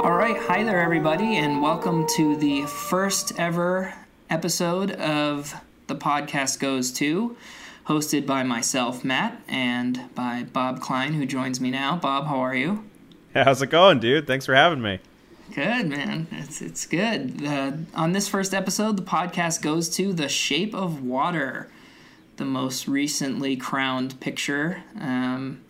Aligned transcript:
All 0.00 0.14
right, 0.14 0.38
hi 0.38 0.64
there, 0.64 0.80
everybody, 0.80 1.36
and 1.36 1.60
welcome 1.60 2.06
to 2.16 2.34
the 2.36 2.62
first 2.64 3.38
ever 3.38 3.92
episode 4.30 4.90
of 4.92 5.54
The 5.86 5.96
Podcast 5.96 6.58
Goes 6.58 6.92
To, 6.92 7.36
hosted 7.86 8.26
by 8.26 8.42
myself, 8.42 9.04
Matt, 9.04 9.40
and 9.48 10.14
by 10.14 10.44
Bob 10.44 10.80
Klein, 10.80 11.14
who 11.14 11.24
joins 11.26 11.60
me 11.60 11.70
now. 11.70 11.96
Bob, 11.96 12.26
how 12.26 12.38
are 12.40 12.54
you? 12.54 12.84
How's 13.34 13.62
it 13.62 13.70
going, 13.70 14.00
dude? 14.00 14.26
Thanks 14.26 14.46
for 14.46 14.54
having 14.54 14.82
me. 14.82 15.00
Good, 15.54 15.88
man. 15.88 16.26
It's, 16.30 16.60
it's 16.60 16.86
good. 16.86 17.44
Uh, 17.44 17.72
on 17.94 18.12
this 18.12 18.28
first 18.28 18.52
episode, 18.52 18.96
the 18.96 19.02
podcast 19.02 19.62
goes 19.62 19.88
to 19.90 20.12
The 20.12 20.28
Shape 20.28 20.74
of 20.74 21.02
Water, 21.02 21.70
the 22.36 22.44
most 22.44 22.86
recently 22.86 23.56
crowned 23.56 24.20
picture. 24.20 24.82
Um, 25.00 25.62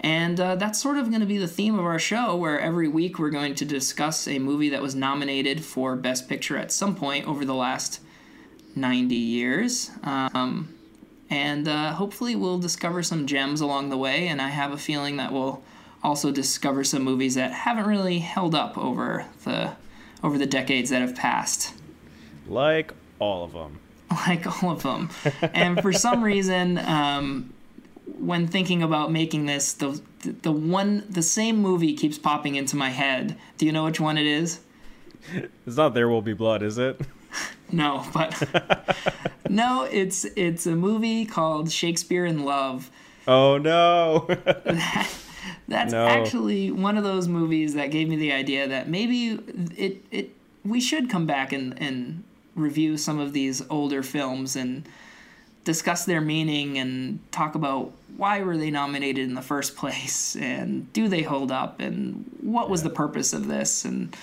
and 0.00 0.40
uh, 0.40 0.56
that's 0.56 0.80
sort 0.80 0.96
of 0.96 1.08
going 1.08 1.20
to 1.20 1.26
be 1.26 1.38
the 1.38 1.48
theme 1.48 1.78
of 1.78 1.84
our 1.84 1.98
show, 1.98 2.36
where 2.36 2.58
every 2.58 2.88
week 2.88 3.18
we're 3.18 3.30
going 3.30 3.54
to 3.56 3.64
discuss 3.64 4.26
a 4.26 4.38
movie 4.38 4.70
that 4.70 4.82
was 4.82 4.94
nominated 4.94 5.64
for 5.64 5.96
Best 5.96 6.28
Picture 6.28 6.56
at 6.56 6.72
some 6.72 6.96
point 6.96 7.26
over 7.26 7.44
the 7.44 7.54
last 7.54 8.00
90 8.74 9.14
years. 9.14 9.90
Um, 10.02 10.74
and 11.28 11.68
uh, 11.68 11.92
hopefully 11.92 12.34
we'll 12.34 12.58
discover 12.58 13.02
some 13.02 13.26
gems 13.26 13.60
along 13.60 13.90
the 13.90 13.98
way, 13.98 14.28
and 14.28 14.40
I 14.40 14.48
have 14.48 14.72
a 14.72 14.78
feeling 14.78 15.18
that 15.18 15.32
we'll 15.32 15.62
also 16.02 16.30
discover 16.32 16.82
some 16.82 17.02
movies 17.02 17.34
that 17.34 17.52
haven't 17.52 17.86
really 17.86 18.18
held 18.20 18.54
up 18.54 18.78
over 18.78 19.26
the 19.44 19.72
over 20.22 20.36
the 20.38 20.46
decades 20.46 20.90
that 20.90 21.00
have 21.00 21.14
passed 21.14 21.72
Like 22.46 22.92
all 23.18 23.44
of 23.44 23.52
them. 23.52 23.78
like 24.10 24.62
all 24.62 24.70
of 24.72 24.82
them. 24.82 25.10
and 25.54 25.80
for 25.80 25.92
some 25.92 26.22
reason, 26.22 26.78
um, 26.78 27.54
when 28.18 28.46
thinking 28.46 28.82
about 28.82 29.12
making 29.12 29.46
this, 29.46 29.72
the 29.72 30.00
the 30.42 30.52
one 30.52 31.04
the 31.08 31.22
same 31.22 31.56
movie 31.58 31.94
keeps 31.94 32.18
popping 32.18 32.54
into 32.56 32.76
my 32.76 32.90
head. 32.90 33.36
Do 33.58 33.66
you 33.66 33.72
know 33.72 33.84
which 33.84 34.00
one 34.00 34.18
it 34.18 34.26
is? 34.26 34.60
It's 35.66 35.76
not 35.76 35.94
There 35.94 36.08
Will 36.08 36.22
Be 36.22 36.32
Blood, 36.32 36.62
is 36.62 36.78
it? 36.78 37.00
No, 37.72 38.04
but 38.12 38.34
no, 39.48 39.84
it's 39.84 40.24
it's 40.34 40.66
a 40.66 40.74
movie 40.74 41.24
called 41.24 41.70
Shakespeare 41.70 42.26
in 42.26 42.44
Love. 42.44 42.90
Oh 43.28 43.58
no. 43.58 44.26
That's 45.68 45.92
No. 45.92 46.04
actually 46.06 46.72
one 46.72 46.96
of 46.98 47.04
those 47.04 47.28
movies 47.28 47.74
that 47.74 47.92
gave 47.92 48.08
me 48.08 48.16
the 48.16 48.32
idea 48.32 48.66
that 48.66 48.88
maybe 48.88 49.38
it 49.76 50.04
it 50.10 50.34
we 50.64 50.80
should 50.80 51.08
come 51.08 51.26
back 51.26 51.52
and 51.52 51.80
and 51.80 52.24
review 52.56 52.96
some 52.96 53.20
of 53.20 53.32
these 53.32 53.62
older 53.70 54.02
films 54.02 54.56
and 54.56 54.84
discuss 55.64 56.04
their 56.04 56.20
meaning 56.20 56.78
and 56.78 57.20
talk 57.32 57.54
about 57.54 57.92
why 58.16 58.42
were 58.42 58.56
they 58.56 58.70
nominated 58.70 59.28
in 59.28 59.34
the 59.34 59.42
first 59.42 59.76
place 59.76 60.36
and 60.36 60.92
do 60.92 61.08
they 61.08 61.22
hold 61.22 61.50
up 61.50 61.80
and 61.80 62.30
what 62.40 62.68
was 62.68 62.82
the 62.82 62.90
purpose 62.90 63.32
of 63.32 63.46
this 63.46 63.84
and 63.84 64.16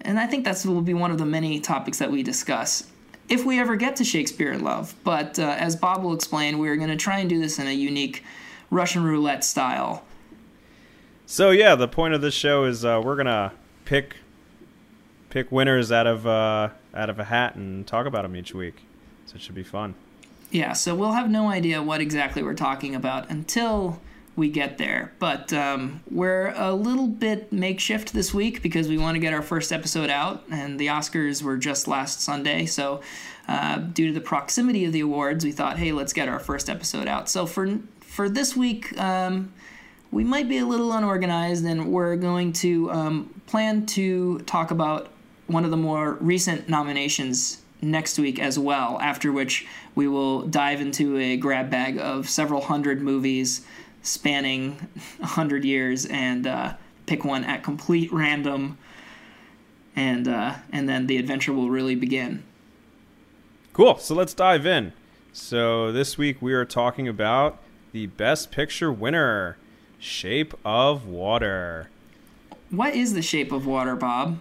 and 0.00 0.18
I 0.20 0.26
think 0.26 0.44
that's 0.44 0.66
will 0.66 0.82
be 0.82 0.94
one 0.94 1.10
of 1.10 1.18
the 1.18 1.24
many 1.24 1.60
topics 1.60 1.98
that 1.98 2.10
we 2.10 2.22
discuss 2.22 2.86
if 3.28 3.44
we 3.44 3.58
ever 3.58 3.74
get 3.74 3.96
to 3.96 4.04
Shakespeare 4.04 4.52
in 4.52 4.62
Love. 4.62 4.94
But 5.02 5.38
uh, 5.38 5.56
as 5.58 5.76
Bob 5.76 6.02
will 6.02 6.12
explain, 6.12 6.58
we're 6.58 6.76
going 6.76 6.90
to 6.90 6.96
try 6.96 7.20
and 7.20 7.28
do 7.30 7.40
this 7.40 7.58
in 7.58 7.66
a 7.66 7.72
unique 7.72 8.22
Russian 8.70 9.04
roulette 9.04 9.44
style. 9.44 10.04
so 11.26 11.50
yeah, 11.50 11.74
the 11.74 11.88
point 11.88 12.12
of 12.12 12.20
this 12.20 12.34
show 12.34 12.64
is 12.64 12.84
uh, 12.84 13.00
we're 13.02 13.16
gonna 13.16 13.52
pick 13.84 14.16
pick 15.30 15.50
winners 15.50 15.92
out 15.92 16.06
of 16.06 16.26
uh, 16.26 16.68
out 16.94 17.10
of 17.10 17.18
a 17.18 17.24
hat 17.24 17.54
and 17.54 17.86
talk 17.86 18.06
about 18.06 18.22
them 18.22 18.36
each 18.36 18.54
week. 18.54 18.82
So 19.26 19.36
it 19.36 19.42
should 19.42 19.54
be 19.54 19.62
fun. 19.62 19.94
Yeah, 20.54 20.72
so 20.72 20.94
we'll 20.94 21.14
have 21.14 21.28
no 21.28 21.48
idea 21.48 21.82
what 21.82 22.00
exactly 22.00 22.40
we're 22.40 22.54
talking 22.54 22.94
about 22.94 23.28
until 23.28 24.00
we 24.36 24.48
get 24.48 24.78
there. 24.78 25.12
But 25.18 25.52
um, 25.52 26.00
we're 26.08 26.54
a 26.54 26.72
little 26.72 27.08
bit 27.08 27.52
makeshift 27.52 28.12
this 28.12 28.32
week 28.32 28.62
because 28.62 28.86
we 28.86 28.96
want 28.96 29.16
to 29.16 29.18
get 29.18 29.34
our 29.34 29.42
first 29.42 29.72
episode 29.72 30.10
out, 30.10 30.44
and 30.52 30.78
the 30.78 30.86
Oscars 30.86 31.42
were 31.42 31.56
just 31.56 31.88
last 31.88 32.20
Sunday. 32.20 32.66
So, 32.66 33.00
uh, 33.48 33.78
due 33.78 34.06
to 34.06 34.12
the 34.12 34.20
proximity 34.20 34.84
of 34.84 34.92
the 34.92 35.00
awards, 35.00 35.44
we 35.44 35.50
thought, 35.50 35.76
hey, 35.76 35.90
let's 35.90 36.12
get 36.12 36.28
our 36.28 36.38
first 36.38 36.70
episode 36.70 37.08
out. 37.08 37.28
So 37.28 37.46
for 37.46 37.80
for 37.98 38.28
this 38.28 38.54
week, 38.54 38.96
um, 38.96 39.52
we 40.12 40.22
might 40.22 40.48
be 40.48 40.58
a 40.58 40.66
little 40.66 40.92
unorganized, 40.92 41.64
and 41.64 41.90
we're 41.90 42.14
going 42.14 42.52
to 42.52 42.92
um, 42.92 43.42
plan 43.48 43.86
to 43.86 44.38
talk 44.42 44.70
about 44.70 45.08
one 45.48 45.64
of 45.64 45.72
the 45.72 45.76
more 45.76 46.12
recent 46.20 46.68
nominations 46.68 47.63
next 47.84 48.18
week 48.18 48.38
as 48.38 48.58
well, 48.58 48.98
after 49.00 49.30
which 49.30 49.66
we 49.94 50.08
will 50.08 50.42
dive 50.42 50.80
into 50.80 51.16
a 51.18 51.36
grab 51.36 51.70
bag 51.70 51.98
of 51.98 52.28
several 52.28 52.62
hundred 52.62 53.00
movies 53.00 53.64
spanning 54.02 54.72
100 55.18 55.64
years 55.64 56.06
and 56.06 56.46
uh, 56.46 56.74
pick 57.06 57.24
one 57.24 57.44
at 57.44 57.62
complete 57.62 58.12
random. 58.12 58.78
And, 59.96 60.26
uh, 60.26 60.54
and 60.72 60.88
then 60.88 61.06
the 61.06 61.18
adventure 61.18 61.52
will 61.52 61.70
really 61.70 61.94
begin. 61.94 62.42
Cool. 63.72 63.98
So 63.98 64.14
let's 64.14 64.34
dive 64.34 64.66
in. 64.66 64.92
So 65.32 65.92
this 65.92 66.18
week 66.18 66.40
we 66.40 66.52
are 66.52 66.64
talking 66.64 67.08
about 67.08 67.58
the 67.92 68.06
Best 68.06 68.50
Picture 68.50 68.92
winner, 68.92 69.56
Shape 69.98 70.54
of 70.64 71.06
Water. 71.06 71.90
What 72.70 72.94
is 72.94 73.14
the 73.14 73.22
shape 73.22 73.52
of 73.52 73.66
water, 73.66 73.94
Bob? 73.94 74.40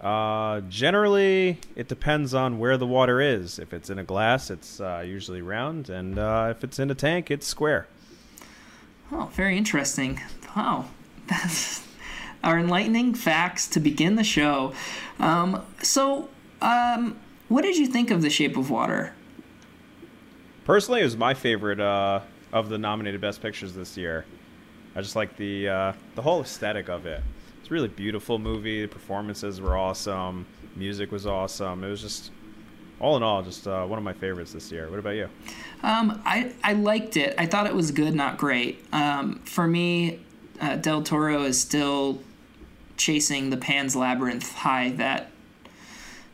Uh, 0.00 0.60
generally, 0.68 1.58
it 1.74 1.88
depends 1.88 2.34
on 2.34 2.58
where 2.58 2.76
the 2.76 2.86
water 2.86 3.20
is. 3.20 3.58
If 3.58 3.72
it's 3.72 3.88
in 3.88 3.98
a 3.98 4.04
glass, 4.04 4.50
it's 4.50 4.80
uh, 4.80 5.02
usually 5.06 5.40
round, 5.40 5.88
and 5.88 6.18
uh, 6.18 6.48
if 6.50 6.62
it's 6.62 6.78
in 6.78 6.90
a 6.90 6.94
tank, 6.94 7.30
it's 7.30 7.46
square. 7.46 7.86
Oh, 9.10 9.30
very 9.32 9.56
interesting. 9.56 10.20
Wow. 10.54 10.86
That's 11.28 11.82
our 12.44 12.58
enlightening 12.58 13.14
facts 13.14 13.66
to 13.68 13.80
begin 13.80 14.16
the 14.16 14.24
show. 14.24 14.74
Um, 15.18 15.64
so, 15.82 16.28
um, 16.60 17.18
what 17.48 17.62
did 17.62 17.76
you 17.76 17.86
think 17.86 18.10
of 18.10 18.22
The 18.22 18.30
Shape 18.30 18.56
of 18.56 18.70
Water? 18.70 19.14
Personally, 20.64 21.00
it 21.00 21.04
was 21.04 21.16
my 21.16 21.32
favorite 21.32 21.80
uh, 21.80 22.20
of 22.52 22.68
the 22.68 22.78
nominated 22.78 23.20
Best 23.20 23.40
Pictures 23.40 23.74
this 23.74 23.96
year. 23.96 24.24
I 24.94 25.00
just 25.00 25.16
like 25.16 25.36
the 25.36 25.68
uh, 25.68 25.92
the 26.14 26.22
whole 26.22 26.40
aesthetic 26.40 26.88
of 26.88 27.06
it. 27.06 27.22
It's 27.66 27.72
a 27.72 27.74
really 27.74 27.88
beautiful 27.88 28.38
movie. 28.38 28.82
The 28.82 28.86
performances 28.86 29.60
were 29.60 29.76
awesome. 29.76 30.46
Music 30.76 31.10
was 31.10 31.26
awesome. 31.26 31.82
It 31.82 31.90
was 31.90 32.00
just, 32.00 32.30
all 33.00 33.16
in 33.16 33.24
all, 33.24 33.42
just 33.42 33.66
uh, 33.66 33.84
one 33.86 33.98
of 33.98 34.04
my 34.04 34.12
favorites 34.12 34.52
this 34.52 34.70
year. 34.70 34.88
What 34.88 35.00
about 35.00 35.16
you? 35.16 35.28
Um, 35.82 36.22
I, 36.24 36.52
I 36.62 36.74
liked 36.74 37.16
it. 37.16 37.34
I 37.36 37.46
thought 37.46 37.66
it 37.66 37.74
was 37.74 37.90
good, 37.90 38.14
not 38.14 38.38
great. 38.38 38.84
Um, 38.92 39.40
for 39.40 39.66
me, 39.66 40.20
uh, 40.60 40.76
Del 40.76 41.02
Toro 41.02 41.42
is 41.42 41.60
still 41.60 42.22
chasing 42.96 43.50
the 43.50 43.56
Pan's 43.56 43.96
Labyrinth 43.96 44.52
high 44.52 44.90
that 44.90 45.32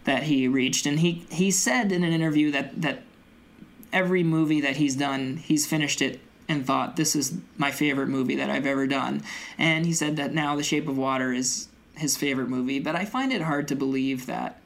that 0.04 0.24
he 0.24 0.48
reached, 0.48 0.84
and 0.84 1.00
he 1.00 1.24
he 1.30 1.50
said 1.50 1.92
in 1.92 2.04
an 2.04 2.12
interview 2.12 2.50
that 2.50 2.82
that 2.82 3.04
every 3.90 4.22
movie 4.22 4.60
that 4.60 4.76
he's 4.76 4.96
done, 4.96 5.38
he's 5.38 5.64
finished 5.66 6.02
it 6.02 6.20
and 6.52 6.66
thought 6.66 6.96
this 6.96 7.16
is 7.16 7.34
my 7.56 7.70
favorite 7.70 8.08
movie 8.08 8.36
that 8.36 8.50
I've 8.50 8.66
ever 8.66 8.86
done. 8.86 9.22
And 9.58 9.86
he 9.86 9.92
said 9.92 10.16
that 10.16 10.34
now 10.34 10.54
The 10.56 10.62
Shape 10.62 10.88
of 10.88 10.98
Water 10.98 11.32
is 11.32 11.68
his 11.96 12.16
favorite 12.16 12.48
movie, 12.48 12.78
but 12.78 12.94
I 12.94 13.04
find 13.04 13.32
it 13.32 13.42
hard 13.42 13.68
to 13.68 13.76
believe 13.76 14.26
that 14.26 14.60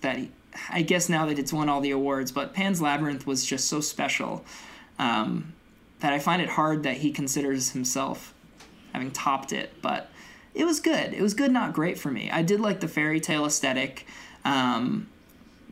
that 0.00 0.16
he, 0.16 0.30
I 0.68 0.82
guess 0.82 1.08
now 1.08 1.26
that 1.26 1.38
it's 1.38 1.52
won 1.52 1.68
all 1.68 1.80
the 1.80 1.92
awards, 1.92 2.32
but 2.32 2.52
Pan's 2.52 2.82
Labyrinth 2.82 3.26
was 3.26 3.46
just 3.46 3.68
so 3.68 3.80
special 3.80 4.44
um, 4.98 5.52
that 6.00 6.12
I 6.12 6.18
find 6.18 6.42
it 6.42 6.48
hard 6.48 6.82
that 6.82 6.96
he 6.96 7.12
considers 7.12 7.70
himself 7.70 8.34
having 8.92 9.12
topped 9.12 9.52
it. 9.52 9.80
But 9.80 10.10
it 10.54 10.64
was 10.64 10.80
good. 10.80 11.14
It 11.14 11.22
was 11.22 11.34
good, 11.34 11.52
not 11.52 11.72
great 11.72 11.98
for 11.98 12.10
me. 12.10 12.30
I 12.30 12.42
did 12.42 12.60
like 12.60 12.80
the 12.80 12.88
fairy 12.88 13.20
tale 13.20 13.46
aesthetic, 13.46 14.06
um, 14.44 15.08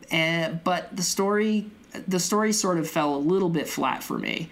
and, 0.09 0.63
but 0.63 0.95
the 0.95 1.03
story 1.03 1.69
the 2.07 2.19
story 2.19 2.53
sort 2.53 2.77
of 2.77 2.89
fell 2.89 3.15
a 3.15 3.17
little 3.17 3.49
bit 3.49 3.67
flat 3.67 4.03
for 4.03 4.17
me. 4.17 4.49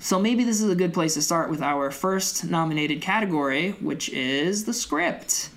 So 0.00 0.18
maybe 0.18 0.44
this 0.44 0.60
is 0.60 0.70
a 0.70 0.76
good 0.76 0.94
place 0.94 1.14
to 1.14 1.22
start 1.22 1.50
with 1.50 1.60
our 1.60 1.90
first 1.90 2.44
nominated 2.44 3.00
category, 3.02 3.72
which 3.72 4.08
is 4.10 4.64
the 4.64 4.72
script. 4.72 5.50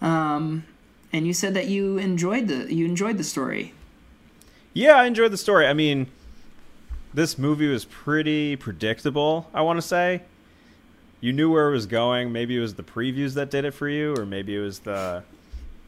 Um, 0.00 0.64
and 1.12 1.26
you 1.26 1.32
said 1.32 1.54
that 1.54 1.66
you 1.66 1.98
enjoyed 1.98 2.48
the 2.48 2.72
you 2.72 2.84
enjoyed 2.84 3.18
the 3.18 3.24
story. 3.24 3.74
Yeah, 4.74 4.94
I 4.94 5.06
enjoyed 5.06 5.32
the 5.32 5.38
story. 5.38 5.66
I 5.66 5.72
mean, 5.72 6.06
this 7.14 7.38
movie 7.38 7.68
was 7.68 7.84
pretty 7.84 8.56
predictable, 8.56 9.48
I 9.52 9.62
want 9.62 9.78
to 9.78 9.82
say. 9.82 10.22
You 11.20 11.32
knew 11.32 11.50
where 11.50 11.68
it 11.68 11.72
was 11.72 11.86
going. 11.86 12.30
Maybe 12.30 12.56
it 12.56 12.60
was 12.60 12.74
the 12.74 12.84
previews 12.84 13.34
that 13.34 13.50
did 13.50 13.64
it 13.64 13.72
for 13.72 13.88
you, 13.88 14.14
or 14.16 14.24
maybe 14.24 14.54
it 14.54 14.60
was 14.60 14.80
the 14.80 15.24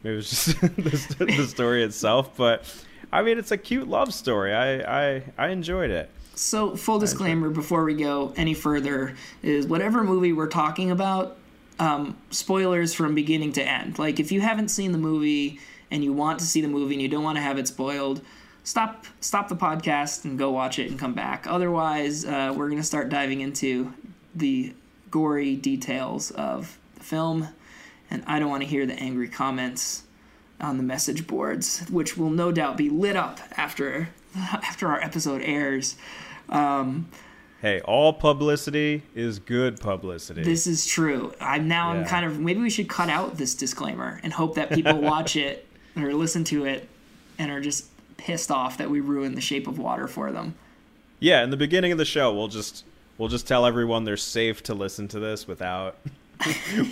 maybe 0.03 0.15
it 0.15 0.17
was 0.17 0.29
just 0.29 0.61
the, 1.17 1.25
the 1.25 1.47
story 1.47 1.83
itself. 1.83 2.35
But 2.35 2.65
I 3.13 3.21
mean, 3.21 3.37
it's 3.37 3.51
a 3.51 3.57
cute 3.57 3.87
love 3.87 4.13
story. 4.13 4.53
I 4.53 5.15
I, 5.15 5.23
I 5.37 5.47
enjoyed 5.49 5.91
it. 5.91 6.09
So, 6.41 6.75
full 6.75 6.97
disclaimer 6.97 7.51
before 7.51 7.83
we 7.83 7.93
go 7.93 8.33
any 8.35 8.55
further 8.55 9.15
is 9.43 9.67
whatever 9.67 10.03
movie 10.03 10.33
we're 10.33 10.47
talking 10.47 10.89
about, 10.89 11.37
um, 11.77 12.17
spoilers 12.31 12.95
from 12.95 13.13
beginning 13.13 13.53
to 13.53 13.63
end. 13.63 13.99
Like, 13.99 14.19
if 14.19 14.31
you 14.31 14.41
haven't 14.41 14.69
seen 14.69 14.91
the 14.91 14.97
movie 14.97 15.59
and 15.91 16.03
you 16.03 16.13
want 16.13 16.39
to 16.39 16.45
see 16.45 16.59
the 16.59 16.67
movie 16.67 16.95
and 16.95 17.01
you 17.01 17.07
don't 17.07 17.23
want 17.23 17.37
to 17.37 17.43
have 17.43 17.59
it 17.59 17.67
spoiled, 17.67 18.21
stop 18.63 19.05
stop 19.19 19.49
the 19.49 19.55
podcast 19.55 20.25
and 20.25 20.35
go 20.35 20.49
watch 20.49 20.79
it 20.79 20.89
and 20.89 20.99
come 20.99 21.13
back. 21.13 21.45
Otherwise, 21.47 22.25
uh, 22.25 22.51
we're 22.57 22.69
gonna 22.69 22.81
start 22.81 23.09
diving 23.09 23.41
into 23.41 23.93
the 24.33 24.73
gory 25.11 25.55
details 25.55 26.31
of 26.31 26.79
the 26.95 27.03
film, 27.03 27.49
and 28.09 28.23
I 28.25 28.39
don't 28.39 28.49
want 28.49 28.63
to 28.63 28.67
hear 28.67 28.87
the 28.87 28.95
angry 28.95 29.29
comments 29.29 30.05
on 30.59 30.77
the 30.77 30.83
message 30.83 31.27
boards, 31.27 31.85
which 31.91 32.17
will 32.17 32.31
no 32.31 32.51
doubt 32.51 32.77
be 32.77 32.89
lit 32.89 33.15
up 33.15 33.39
after 33.57 34.09
after 34.35 34.87
our 34.87 34.99
episode 35.01 35.43
airs. 35.43 35.97
Um, 36.51 37.09
hey, 37.61 37.81
all 37.81 38.13
publicity 38.13 39.03
is 39.15 39.39
good 39.39 39.79
publicity. 39.79 40.43
This 40.43 40.67
is 40.67 40.85
true. 40.85 41.33
I'm 41.39 41.67
now. 41.67 41.93
Yeah. 41.93 41.99
I'm 41.99 42.05
kind 42.05 42.25
of. 42.25 42.39
Maybe 42.39 42.61
we 42.61 42.69
should 42.69 42.89
cut 42.89 43.09
out 43.09 43.37
this 43.37 43.55
disclaimer 43.55 44.19
and 44.23 44.33
hope 44.33 44.55
that 44.55 44.71
people 44.71 44.97
watch 45.01 45.35
it 45.35 45.67
or 45.95 46.13
listen 46.13 46.43
to 46.45 46.65
it 46.65 46.87
and 47.37 47.51
are 47.51 47.61
just 47.61 47.87
pissed 48.17 48.51
off 48.51 48.77
that 48.77 48.89
we 48.89 48.99
ruined 48.99 49.35
The 49.35 49.41
Shape 49.41 49.67
of 49.67 49.79
Water 49.79 50.07
for 50.07 50.31
them. 50.31 50.55
Yeah, 51.19 51.43
in 51.43 51.49
the 51.49 51.57
beginning 51.57 51.91
of 51.91 51.97
the 51.97 52.05
show, 52.05 52.33
we'll 52.33 52.47
just 52.47 52.83
we'll 53.17 53.29
just 53.29 53.47
tell 53.47 53.65
everyone 53.65 54.03
they're 54.03 54.17
safe 54.17 54.63
to 54.63 54.73
listen 54.73 55.07
to 55.09 55.19
this 55.19 55.47
without 55.47 55.97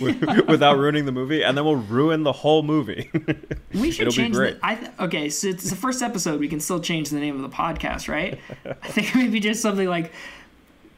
without 0.48 0.78
ruining 0.78 1.06
the 1.06 1.12
movie, 1.12 1.42
and 1.42 1.56
then 1.56 1.64
we'll 1.64 1.76
ruin 1.76 2.22
the 2.22 2.32
whole 2.32 2.62
movie. 2.62 3.10
we 3.74 3.90
should 3.90 4.08
It'll 4.08 4.12
change. 4.12 4.36
The, 4.36 4.58
I 4.62 4.74
th- 4.76 4.90
okay, 5.00 5.28
so 5.28 5.48
it's 5.48 5.68
the 5.70 5.76
first 5.76 6.02
episode. 6.02 6.40
We 6.40 6.48
can 6.48 6.60
still 6.60 6.80
change 6.80 7.10
the 7.10 7.20
name 7.20 7.36
of 7.36 7.42
the 7.42 7.54
podcast, 7.54 8.08
right? 8.08 8.38
I 8.64 8.88
think 8.88 9.14
maybe 9.14 9.40
just 9.40 9.62
something 9.62 9.88
like 9.88 10.12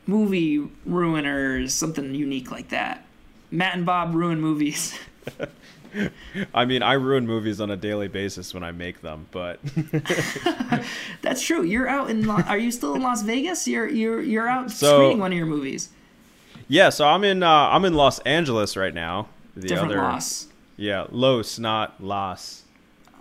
movie 0.06 0.58
ruiners, 0.88 1.70
something 1.70 2.14
unique 2.14 2.50
like 2.50 2.68
that. 2.70 3.04
Matt 3.50 3.76
and 3.76 3.86
Bob 3.86 4.14
ruin 4.14 4.40
movies. 4.40 4.98
I 6.54 6.64
mean, 6.64 6.82
I 6.82 6.94
ruin 6.94 7.26
movies 7.26 7.60
on 7.60 7.70
a 7.70 7.76
daily 7.76 8.08
basis 8.08 8.54
when 8.54 8.62
I 8.64 8.72
make 8.72 9.02
them, 9.02 9.26
but 9.30 9.60
that's 11.20 11.42
true. 11.42 11.62
You're 11.62 11.88
out 11.88 12.08
in. 12.08 12.26
La- 12.26 12.42
Are 12.46 12.56
you 12.56 12.70
still 12.70 12.94
in 12.94 13.02
Las 13.02 13.22
Vegas? 13.22 13.68
You're 13.68 13.88
you're 13.88 14.22
you're 14.22 14.48
out 14.48 14.70
so, 14.70 14.96
screening 14.96 15.18
one 15.18 15.32
of 15.32 15.38
your 15.38 15.46
movies. 15.46 15.90
Yeah, 16.72 16.88
so 16.88 17.06
I'm 17.06 17.22
in 17.22 17.42
uh, 17.42 17.68
I'm 17.68 17.84
in 17.84 17.92
Los 17.92 18.18
Angeles 18.20 18.78
right 18.78 18.94
now. 18.94 19.28
The 19.54 19.68
Different 19.68 19.92
other, 19.92 20.00
Los. 20.00 20.46
Yeah, 20.78 21.06
Los, 21.10 21.58
not 21.58 22.02
Las. 22.02 22.62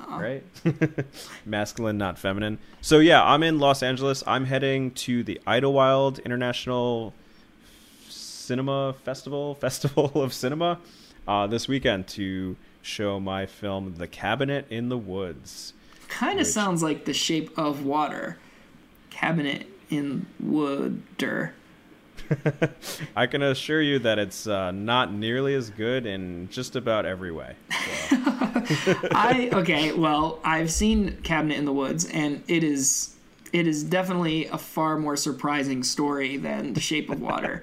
Oh. 0.07 0.18
Right? 0.18 0.44
Masculine, 1.45 1.98
not 1.98 2.18
feminine. 2.18 2.59
So 2.80 3.00
yeah, 3.00 3.21
I'm 3.21 3.44
in 3.44 3.59
Los 3.59 3.83
Angeles. 3.83 4.24
I'm 4.25 4.45
heading 4.45 4.92
to 4.92 5.21
the 5.25 5.42
Idlewild 5.45 6.19
International 6.19 7.13
Cinema 8.07 8.94
Festival, 9.03 9.56
Festival 9.59 10.13
of 10.15 10.31
Cinema, 10.31 10.80
uh, 11.27 11.45
this 11.45 11.68
weekend 11.68 12.07
to 12.07 12.56
show 12.81 13.19
my 13.19 13.45
film 13.45 13.95
The 13.98 14.07
Cabinet 14.07 14.65
in 14.69 14.88
the 14.88 14.98
Woods. 14.98 15.74
Kind 16.07 16.39
of 16.39 16.45
which... 16.45 16.53
sounds 16.53 16.81
like 16.81 17.03
The 17.03 17.13
Shape 17.13 17.51
of 17.57 17.83
Water. 17.83 18.38
Cabinet 19.09 19.68
in 19.89 20.27
Wooder. 20.39 21.53
I 23.15 23.27
can 23.27 23.41
assure 23.41 23.81
you 23.81 23.99
that 23.99 24.19
it's 24.19 24.47
uh, 24.47 24.71
not 24.71 25.13
nearly 25.13 25.55
as 25.55 25.69
good 25.69 26.05
in 26.05 26.49
just 26.49 26.75
about 26.75 27.05
every 27.05 27.31
way. 27.31 27.55
So. 28.09 28.17
I 29.11 29.49
okay, 29.53 29.91
well, 29.93 30.39
I've 30.43 30.71
seen 30.71 31.17
Cabinet 31.23 31.57
in 31.57 31.65
the 31.65 31.73
Woods, 31.73 32.05
and 32.05 32.43
it 32.47 32.63
is 32.63 33.15
it 33.53 33.67
is 33.67 33.83
definitely 33.83 34.45
a 34.47 34.57
far 34.57 34.97
more 34.97 35.15
surprising 35.15 35.83
story 35.83 36.37
than 36.37 36.73
The 36.73 36.81
Shape 36.81 37.09
of 37.09 37.21
Water. 37.21 37.61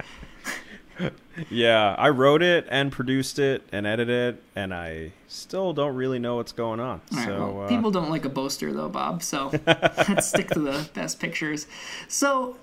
yeah, 1.50 1.94
I 1.96 2.10
wrote 2.10 2.42
it 2.42 2.66
and 2.68 2.92
produced 2.92 3.38
it 3.38 3.62
and 3.72 3.86
edited 3.86 4.36
it, 4.36 4.42
and 4.54 4.74
I 4.74 5.12
still 5.28 5.72
don't 5.72 5.94
really 5.94 6.18
know 6.18 6.36
what's 6.36 6.52
going 6.52 6.80
on. 6.80 7.00
Right, 7.12 7.24
so 7.24 7.38
well, 7.38 7.64
uh, 7.64 7.68
people 7.68 7.90
don't 7.90 8.10
like 8.10 8.24
a 8.24 8.28
boaster, 8.28 8.72
though, 8.72 8.88
Bob. 8.88 9.22
So 9.22 9.50
let's 9.66 10.28
stick 10.28 10.48
to 10.50 10.60
the 10.60 10.88
best 10.94 11.20
pictures. 11.20 11.66
So 12.08 12.56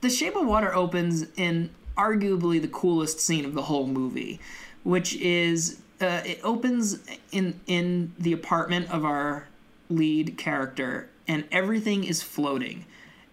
the 0.00 0.10
Shape 0.10 0.36
of 0.36 0.46
Water 0.46 0.74
opens 0.74 1.26
in 1.36 1.70
arguably 1.96 2.60
the 2.60 2.68
coolest 2.68 3.20
scene 3.20 3.44
of 3.44 3.54
the 3.54 3.62
whole 3.62 3.86
movie, 3.86 4.40
which 4.84 5.14
is 5.16 5.80
uh, 6.00 6.22
it 6.24 6.40
opens 6.42 6.98
in 7.30 7.60
in 7.66 8.12
the 8.18 8.32
apartment 8.32 8.90
of 8.90 9.04
our 9.04 9.48
lead 9.88 10.38
character, 10.38 11.10
and 11.28 11.44
everything 11.52 12.04
is 12.04 12.22
floating. 12.22 12.86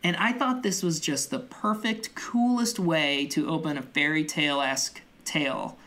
And 0.03 0.15
I 0.17 0.31
thought 0.31 0.63
this 0.63 0.83
was 0.83 0.99
just 0.99 1.31
the 1.31 1.39
perfect, 1.39 2.15
coolest 2.15 2.79
way 2.79 3.25
to 3.27 3.49
open 3.49 3.77
a 3.77 3.81
fairy 3.81 4.23
tale 4.23 4.61
esque 4.61 5.01
tale. 5.25 5.77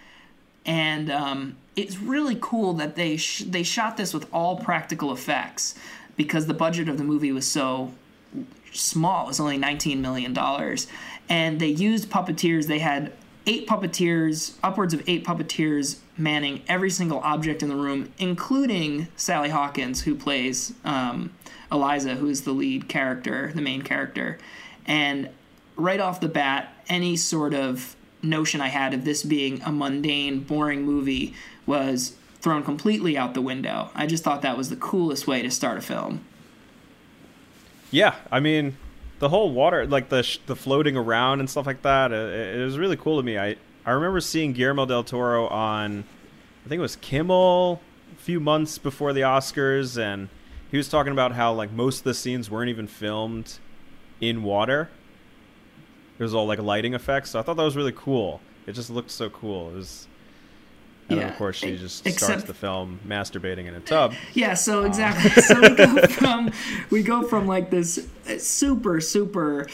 And 0.67 1.11
um, 1.11 1.57
it's 1.77 1.99
really 1.99 2.37
cool 2.41 2.75
that 2.75 2.97
they 2.97 3.17
sh- 3.17 3.45
they 3.47 3.63
shot 3.63 3.97
this 3.97 4.13
with 4.13 4.27
all 4.33 4.57
practical 4.57 5.13
effects 5.13 5.75
because 6.17 6.47
the 6.47 6.55
budget 6.55 6.89
of 6.89 6.99
the 6.99 7.05
movie 7.05 7.33
was 7.33 7.47
so 7.47 7.93
small. 8.73 9.25
It 9.25 9.29
was 9.29 9.41
only 9.41 9.59
$19 9.59 9.99
million. 9.99 10.37
And 11.29 11.61
they 11.61 11.69
used 11.69 12.11
puppeteers. 12.11 12.67
They 12.67 12.79
had 12.79 13.13
eight 13.47 13.67
puppeteers, 13.67 14.55
upwards 14.63 14.95
of 14.95 15.03
eight 15.09 15.25
puppeteers 15.25 15.99
manning 16.17 16.63
every 16.69 16.91
single 16.91 17.21
object 17.21 17.63
in 17.63 17.69
the 17.69 17.77
room, 17.77 18.13
including 18.19 19.09
Sally 19.17 19.49
Hawkins, 19.49 20.03
who 20.03 20.15
plays 20.15 20.75
um, 20.85 21.33
Eliza, 21.73 22.17
who 22.17 22.29
is 22.29 22.43
the 22.43 22.53
lead 22.53 22.89
character, 22.89 23.53
the 23.55 23.63
main 23.63 23.83
character. 23.83 24.39
And 24.87 25.31
right 25.77 26.01
off 26.01 26.21
the 26.21 26.29
bat, 26.29 26.73
any 26.89 27.17
sort 27.17 27.55
of 27.55 27.97
notion 28.23 28.61
I 28.61 28.69
had 28.69 28.93
of 28.93 29.05
this 29.05 29.23
being 29.23 29.63
a 29.63 29.73
mundane, 29.73 30.41
boring 30.41 30.83
movie 30.83 31.35
was 31.67 32.15
thrown 32.41 32.63
completely 32.63 33.17
out 33.17 33.35
the 33.35 33.43
window. 33.43 33.91
I 33.95 34.07
just 34.07 34.25
thought 34.25 34.43
that 34.43 34.57
was 34.57 34.71
the 34.71 34.77
coolest 34.77 35.27
way 35.27 35.43
to 35.43 35.51
start 35.51 35.79
a 35.79 35.81
film. 35.81 36.25
Yeah, 37.91 38.15
I 38.31 38.41
mean, 38.41 38.77
the 39.19 39.29
whole 39.29 39.53
water, 39.53 39.87
like 39.87 40.09
the 40.09 40.23
sh- 40.23 40.39
the 40.47 40.57
floating 40.57 40.97
around 40.97 41.41
and 41.41 41.51
stuff 41.51 41.67
like 41.67 41.83
that, 41.83 42.13
it, 42.13 42.57
it, 42.61 42.65
was 42.65 42.79
really 42.79 42.97
cool 42.97 43.19
to 43.19 43.23
me. 43.23 43.39
I 43.39 43.57
I 43.85 43.93
remember 43.93 44.21
seeing 44.21 44.53
Guillermo 44.53 44.87
del 44.87 45.05
Toro 45.05 45.47
on, 45.49 46.05
I 46.65 46.69
think 46.69 46.79
it 46.79 46.83
was 46.83 46.97
Kimmel, 46.97 47.81
a 48.13 48.21
few 48.21 48.41
months 48.41 48.79
before 48.79 49.13
the 49.13 49.23
Oscars, 49.23 50.01
and 50.01 50.29
he 50.71 50.77
was 50.77 50.89
talking 50.89 51.13
about 51.13 51.33
how 51.33 51.53
like 51.53 51.73
most 51.73 51.99
of 51.99 52.05
the 52.05 52.15
scenes 52.15 52.51
weren't 52.51 52.71
even 52.71 52.87
filmed 52.87 53.59
in 54.21 54.43
water. 54.43 54.89
It 56.19 56.23
was 56.23 56.35
all 56.35 56.47
like 56.47 56.59
lighting 56.59 56.95
effects. 56.95 57.31
So 57.31 57.39
I 57.39 57.43
thought 57.43 57.57
that 57.57 57.63
was 57.63 57.77
really 57.77 57.95
cool. 57.97 58.41
It 58.67 58.73
just 58.73 58.91
looked 58.91 59.11
so 59.11 59.31
cool. 59.31 59.71
It 59.71 59.77
was 59.77 60.07
and 61.11 61.19
yeah. 61.19 61.25
then, 61.25 61.33
of 61.33 61.39
course, 61.39 61.57
she 61.57 61.77
just 61.77 62.07
Except, 62.07 62.25
starts 62.25 62.45
the 62.45 62.55
film 62.55 63.01
masturbating 63.05 63.67
in 63.67 63.75
a 63.75 63.81
tub. 63.81 64.15
Yeah, 64.33 64.55
so 64.55 64.85
exactly. 64.85 65.33
Uh. 65.33 65.41
so 65.41 65.61
we 65.61 65.75
go 65.75 66.07
from 66.07 66.53
we 66.91 67.03
go 67.03 67.23
from 67.25 67.49
like 67.49 67.71
this 67.71 68.07
super 68.39 69.01
super 69.01 69.67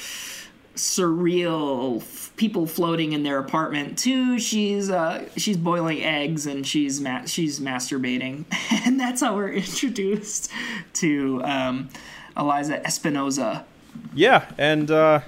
surreal 0.75 2.02
people 2.37 2.66
floating 2.66 3.12
in 3.12 3.23
their 3.23 3.38
apartment 3.38 3.99
to 3.99 4.38
she's 4.38 4.90
uh, 4.90 5.28
she's 5.37 5.59
boiling 5.59 6.02
eggs 6.02 6.47
and 6.47 6.66
she's 6.66 7.02
ma- 7.02 7.26
she's 7.26 7.61
masturbating, 7.61 8.47
and 8.87 8.99
that's 8.99 9.21
how 9.21 9.37
we're 9.37 9.52
introduced 9.52 10.50
to 10.95 11.43
um, 11.45 11.90
Eliza 12.35 12.85
Espinosa. 12.87 13.66
Yeah, 14.14 14.50
and 14.57 14.90
uh, 14.90 15.21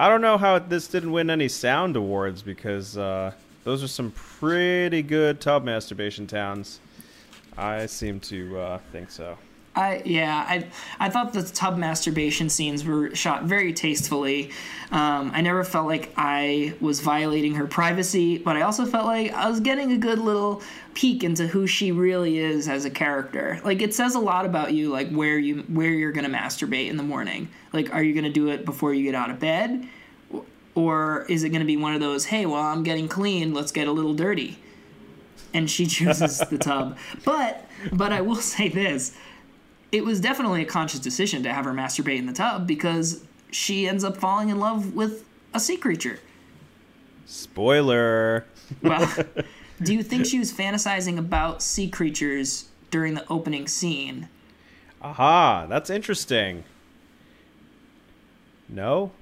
I 0.00 0.08
don't 0.08 0.20
know 0.20 0.36
how 0.36 0.58
this 0.58 0.88
didn't 0.88 1.12
win 1.12 1.30
any 1.30 1.46
sound 1.46 1.94
awards 1.94 2.42
because. 2.42 2.98
Uh, 2.98 3.34
those 3.68 3.84
are 3.84 3.88
some 3.88 4.12
pretty 4.12 5.02
good 5.02 5.42
tub 5.42 5.62
masturbation 5.62 6.26
towns. 6.26 6.80
I 7.54 7.84
seem 7.84 8.18
to 8.20 8.58
uh, 8.58 8.78
think 8.92 9.10
so. 9.10 9.36
I 9.76 10.00
yeah, 10.06 10.46
I 10.48 10.66
I 10.98 11.10
thought 11.10 11.34
the 11.34 11.42
tub 11.42 11.76
masturbation 11.76 12.48
scenes 12.48 12.82
were 12.82 13.14
shot 13.14 13.44
very 13.44 13.74
tastefully. 13.74 14.52
Um, 14.90 15.32
I 15.34 15.42
never 15.42 15.64
felt 15.64 15.86
like 15.86 16.14
I 16.16 16.76
was 16.80 17.00
violating 17.00 17.56
her 17.56 17.66
privacy, 17.66 18.38
but 18.38 18.56
I 18.56 18.62
also 18.62 18.86
felt 18.86 19.04
like 19.04 19.34
I 19.34 19.50
was 19.50 19.60
getting 19.60 19.92
a 19.92 19.98
good 19.98 20.18
little 20.18 20.62
peek 20.94 21.22
into 21.22 21.46
who 21.46 21.66
she 21.66 21.92
really 21.92 22.38
is 22.38 22.68
as 22.68 22.86
a 22.86 22.90
character. 22.90 23.60
Like 23.64 23.82
it 23.82 23.94
says 23.94 24.14
a 24.14 24.18
lot 24.18 24.46
about 24.46 24.72
you, 24.72 24.88
like 24.88 25.10
where 25.10 25.38
you 25.38 25.58
where 25.68 25.90
you're 25.90 26.12
gonna 26.12 26.30
masturbate 26.30 26.88
in 26.88 26.96
the 26.96 27.02
morning. 27.02 27.50
Like, 27.74 27.92
are 27.92 28.02
you 28.02 28.14
gonna 28.14 28.30
do 28.30 28.48
it 28.48 28.64
before 28.64 28.94
you 28.94 29.04
get 29.04 29.14
out 29.14 29.28
of 29.28 29.38
bed? 29.38 29.86
Or 30.78 31.26
is 31.28 31.42
it 31.42 31.48
going 31.48 31.58
to 31.58 31.66
be 31.66 31.76
one 31.76 31.92
of 31.92 32.00
those, 32.00 32.26
hey, 32.26 32.46
well, 32.46 32.62
I'm 32.62 32.84
getting 32.84 33.08
clean, 33.08 33.52
let's 33.52 33.72
get 33.72 33.88
a 33.88 33.92
little 33.92 34.14
dirty? 34.14 34.60
And 35.52 35.68
she 35.68 35.86
chooses 35.96 36.38
the 36.38 36.56
tub. 36.56 36.96
But 37.24 37.66
but 37.92 38.12
I 38.12 38.20
will 38.20 38.36
say 38.54 38.68
this. 38.68 39.16
It 39.90 40.04
was 40.04 40.20
definitely 40.20 40.62
a 40.62 40.66
conscious 40.66 41.00
decision 41.00 41.42
to 41.42 41.52
have 41.52 41.64
her 41.64 41.72
masturbate 41.72 42.18
in 42.18 42.26
the 42.26 42.32
tub 42.32 42.66
because 42.66 43.24
she 43.50 43.88
ends 43.88 44.04
up 44.04 44.16
falling 44.18 44.50
in 44.50 44.60
love 44.60 44.94
with 44.94 45.24
a 45.52 45.58
sea 45.58 45.78
creature. 45.78 46.20
Spoiler. 47.26 48.44
well, 48.80 49.12
do 49.82 49.94
you 49.94 50.04
think 50.04 50.26
she 50.26 50.38
was 50.38 50.52
fantasizing 50.52 51.18
about 51.18 51.60
sea 51.60 51.88
creatures 51.88 52.68
during 52.90 53.14
the 53.14 53.24
opening 53.28 53.66
scene. 53.66 54.28
Aha, 55.02 55.66
that's 55.68 55.90
interesting. 55.90 56.62
No? 58.68 59.12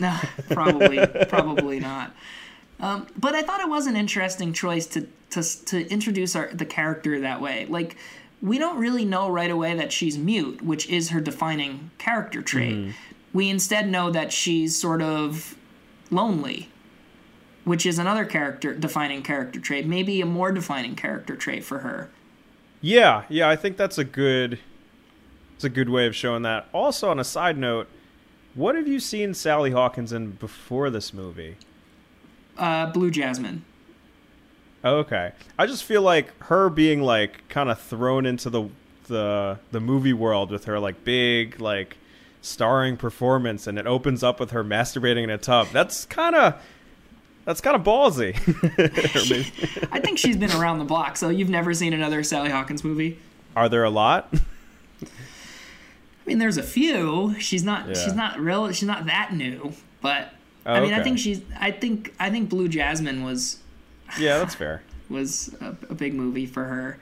No, 0.00 0.18
probably, 0.50 1.06
probably 1.28 1.80
not. 1.80 2.14
Um, 2.80 3.06
but 3.16 3.34
I 3.34 3.42
thought 3.42 3.60
it 3.60 3.68
was 3.68 3.86
an 3.86 3.96
interesting 3.96 4.52
choice 4.52 4.86
to 4.88 5.06
to 5.30 5.42
to 5.66 5.88
introduce 5.90 6.34
our 6.36 6.48
the 6.52 6.66
character 6.66 7.20
that 7.20 7.40
way. 7.40 7.66
Like 7.66 7.96
we 8.42 8.58
don't 8.58 8.78
really 8.78 9.04
know 9.04 9.28
right 9.28 9.50
away 9.50 9.74
that 9.74 9.92
she's 9.92 10.18
mute, 10.18 10.62
which 10.62 10.88
is 10.88 11.10
her 11.10 11.20
defining 11.20 11.90
character 11.98 12.42
trait. 12.42 12.74
Mm. 12.74 12.92
We 13.32 13.48
instead 13.48 13.88
know 13.88 14.10
that 14.10 14.32
she's 14.32 14.78
sort 14.78 15.02
of 15.02 15.56
lonely, 16.10 16.68
which 17.64 17.86
is 17.86 17.98
another 17.98 18.24
character 18.24 18.74
defining 18.74 19.22
character 19.22 19.60
trait, 19.60 19.86
maybe 19.86 20.20
a 20.20 20.26
more 20.26 20.52
defining 20.52 20.94
character 20.94 21.36
trait 21.36 21.64
for 21.64 21.78
her. 21.78 22.10
Yeah, 22.80 23.24
yeah, 23.28 23.48
I 23.48 23.56
think 23.56 23.76
that's 23.76 23.96
a 23.98 24.04
good 24.04 24.58
it's 25.54 25.64
a 25.64 25.68
good 25.68 25.88
way 25.88 26.06
of 26.06 26.14
showing 26.14 26.42
that. 26.42 26.68
Also 26.72 27.10
on 27.10 27.18
a 27.18 27.24
side 27.24 27.56
note, 27.56 27.88
what 28.54 28.74
have 28.74 28.86
you 28.88 29.00
seen 29.00 29.34
Sally 29.34 29.70
Hawkins 29.70 30.12
in 30.12 30.32
before 30.32 30.90
this 30.90 31.12
movie? 31.12 31.56
Uh, 32.56 32.86
Blue 32.86 33.10
Jasmine. 33.10 33.64
Okay. 34.84 35.32
I 35.58 35.66
just 35.66 35.84
feel 35.84 36.02
like 36.02 36.36
her 36.44 36.68
being 36.68 37.02
like 37.02 37.48
kind 37.48 37.70
of 37.70 37.80
thrown 37.80 38.26
into 38.26 38.50
the 38.50 38.68
the 39.06 39.58
the 39.70 39.80
movie 39.80 40.12
world 40.12 40.50
with 40.50 40.64
her 40.64 40.78
like 40.78 41.04
big 41.04 41.60
like 41.60 41.96
starring 42.40 42.96
performance 42.96 43.66
and 43.66 43.78
it 43.78 43.86
opens 43.86 44.22
up 44.22 44.40
with 44.40 44.50
her 44.50 44.62
masturbating 44.62 45.24
in 45.24 45.30
a 45.30 45.38
tub. 45.38 45.68
That's 45.72 46.04
kind 46.06 46.34
of 46.34 46.62
that's 47.44 47.60
kind 47.60 47.76
of 47.76 47.82
ballsy. 47.82 48.34
I 49.92 50.00
think 50.00 50.18
she's 50.18 50.36
been 50.36 50.52
around 50.52 50.78
the 50.78 50.84
block. 50.84 51.16
So 51.16 51.28
you've 51.28 51.50
never 51.50 51.74
seen 51.74 51.92
another 51.92 52.22
Sally 52.22 52.50
Hawkins 52.50 52.84
movie? 52.84 53.18
Are 53.56 53.68
there 53.68 53.84
a 53.84 53.90
lot? 53.90 54.32
I 56.24 56.28
mean, 56.28 56.38
there's 56.38 56.56
a 56.56 56.62
few. 56.62 57.34
She's 57.38 57.64
not. 57.64 57.88
Yeah. 57.88 57.94
She's 57.94 58.14
not 58.14 58.38
real. 58.40 58.70
She's 58.72 58.88
not 58.88 59.06
that 59.06 59.34
new. 59.34 59.72
But 60.00 60.32
oh, 60.64 60.72
I 60.72 60.80
mean, 60.80 60.92
okay. 60.92 61.00
I 61.00 61.04
think 61.04 61.18
she's. 61.18 61.42
I 61.58 61.70
think. 61.70 62.14
I 62.18 62.30
think 62.30 62.48
Blue 62.48 62.68
Jasmine 62.68 63.24
was 63.24 63.58
yeah, 64.18 64.38
that's 64.38 64.54
fair. 64.54 64.82
was 65.08 65.54
a, 65.60 65.76
a, 65.90 65.94
big 65.94 66.14
movie 66.14 66.46
for 66.46 66.64
her. 66.64 66.98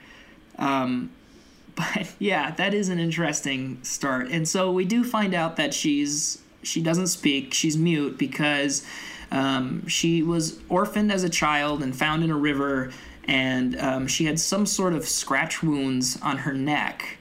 Um, 0.58 1.10
but 1.74 2.12
yeah, 2.18 2.50
that 2.52 2.74
is 2.74 2.88
an 2.88 2.98
interesting 2.98 3.82
start. 3.82 4.28
And 4.30 4.46
so 4.46 4.70
we 4.70 4.84
do 4.84 5.04
find 5.04 5.34
out 5.34 5.56
that 5.56 5.72
she's 5.72 6.42
she 6.62 6.82
doesn't 6.82 7.08
speak. 7.08 7.54
She's 7.54 7.76
mute 7.76 8.18
because 8.18 8.84
um, 9.30 9.86
she 9.86 10.22
was 10.22 10.58
orphaned 10.68 11.10
as 11.10 11.24
a 11.24 11.30
child 11.30 11.82
and 11.82 11.96
found 11.96 12.24
in 12.24 12.30
a 12.30 12.36
river, 12.36 12.92
and 13.24 13.78
um, 13.80 14.06
she 14.06 14.24
had 14.24 14.38
some 14.38 14.66
sort 14.66 14.92
of 14.92 15.08
scratch 15.08 15.62
wounds 15.62 16.18
on 16.22 16.38
her 16.38 16.52
neck, 16.52 17.18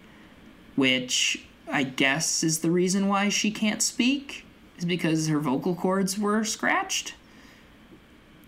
which 0.76 1.46
I 1.72 1.84
guess 1.84 2.44
is 2.44 2.60
the 2.60 2.72
reason 2.72 3.08
why 3.08 3.30
she 3.30 3.52
can't 3.52 3.82
speak. 3.82 4.46
Is 4.78 4.86
because 4.86 5.28
her 5.28 5.40
vocal 5.40 5.76
cords 5.76 6.18
were 6.18 6.44
scratched, 6.44 7.14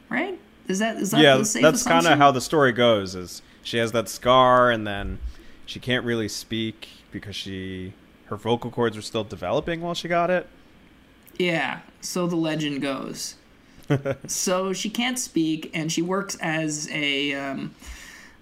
right? 0.10 0.40
Is 0.68 0.80
that 0.80 0.98
is 0.98 1.12
that 1.12 1.22
yeah? 1.22 1.38
that's 1.62 1.84
kind 1.84 2.08
of 2.08 2.18
how 2.18 2.32
the 2.32 2.42
story 2.42 2.72
goes. 2.72 3.16
Is 3.16 3.42
she 3.62 3.78
has 3.78 3.92
that 3.92 4.10
scar 4.10 4.72
and 4.72 4.86
then 4.88 5.20
she 5.66 5.80
can't 5.80 6.06
really 6.06 6.28
speak 6.28 6.88
because 7.12 7.36
she 7.36 7.94
her 8.26 8.36
vocal 8.36 8.72
cords 8.72 8.96
were 8.96 9.02
still 9.02 9.24
developing 9.24 9.82
while 9.82 9.94
she 9.94 10.08
got 10.08 10.30
it. 10.30 10.48
Yeah, 11.38 11.80
so 12.02 12.28
the 12.28 12.36
legend 12.36 12.82
goes. 12.82 13.36
so 14.28 14.74
she 14.74 14.90
can't 14.90 15.20
speak, 15.20 15.70
and 15.74 15.92
she 15.92 16.02
works 16.02 16.36
as 16.42 16.90
a 16.92 17.34
um, 17.34 17.76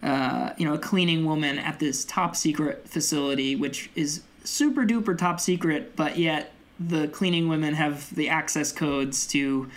uh, 0.04 0.52
you 0.58 0.66
know 0.66 0.74
a 0.74 0.80
cleaning 0.80 1.26
woman 1.26 1.58
at 1.58 1.80
this 1.80 2.06
top 2.06 2.36
secret 2.36 2.88
facility, 2.88 3.56
which 3.56 3.90
is 3.96 4.22
super 4.44 4.86
duper 4.86 5.18
top 5.18 5.40
secret, 5.40 5.96
but 5.96 6.18
yet 6.18 6.54
the 6.80 7.08
cleaning 7.08 7.48
women 7.48 7.74
have 7.76 8.14
the 8.16 8.30
access 8.30 8.72
codes 8.72 9.28
to 9.28 9.70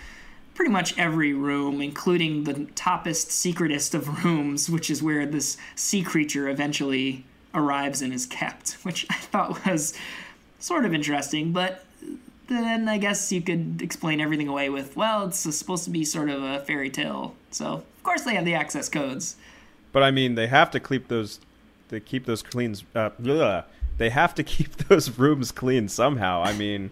pretty 0.53 0.71
much 0.71 0.97
every 0.97 1.33
room, 1.33 1.81
including 1.81 2.45
the 2.45 2.53
toppest, 2.53 3.31
secretest 3.31 3.93
of 3.93 4.25
rooms, 4.25 4.69
which 4.69 4.89
is 4.89 5.03
where 5.03 5.25
this 5.25 5.57
sea 5.75 6.01
creature 6.01 6.47
eventually 6.47 7.25
arrives 7.53 8.01
and 8.01 8.13
is 8.13 8.25
kept, 8.25 8.73
which 8.83 9.05
I 9.09 9.15
thought 9.15 9.65
was 9.65 9.93
sort 10.59 10.85
of 10.85 10.93
interesting. 10.93 11.51
But 11.51 11.85
then 12.47 12.87
I 12.87 12.97
guess 12.97 13.31
you 13.31 13.41
could 13.41 13.81
explain 13.81 14.21
everything 14.21 14.47
away 14.47 14.69
with, 14.69 14.95
well, 14.95 15.27
it's 15.27 15.39
supposed 15.39 15.83
to 15.85 15.89
be 15.89 16.05
sort 16.05 16.29
of 16.29 16.41
a 16.41 16.59
fairy 16.59 16.89
tale. 16.89 17.35
So, 17.51 17.65
of 17.65 18.03
course, 18.03 18.21
they 18.23 18.35
have 18.35 18.45
the 18.45 18.55
access 18.55 18.89
codes. 18.89 19.35
But 19.91 20.03
I 20.03 20.11
mean, 20.11 20.35
they 20.35 20.47
have 20.47 20.71
to 20.71 20.79
keep 20.79 21.07
those. 21.07 21.39
They 21.89 21.99
keep 21.99 22.25
those 22.25 22.41
cleans. 22.41 22.83
Uh, 22.95 23.11
they 23.97 24.09
have 24.09 24.35
to 24.35 24.43
keep 24.55 24.75
those 24.75 25.17
rooms 25.17 25.51
clean 25.51 25.87
somehow. 25.87 26.41
I 26.43 26.53
mean, 26.53 26.91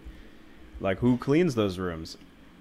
like 0.80 0.98
who 0.98 1.16
cleans 1.16 1.54
those 1.54 1.78
rooms? 1.78 2.16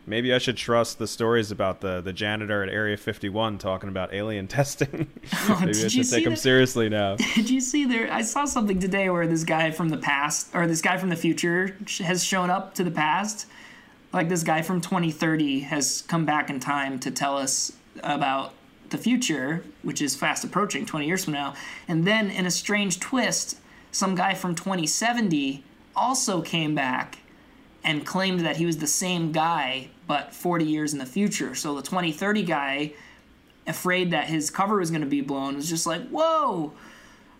Maybe 0.05 0.33
I 0.33 0.37
should 0.37 0.57
trust 0.57 0.99
the 0.99 1.07
stories 1.07 1.49
about 1.49 1.79
the, 1.79 2.01
the 2.01 2.11
janitor 2.11 2.61
at 2.61 2.67
Area 2.67 2.97
51 2.97 3.57
talking 3.57 3.87
about 3.87 4.13
alien 4.13 4.47
testing. 4.49 5.09
Oh, 5.49 5.59
Maybe 5.59 5.83
I 5.83 5.87
should 5.87 6.09
take 6.09 6.25
him 6.25 6.35
seriously 6.35 6.89
now. 6.89 7.15
Did 7.15 7.49
you 7.49 7.59
see 7.59 7.85
there? 7.85 8.11
I 8.11 8.21
saw 8.21 8.45
something 8.45 8.79
today 8.79 9.09
where 9.09 9.27
this 9.27 9.43
guy 9.43 9.71
from 9.71 9.89
the 9.89 9.97
past, 9.97 10.49
or 10.53 10.67
this 10.67 10.81
guy 10.81 10.97
from 10.97 11.09
the 11.09 11.15
future, 11.15 11.75
has 11.99 12.23
shown 12.23 12.49
up 12.49 12.73
to 12.75 12.83
the 12.83 12.91
past. 12.91 13.47
Like 14.11 14.29
this 14.29 14.43
guy 14.43 14.61
from 14.61 14.79
2030 14.79 15.61
has 15.61 16.03
come 16.03 16.25
back 16.25 16.49
in 16.49 16.59
time 16.59 16.99
to 16.99 17.11
tell 17.11 17.37
us 17.37 17.73
about 18.03 18.53
the 18.89 18.97
future, 18.97 19.63
which 19.81 20.01
is 20.01 20.15
fast 20.15 20.43
approaching 20.43 20.85
20 20.85 21.05
years 21.07 21.25
from 21.25 21.33
now. 21.33 21.55
And 21.87 22.05
then, 22.05 22.29
in 22.29 22.45
a 22.45 22.51
strange 22.51 22.99
twist, 22.99 23.57
some 23.93 24.15
guy 24.15 24.33
from 24.33 24.55
2070 24.55 25.63
also 25.95 26.41
came 26.41 26.73
back 26.75 27.19
and 27.83 28.05
claimed 28.05 28.41
that 28.41 28.57
he 28.57 28.65
was 28.65 28.79
the 28.79 28.87
same 28.87 29.31
guy 29.31 29.89
but 30.07 30.33
40 30.33 30.65
years 30.65 30.91
in 30.93 30.99
the 30.99 31.05
future. 31.05 31.55
So 31.55 31.75
the 31.75 31.81
2030 31.81 32.43
guy, 32.43 32.93
afraid 33.65 34.11
that 34.11 34.25
his 34.25 34.49
cover 34.49 34.77
was 34.77 34.89
going 34.89 35.01
to 35.01 35.07
be 35.07 35.21
blown, 35.21 35.55
was 35.55 35.69
just 35.69 35.85
like, 35.85 36.05
"Whoa, 36.09 36.73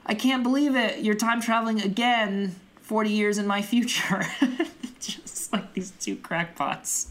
I 0.06 0.14
can't 0.14 0.44
believe 0.44 0.76
it! 0.76 1.00
You're 1.00 1.16
time 1.16 1.42
traveling 1.42 1.82
again, 1.82 2.56
40 2.82 3.10
years 3.10 3.38
in 3.38 3.48
my 3.48 3.62
future." 3.62 4.24
just 5.00 5.52
like 5.52 5.74
these 5.74 5.92
two 5.92 6.16
crackpots, 6.16 7.08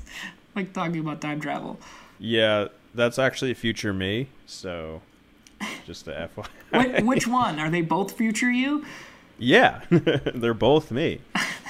like 0.54 0.72
talking 0.72 1.00
about 1.00 1.20
time 1.20 1.40
travel. 1.40 1.78
Yeah, 2.18 2.68
that's 2.94 3.18
actually 3.18 3.52
future 3.54 3.92
me. 3.92 4.28
So, 4.46 5.02
just 5.84 6.08
a 6.08 6.30
FYI. 6.72 7.04
which 7.04 7.26
one 7.26 7.58
are 7.58 7.68
they? 7.68 7.82
Both 7.82 8.16
future 8.16 8.50
you? 8.50 8.84
Yeah, 9.42 9.80
they're 9.90 10.54
both 10.54 10.92
me. 10.92 11.20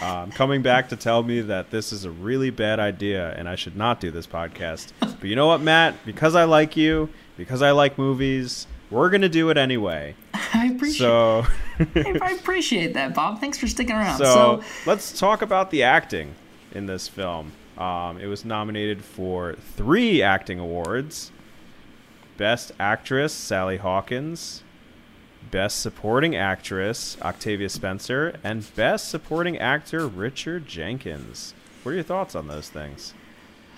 Um, 0.03 0.31
coming 0.31 0.61
back 0.61 0.91
to 0.91 0.97
tell 0.97 1.23
me 1.23 1.41
that 1.41 1.71
this 1.71 1.91
is 1.91 2.05
a 2.05 2.11
really 2.11 2.51
bad 2.51 2.79
idea 2.79 3.33
and 3.39 3.49
I 3.49 3.55
should 3.55 3.77
not 3.77 3.99
do 3.99 4.11
this 4.11 4.27
podcast. 4.27 4.93
But 5.01 5.25
you 5.25 5.37
know 5.37 5.47
what, 5.47 5.63
Matt? 5.63 5.95
Because 6.05 6.35
I 6.35 6.45
like 6.45 6.77
you, 6.77 7.09
because 7.39 7.63
I 7.63 7.71
like 7.71 7.97
movies, 7.97 8.67
we're 8.91 9.09
gonna 9.09 9.31
do 9.31 9.49
it 9.49 9.57
anyway. 9.57 10.15
I 10.35 10.67
appreciate. 10.67 10.99
So 10.99 11.47
I 11.97 12.37
appreciate 12.39 12.93
that, 12.93 13.15
Bob. 13.15 13.41
Thanks 13.41 13.57
for 13.57 13.67
sticking 13.67 13.97
around. 13.97 14.19
So, 14.19 14.25
so 14.25 14.63
let's 14.85 15.19
talk 15.19 15.41
about 15.41 15.71
the 15.71 15.83
acting 15.83 16.35
in 16.73 16.85
this 16.85 17.09
film. 17.09 17.53
Um, 17.79 18.19
it 18.19 18.27
was 18.27 18.45
nominated 18.45 19.03
for 19.03 19.55
three 19.77 20.21
acting 20.21 20.59
awards: 20.59 21.33
Best 22.37 22.73
Actress 22.79 23.33
Sally 23.33 23.79
Hawkins, 23.79 24.63
Best 25.51 25.81
Supporting 25.81 26.37
Actress 26.37 27.17
Octavia 27.23 27.69
Spencer, 27.69 28.39
and 28.45 28.75
Best 28.75 29.09
Supporting 29.09 29.59
Actor 29.59 30.07
Richard 30.07 30.67
Jenkins. 30.67 31.55
What 31.83 31.93
are 31.93 31.95
your 31.97 32.05
thoughts 32.05 32.35
on 32.35 32.49
those 32.49 32.69
things? 32.69 33.15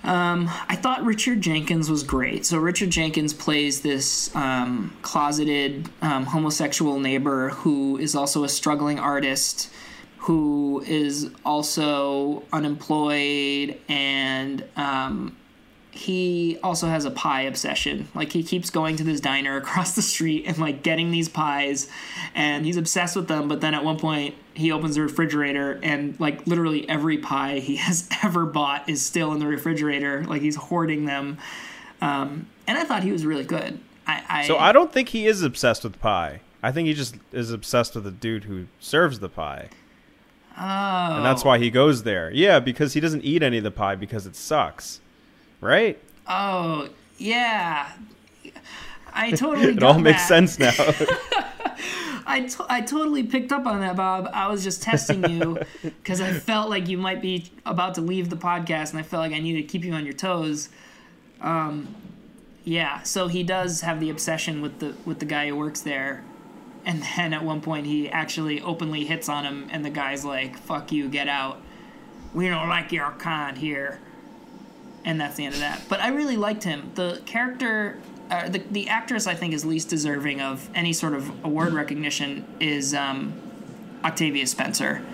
Um, 0.04 0.50
I 0.68 0.76
thought 0.76 1.02
Richard 1.02 1.40
Jenkins 1.40 1.88
was 1.88 2.02
great. 2.02 2.44
So 2.44 2.58
Richard 2.58 2.90
Jenkins 2.90 3.32
plays 3.32 3.80
this 3.80 4.34
um, 4.36 4.94
closeted 5.00 5.88
um, 6.02 6.26
homosexual 6.26 7.00
neighbor 7.00 7.48
who 7.48 7.96
is 7.96 8.14
also 8.14 8.44
a 8.44 8.48
struggling 8.48 8.98
artist, 8.98 9.70
who 10.18 10.84
is 10.86 11.30
also 11.44 12.42
unemployed 12.52 13.80
and 13.88 14.64
um, 14.76 15.36
he 15.94 16.58
also 16.60 16.88
has 16.88 17.04
a 17.04 17.10
pie 17.10 17.42
obsession. 17.42 18.08
Like 18.14 18.32
he 18.32 18.42
keeps 18.42 18.68
going 18.68 18.96
to 18.96 19.04
this 19.04 19.20
diner 19.20 19.56
across 19.56 19.94
the 19.94 20.02
street 20.02 20.44
and 20.46 20.58
like 20.58 20.82
getting 20.82 21.12
these 21.12 21.28
pies 21.28 21.88
and 22.34 22.66
he's 22.66 22.76
obsessed 22.76 23.14
with 23.14 23.28
them, 23.28 23.46
but 23.46 23.60
then 23.60 23.74
at 23.74 23.84
one 23.84 23.98
point 23.98 24.34
he 24.54 24.72
opens 24.72 24.96
the 24.96 25.02
refrigerator 25.02 25.78
and 25.84 26.18
like 26.18 26.46
literally 26.48 26.88
every 26.88 27.18
pie 27.18 27.60
he 27.60 27.76
has 27.86 28.08
ever 28.24 28.44
bought 28.44 28.88
is 28.88 29.04
still 29.06 29.32
in 29.32 29.38
the 29.38 29.46
refrigerator. 29.46 30.24
Like 30.24 30.42
he's 30.42 30.56
hoarding 30.56 31.04
them. 31.04 31.38
Um, 32.00 32.48
and 32.66 32.76
I 32.76 32.84
thought 32.84 33.04
he 33.04 33.12
was 33.12 33.24
really 33.24 33.44
good. 33.44 33.78
I, 34.06 34.22
I, 34.28 34.46
so 34.46 34.58
I 34.58 34.72
don't 34.72 34.92
think 34.92 35.10
he 35.10 35.26
is 35.26 35.42
obsessed 35.42 35.84
with 35.84 36.00
pie. 36.00 36.40
I 36.62 36.72
think 36.72 36.88
he 36.88 36.94
just 36.94 37.16
is 37.30 37.52
obsessed 37.52 37.94
with 37.94 38.04
the 38.04 38.10
dude 38.10 38.44
who 38.44 38.66
serves 38.80 39.20
the 39.20 39.28
pie. 39.28 39.68
Oh. 40.58 41.16
And 41.16 41.24
that's 41.24 41.44
why 41.44 41.58
he 41.58 41.70
goes 41.70 42.02
there. 42.02 42.30
Yeah, 42.32 42.58
because 42.58 42.94
he 42.94 43.00
doesn't 43.00 43.22
eat 43.22 43.42
any 43.42 43.58
of 43.58 43.64
the 43.64 43.70
pie 43.70 43.94
because 43.94 44.26
it 44.26 44.34
sucks 44.34 45.00
right? 45.64 45.98
Oh 46.28 46.88
yeah, 47.18 47.90
I 49.12 49.32
totally. 49.32 49.68
it 49.76 49.82
all 49.82 49.98
makes 49.98 50.28
sense 50.28 50.58
now. 50.58 50.72
I, 52.26 52.46
to- 52.46 52.66
I 52.70 52.80
totally 52.80 53.22
picked 53.22 53.52
up 53.52 53.66
on 53.66 53.80
that, 53.80 53.96
Bob. 53.96 54.30
I 54.32 54.48
was 54.48 54.64
just 54.64 54.82
testing 54.82 55.28
you 55.28 55.58
because 55.82 56.20
I 56.22 56.32
felt 56.32 56.70
like 56.70 56.88
you 56.88 56.96
might 56.96 57.20
be 57.20 57.50
about 57.66 57.94
to 57.96 58.00
leave 58.00 58.30
the 58.30 58.36
podcast, 58.36 58.90
and 58.90 58.98
I 58.98 59.02
felt 59.02 59.22
like 59.22 59.32
I 59.32 59.40
needed 59.40 59.62
to 59.62 59.68
keep 59.68 59.84
you 59.84 59.92
on 59.92 60.04
your 60.04 60.14
toes. 60.14 60.68
Um, 61.40 61.94
yeah, 62.64 63.02
so 63.02 63.28
he 63.28 63.42
does 63.42 63.82
have 63.82 64.00
the 64.00 64.08
obsession 64.10 64.62
with 64.62 64.78
the 64.78 64.94
with 65.04 65.18
the 65.18 65.26
guy 65.26 65.48
who 65.48 65.56
works 65.56 65.80
there, 65.80 66.24
and 66.84 67.02
then 67.16 67.32
at 67.34 67.42
one 67.44 67.60
point 67.60 67.86
he 67.86 68.08
actually 68.08 68.60
openly 68.60 69.04
hits 69.04 69.28
on 69.28 69.44
him, 69.44 69.68
and 69.70 69.84
the 69.84 69.90
guy's 69.90 70.24
like, 70.24 70.56
"Fuck 70.58 70.92
you, 70.92 71.08
get 71.08 71.28
out. 71.28 71.60
We 72.32 72.48
don't 72.48 72.68
like 72.68 72.92
your 72.92 73.10
kind 73.12 73.56
here." 73.58 74.00
And 75.04 75.20
that's 75.20 75.36
the 75.36 75.44
end 75.44 75.54
of 75.54 75.60
that. 75.60 75.82
But 75.88 76.00
I 76.00 76.08
really 76.08 76.36
liked 76.36 76.64
him. 76.64 76.90
The 76.94 77.20
character 77.26 77.98
uh, 78.30 78.48
the, 78.48 78.58
the 78.70 78.88
actress 78.88 79.26
I 79.26 79.34
think 79.34 79.52
is 79.52 79.64
least 79.64 79.88
deserving 79.88 80.40
of 80.40 80.68
any 80.74 80.92
sort 80.92 81.14
of 81.14 81.28
award 81.44 81.72
recognition 81.72 82.44
is 82.58 82.94
um, 82.94 83.34
Octavia 84.02 84.46
Spencer. 84.46 85.04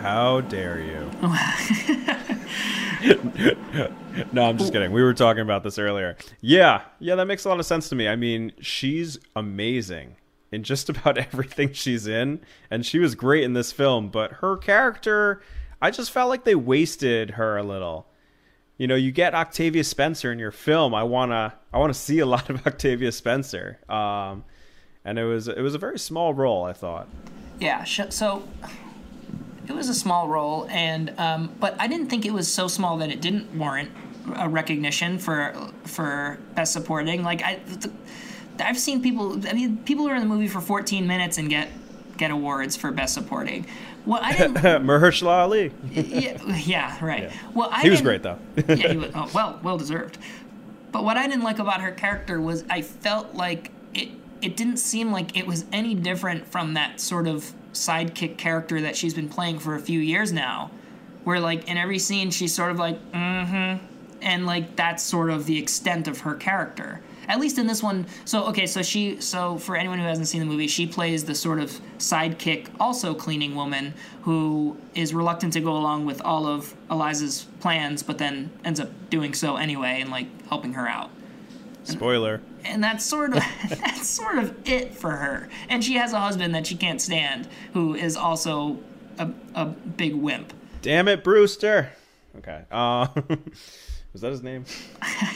How 0.00 0.40
dare 0.42 0.80
you? 0.80 1.10
no, 4.32 4.48
I'm 4.48 4.58
just 4.58 4.72
kidding. 4.72 4.92
We 4.92 5.02
were 5.02 5.14
talking 5.14 5.42
about 5.42 5.62
this 5.62 5.78
earlier. 5.78 6.16
Yeah, 6.40 6.82
yeah, 6.98 7.14
that 7.14 7.26
makes 7.26 7.44
a 7.44 7.48
lot 7.48 7.58
of 7.58 7.66
sense 7.66 7.88
to 7.88 7.94
me. 7.94 8.08
I 8.08 8.16
mean, 8.16 8.52
she's 8.60 9.18
amazing 9.34 10.16
in 10.52 10.62
just 10.62 10.88
about 10.90 11.16
everything 11.16 11.72
she's 11.72 12.06
in, 12.06 12.40
and 12.70 12.84
she 12.84 12.98
was 12.98 13.14
great 13.14 13.44
in 13.44 13.54
this 13.54 13.72
film, 13.72 14.08
but 14.08 14.32
her 14.32 14.56
character, 14.56 15.40
I 15.80 15.90
just 15.90 16.10
felt 16.10 16.28
like 16.28 16.44
they 16.44 16.54
wasted 16.54 17.30
her 17.30 17.56
a 17.56 17.62
little. 17.62 18.06
You 18.76 18.86
know, 18.86 18.96
you 18.96 19.12
get 19.12 19.34
Octavia 19.34 19.84
Spencer 19.84 20.32
in 20.32 20.38
your 20.38 20.50
film. 20.50 20.94
I 20.94 21.04
wanna, 21.04 21.54
I 21.72 21.78
wanna 21.78 21.94
see 21.94 22.18
a 22.18 22.26
lot 22.34 22.50
of 22.50 22.66
Octavia 22.66 23.12
Spencer. 23.12 23.78
Um, 23.88 24.44
and 25.04 25.18
it 25.18 25.24
was, 25.24 25.48
it 25.48 25.60
was 25.60 25.74
a 25.74 25.78
very 25.78 25.98
small 25.98 26.34
role, 26.34 26.64
I 26.64 26.72
thought. 26.72 27.08
Yeah, 27.60 27.84
so 27.84 28.42
it 29.66 29.72
was 29.72 29.88
a 29.88 29.94
small 29.94 30.28
role, 30.28 30.66
and 30.70 31.12
um, 31.18 31.54
but 31.60 31.76
I 31.80 31.86
didn't 31.86 32.08
think 32.08 32.26
it 32.26 32.32
was 32.32 32.52
so 32.52 32.68
small 32.68 32.98
that 32.98 33.10
it 33.10 33.20
didn't 33.20 33.54
warrant 33.56 33.90
a 34.36 34.48
recognition 34.48 35.18
for 35.18 35.54
for 35.84 36.38
best 36.54 36.72
supporting. 36.72 37.22
Like 37.22 37.42
I, 37.42 37.60
I've 38.58 38.78
seen 38.78 39.02
people. 39.02 39.40
I 39.48 39.52
mean, 39.52 39.78
people 39.78 40.08
are 40.08 40.14
in 40.14 40.20
the 40.20 40.28
movie 40.28 40.48
for 40.48 40.60
14 40.60 41.06
minutes 41.06 41.38
and 41.38 41.48
get 41.48 41.68
get 42.16 42.30
awards 42.30 42.76
for 42.76 42.90
best 42.90 43.14
supporting. 43.14 43.66
Well, 44.06 44.20
I 44.22 44.36
didn't. 44.36 44.54
Mahershala 44.86 45.42
Ali. 45.42 45.72
yeah, 45.90 46.38
yeah, 46.56 47.04
right. 47.04 47.24
Yeah. 47.24 47.32
Well, 47.54 47.68
I 47.72 47.82
he 47.82 47.90
was 47.90 48.02
great 48.02 48.22
though. 48.22 48.38
yeah, 48.68 48.74
he 48.92 48.96
was 48.96 49.10
oh, 49.14 49.30
well, 49.34 49.60
well 49.62 49.78
deserved. 49.78 50.18
But 50.92 51.04
what 51.04 51.16
I 51.16 51.26
didn't 51.26 51.42
like 51.42 51.58
about 51.58 51.80
her 51.80 51.92
character 51.92 52.40
was 52.40 52.64
I 52.68 52.82
felt 52.82 53.34
like 53.34 53.70
it. 53.94 54.10
It 54.42 54.56
didn't 54.58 54.76
seem 54.76 55.10
like 55.10 55.38
it 55.38 55.46
was 55.46 55.64
any 55.72 55.94
different 55.94 56.46
from 56.46 56.74
that 56.74 57.00
sort 57.00 57.26
of 57.26 57.54
sidekick 57.72 58.36
character 58.36 58.82
that 58.82 58.94
she's 58.94 59.14
been 59.14 59.28
playing 59.28 59.58
for 59.58 59.74
a 59.74 59.80
few 59.80 60.00
years 60.00 60.32
now, 60.32 60.70
where 61.24 61.40
like 61.40 61.66
in 61.66 61.78
every 61.78 61.98
scene 61.98 62.30
she's 62.30 62.54
sort 62.54 62.70
of 62.70 62.78
like, 62.78 63.00
mm-hmm, 63.12 63.82
and 64.20 64.46
like 64.46 64.76
that's 64.76 65.02
sort 65.02 65.30
of 65.30 65.46
the 65.46 65.58
extent 65.58 66.08
of 66.08 66.20
her 66.20 66.34
character. 66.34 67.00
At 67.28 67.40
least 67.40 67.58
in 67.58 67.66
this 67.66 67.82
one. 67.82 68.06
So 68.24 68.46
okay, 68.46 68.66
so 68.66 68.82
she 68.82 69.20
so 69.20 69.58
for 69.58 69.76
anyone 69.76 69.98
who 69.98 70.04
hasn't 70.04 70.28
seen 70.28 70.40
the 70.40 70.46
movie, 70.46 70.66
she 70.66 70.86
plays 70.86 71.24
the 71.24 71.34
sort 71.34 71.58
of 71.58 71.70
sidekick, 71.98 72.68
also 72.78 73.14
cleaning 73.14 73.54
woman 73.54 73.94
who 74.22 74.76
is 74.94 75.12
reluctant 75.14 75.52
to 75.54 75.60
go 75.60 75.76
along 75.76 76.06
with 76.06 76.20
all 76.22 76.46
of 76.46 76.74
Eliza's 76.90 77.46
plans, 77.60 78.02
but 78.02 78.18
then 78.18 78.50
ends 78.64 78.80
up 78.80 78.88
doing 79.10 79.34
so 79.34 79.56
anyway 79.56 80.00
and 80.00 80.10
like 80.10 80.26
helping 80.48 80.74
her 80.74 80.88
out. 80.88 81.10
Spoiler. 81.84 82.40
And, 82.64 82.66
and 82.66 82.84
that's 82.84 83.04
sort 83.04 83.36
of 83.36 83.42
that's 83.68 84.08
sort 84.08 84.38
of 84.38 84.56
it 84.68 84.94
for 84.94 85.10
her. 85.10 85.48
And 85.68 85.84
she 85.84 85.94
has 85.94 86.12
a 86.12 86.20
husband 86.20 86.54
that 86.54 86.66
she 86.66 86.76
can't 86.76 87.00
stand, 87.00 87.48
who 87.72 87.94
is 87.94 88.16
also 88.16 88.78
a, 89.18 89.30
a 89.54 89.66
big 89.66 90.14
wimp. 90.14 90.52
Damn 90.82 91.08
it, 91.08 91.24
Brewster. 91.24 91.90
Okay. 92.38 92.64
Uh, 92.70 93.06
was 94.14 94.22
that 94.22 94.30
his 94.30 94.42
name? 94.42 94.64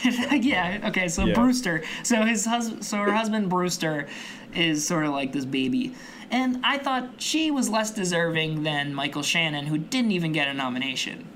yeah. 0.31 0.79
Okay. 0.85 1.09
So 1.09 1.25
yeah. 1.25 1.33
Brewster. 1.35 1.83
So 2.01 2.23
his 2.23 2.45
husband. 2.45 2.83
So 2.83 2.97
her 2.97 3.11
husband 3.11 3.49
Brewster 3.49 4.07
is 4.55 4.87
sort 4.87 5.05
of 5.05 5.11
like 5.11 5.33
this 5.33 5.45
baby, 5.45 5.93
and 6.31 6.61
I 6.63 6.77
thought 6.77 7.21
she 7.21 7.51
was 7.51 7.69
less 7.69 7.91
deserving 7.91 8.63
than 8.63 8.95
Michael 8.95 9.21
Shannon, 9.21 9.67
who 9.67 9.77
didn't 9.77 10.13
even 10.13 10.31
get 10.31 10.47
a 10.47 10.53
nomination. 10.53 11.27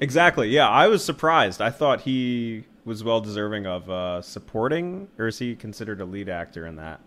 Exactly. 0.00 0.48
Yeah, 0.48 0.68
I 0.68 0.88
was 0.88 1.04
surprised. 1.04 1.60
I 1.60 1.68
thought 1.68 2.00
he 2.00 2.64
was 2.86 3.04
well 3.04 3.20
deserving 3.20 3.66
of 3.66 3.90
uh, 3.90 4.22
supporting, 4.22 5.06
or 5.18 5.28
is 5.28 5.38
he 5.38 5.54
considered 5.54 6.00
a 6.00 6.06
lead 6.06 6.30
actor 6.30 6.66
in 6.66 6.76
that? 6.76 7.00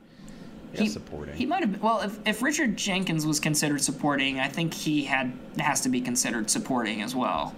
Yeah, 0.73 0.81
he, 0.81 0.87
supporting. 0.87 1.35
He 1.35 1.47
might 1.47 1.61
have. 1.61 1.71
Been, 1.71 1.81
well, 1.81 2.01
if, 2.01 2.19
if 2.27 2.43
Richard 2.43 2.77
Jenkins 2.77 3.25
was 3.25 3.39
considered 3.39 3.81
supporting, 3.81 4.39
I 4.39 4.49
think 4.49 4.71
he 4.71 5.03
had 5.03 5.33
has 5.57 5.81
to 5.81 5.89
be 5.89 5.99
considered 5.99 6.51
supporting 6.51 7.01
as 7.01 7.15
well. 7.15 7.55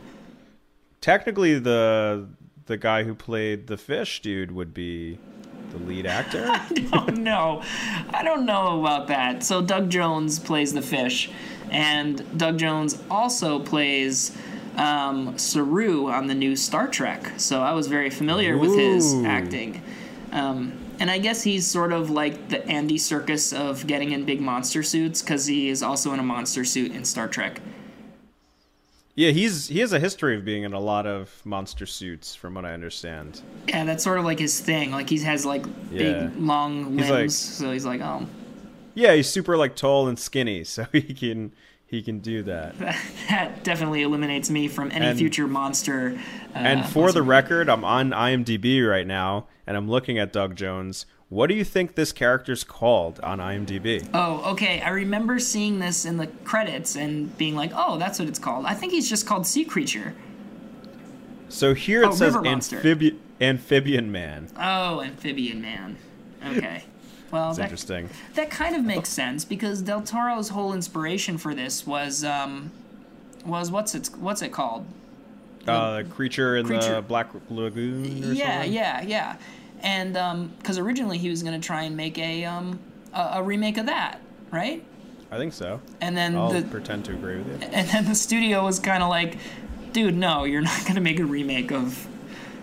Technically, 1.05 1.59
the 1.59 2.25
the 2.65 2.77
guy 2.77 3.03
who 3.03 3.13
played 3.13 3.67
the 3.67 3.77
fish 3.77 4.23
dude 4.23 4.51
would 4.51 4.73
be 4.73 5.19
the 5.69 5.77
lead 5.77 6.07
actor. 6.07 6.45
I 6.49 6.67
don't 6.91 7.19
know. 7.19 7.61
I 8.09 8.23
don't 8.23 8.43
know 8.47 8.79
about 8.79 9.05
that. 9.09 9.43
So 9.43 9.61
Doug 9.61 9.91
Jones 9.91 10.39
plays 10.39 10.73
the 10.73 10.81
fish, 10.81 11.29
and 11.69 12.25
Doug 12.39 12.57
Jones 12.57 12.99
also 13.11 13.59
plays 13.59 14.35
um, 14.77 15.37
Saru 15.37 16.07
on 16.07 16.25
the 16.25 16.33
new 16.33 16.55
Star 16.55 16.87
Trek, 16.87 17.33
so 17.37 17.61
I 17.61 17.73
was 17.73 17.85
very 17.85 18.09
familiar 18.09 18.55
Ooh. 18.55 18.61
with 18.61 18.73
his 18.73 19.13
acting. 19.25 19.83
Um, 20.31 20.73
and 20.99 21.11
I 21.11 21.19
guess 21.19 21.43
he's 21.43 21.67
sort 21.67 21.93
of 21.93 22.09
like 22.09 22.49
the 22.49 22.65
Andy 22.67 22.97
Serkis 22.97 23.55
of 23.55 23.85
getting 23.85 24.11
in 24.11 24.25
big 24.25 24.41
monster 24.41 24.81
suits 24.81 25.21
because 25.21 25.45
he 25.45 25.69
is 25.69 25.83
also 25.83 26.13
in 26.13 26.19
a 26.19 26.23
monster 26.23 26.65
suit 26.65 26.93
in 26.93 27.05
Star 27.05 27.27
Trek. 27.27 27.61
Yeah, 29.15 29.31
he's 29.31 29.69
he 29.69 29.79
has 29.79 29.93
a 29.93 29.99
history 29.99 30.35
of 30.35 30.43
being 30.43 30.63
in 30.63 30.73
a 30.73 30.79
lot 30.79 31.07
of 31.07 31.41
monster 31.45 31.85
suits, 31.85 32.35
from 32.35 32.55
what 32.55 32.65
I 32.65 32.73
understand. 32.73 33.41
Yeah, 33.67 33.85
that's 33.85 34.03
sort 34.03 34.19
of 34.19 34.25
like 34.25 34.39
his 34.39 34.59
thing. 34.59 34.91
Like 34.91 35.09
he 35.09 35.19
has 35.19 35.45
like 35.45 35.65
yeah. 35.89 36.27
big 36.27 36.37
long 36.37 36.97
limbs, 36.97 37.01
he's 37.01 37.09
like, 37.09 37.31
so 37.31 37.71
he's 37.71 37.85
like, 37.85 38.01
oh. 38.01 38.27
Yeah, 38.93 39.13
he's 39.13 39.29
super 39.29 39.55
like 39.55 39.77
tall 39.77 40.09
and 40.09 40.19
skinny, 40.19 40.63
so 40.65 40.85
he 40.91 41.13
can 41.13 41.53
he 41.85 42.01
can 42.01 42.19
do 42.19 42.43
that. 42.43 42.77
that 43.29 43.63
definitely 43.63 44.01
eliminates 44.01 44.49
me 44.49 44.67
from 44.67 44.91
any 44.91 45.05
and, 45.05 45.17
future 45.17 45.47
monster. 45.47 46.19
Uh, 46.53 46.57
and 46.57 46.85
for 46.85 47.13
the 47.13 47.23
record, 47.23 47.69
I'm 47.69 47.85
on 47.85 48.09
IMDb 48.09 48.87
right 48.87 49.07
now, 49.07 49.47
and 49.65 49.77
I'm 49.77 49.89
looking 49.89 50.19
at 50.19 50.33
Doug 50.33 50.55
Jones. 50.55 51.05
What 51.29 51.47
do 51.47 51.55
you 51.55 51.63
think 51.63 51.95
this 51.95 52.11
character's 52.11 52.63
called 52.63 53.19
on 53.21 53.39
IMDb? 53.39 54.07
Oh, 54.13 54.51
okay. 54.51 54.81
I 54.81 54.89
remember 54.89 55.39
seeing 55.39 55.79
this 55.79 56.05
in 56.05 56.17
the 56.17 56.27
credits 56.43 56.95
and 56.95 57.35
being 57.37 57.55
like, 57.55 57.71
"Oh, 57.73 57.97
that's 57.97 58.19
what 58.19 58.27
it's 58.27 58.39
called." 58.39 58.65
I 58.65 58.75
think 58.75 58.93
he's 58.93 59.09
just 59.09 59.25
called 59.25 59.47
Sea 59.47 59.65
Creature. 59.65 60.13
So 61.49 61.73
here 61.73 62.03
it 62.03 62.09
oh, 62.09 62.15
says 62.15 62.35
amphibian 62.35 63.19
amphibian 63.41 64.11
man. 64.11 64.49
Oh, 64.57 65.01
amphibian 65.01 65.61
man. 65.61 65.97
Okay. 66.45 66.83
Well, 67.31 67.53
that, 67.55 67.63
interesting. 67.63 68.07
That 68.35 68.49
kind 68.49 68.75
of 68.75 68.85
makes 68.85 69.09
sense 69.09 69.43
because 69.43 69.81
Del 69.81 70.03
Toro's 70.03 70.49
whole 70.49 70.73
inspiration 70.73 71.37
for 71.37 71.53
this 71.53 71.85
was 71.85 72.23
um, 72.23 72.71
was 73.43 73.71
what's 73.71 73.95
it 73.95 74.09
what's 74.19 74.41
it 74.41 74.53
called? 74.53 74.85
Uh, 75.67 76.03
creature 76.11 76.55
in 76.55 76.67
creature. 76.67 76.95
the 76.95 77.01
Black 77.01 77.29
Lagoon. 77.49 78.35
yeah, 78.35 78.59
something? 78.61 78.73
yeah, 78.73 79.01
yeah. 79.01 79.37
And 79.81 80.13
because 80.57 80.77
um, 80.77 80.85
originally 80.85 81.17
he 81.17 81.29
was 81.29 81.43
going 81.43 81.59
to 81.59 81.65
try 81.65 81.83
and 81.83 81.95
make 81.95 82.17
a, 82.17 82.45
um, 82.45 82.79
a, 83.13 83.33
a 83.35 83.43
remake 83.43 83.77
of 83.77 83.85
that, 83.85 84.21
right? 84.51 84.83
I 85.31 85.37
think 85.37 85.53
so. 85.53 85.81
And 86.01 86.15
then 86.15 86.35
I'll 86.35 86.51
the, 86.51 86.61
pretend 86.63 87.05
to 87.05 87.11
agree 87.11 87.37
with 87.37 87.61
you. 87.61 87.67
And 87.71 87.87
then 87.89 88.05
the 88.05 88.15
studio 88.15 88.63
was 88.63 88.79
kind 88.79 89.03
of 89.03 89.09
like, 89.09 89.37
dude, 89.91 90.15
no, 90.15 90.43
you're 90.43 90.61
not 90.61 90.81
going 90.83 90.95
to 90.95 91.01
make 91.01 91.19
a 91.19 91.25
remake 91.25 91.71
of 91.71 92.07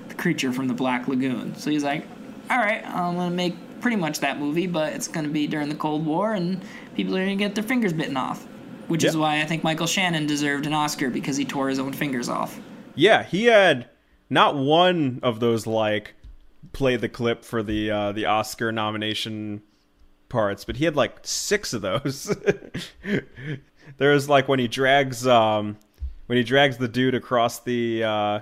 the 0.09 0.14
creature 0.14 0.53
from 0.53 0.68
the 0.68 0.75
Black 0.75 1.09
Lagoon. 1.09 1.55
So 1.57 1.70
he's 1.70 1.85
like, 1.85 2.07
all 2.51 2.59
right, 2.59 2.85
I'm 2.87 3.14
going 3.16 3.31
to 3.31 3.37
make 3.37 3.55
pretty 3.81 3.96
much 3.96 4.20
that 4.20 4.38
movie, 4.38 4.66
but 4.66 4.92
it's 4.92 5.09
going 5.09 5.27
to 5.27 5.33
be 5.33 5.46
during 5.46 5.68
the 5.68 5.75
Cold 5.75 6.07
War, 6.07 6.35
and 6.35 6.62
people 6.94 7.16
are 7.16 7.25
going 7.25 7.37
to 7.37 7.44
get 7.44 7.55
their 7.55 7.64
fingers 7.64 7.92
bitten 7.92 8.16
off. 8.16 8.46
Which 8.88 9.05
yep. 9.05 9.11
is 9.11 9.16
why 9.16 9.40
I 9.40 9.44
think 9.44 9.62
Michael 9.62 9.87
Shannon 9.87 10.27
deserved 10.27 10.66
an 10.66 10.75
Oscar 10.75 11.09
because 11.09 11.37
he 11.37 11.44
tore 11.44 11.68
his 11.68 11.79
own 11.79 11.92
fingers 11.92 12.29
off. 12.29 12.61
Yeah, 12.94 13.22
he 13.22 13.44
had 13.44 13.88
not 14.29 14.57
one 14.57 15.20
of 15.22 15.40
those 15.40 15.66
like 15.66 16.14
play 16.72 16.96
the 16.96 17.09
clip 17.09 17.44
for 17.44 17.62
the 17.62 17.90
uh, 17.90 18.12
the 18.12 18.27
Oscar 18.27 18.72
nomination 18.72 19.62
parts, 20.29 20.64
but 20.64 20.77
he 20.77 20.85
had 20.85 20.96
like 20.96 21.18
six 21.22 21.72
of 21.72 21.83
those. 21.83 22.35
There's 23.98 24.29
like 24.29 24.48
when 24.48 24.59
he 24.59 24.68
drags 24.68 25.27
um 25.27 25.77
when 26.27 26.38
he 26.38 26.44
drags 26.44 26.79
the 26.79 26.88
dude 26.88 27.14
across 27.14 27.61
the 27.61 28.05
uh 28.05 28.40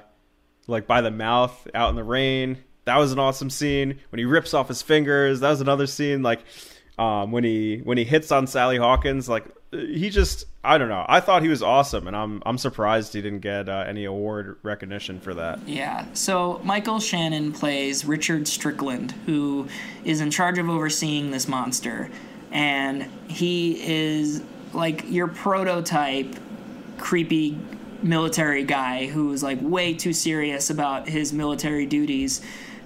like 0.66 0.86
by 0.86 1.00
the 1.00 1.10
mouth 1.10 1.66
out 1.74 1.90
in 1.90 1.96
the 1.96 2.04
rain 2.04 2.58
that 2.84 2.98
was 2.98 3.12
an 3.12 3.18
awesome 3.18 3.50
scene. 3.50 4.00
When 4.10 4.18
he 4.18 4.24
rips 4.24 4.54
off 4.54 4.68
his 4.68 4.82
fingers, 4.82 5.40
that 5.40 5.50
was 5.50 5.60
another 5.60 5.86
scene. 5.86 6.22
Like 6.22 6.40
um, 6.98 7.30
when 7.32 7.44
he 7.44 7.80
when 7.84 7.98
he 7.98 8.04
hits 8.04 8.32
on 8.32 8.46
Sally 8.46 8.78
Hawkins, 8.78 9.28
like 9.28 9.44
he 9.70 10.10
just 10.10 10.44
I 10.64 10.78
don't 10.78 10.88
know. 10.88 11.04
I 11.08 11.20
thought 11.20 11.42
he 11.42 11.48
was 11.48 11.62
awesome, 11.62 12.06
and 12.06 12.16
I'm 12.16 12.42
I'm 12.44 12.58
surprised 12.58 13.12
he 13.14 13.22
didn't 13.22 13.40
get 13.40 13.68
uh, 13.68 13.84
any 13.86 14.04
award 14.04 14.58
recognition 14.62 15.20
for 15.20 15.32
that. 15.34 15.60
Yeah. 15.66 16.06
So 16.12 16.60
Michael 16.64 17.00
Shannon 17.00 17.52
plays 17.52 18.04
Richard 18.04 18.46
Strickland, 18.48 19.12
who 19.26 19.68
is 20.04 20.20
in 20.20 20.30
charge 20.30 20.58
of 20.58 20.68
overseeing 20.68 21.30
this 21.30 21.46
monster. 21.48 22.10
and 22.52 23.08
he 23.28 23.80
is 23.80 24.42
like 24.72 25.04
your 25.08 25.28
prototype 25.28 26.34
creepy 26.98 27.56
military 28.02 28.64
guy 28.64 29.06
who's 29.06 29.42
like 29.42 29.58
way 29.62 29.94
too 29.94 30.12
serious 30.12 30.68
about 30.70 31.08
his 31.08 31.32
military 31.32 31.86
duties 31.86 32.40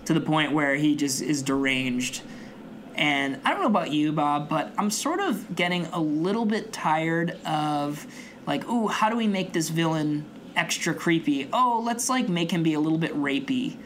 to 0.05 0.13
the 0.13 0.21
point 0.21 0.53
where 0.53 0.75
he 0.77 0.95
just 0.97 1.23
is 1.23 1.43
deranged. 1.43 2.21
And 2.95 3.41
I 3.45 3.51
don't 3.51 3.61
know 3.61 3.67
about 3.67 3.91
you, 3.91 4.13
Bob, 4.13 4.49
but 4.49 4.73
I'm 4.79 4.91
sort 4.91 5.21
of 5.21 5.57
getting 5.57 5.87
a 5.87 6.01
little 6.01 6.47
bit 6.47 6.73
tired 6.73 7.37
of 7.45 8.07
like, 8.47 8.69
ooh, 8.69 8.87
how 8.87 9.11
do 9.11 9.17
we 9.17 9.27
make 9.27 9.53
this 9.53 9.69
villain 9.69 10.25
extra 10.55 10.95
creepy? 10.95 11.49
Oh, 11.53 11.83
let's 11.85 12.09
like 12.09 12.29
make 12.29 12.51
him 12.51 12.63
be 12.63 12.75
a 12.75 12.81
little 12.81 12.99
bit 12.99 13.15
rapey. 13.15 13.77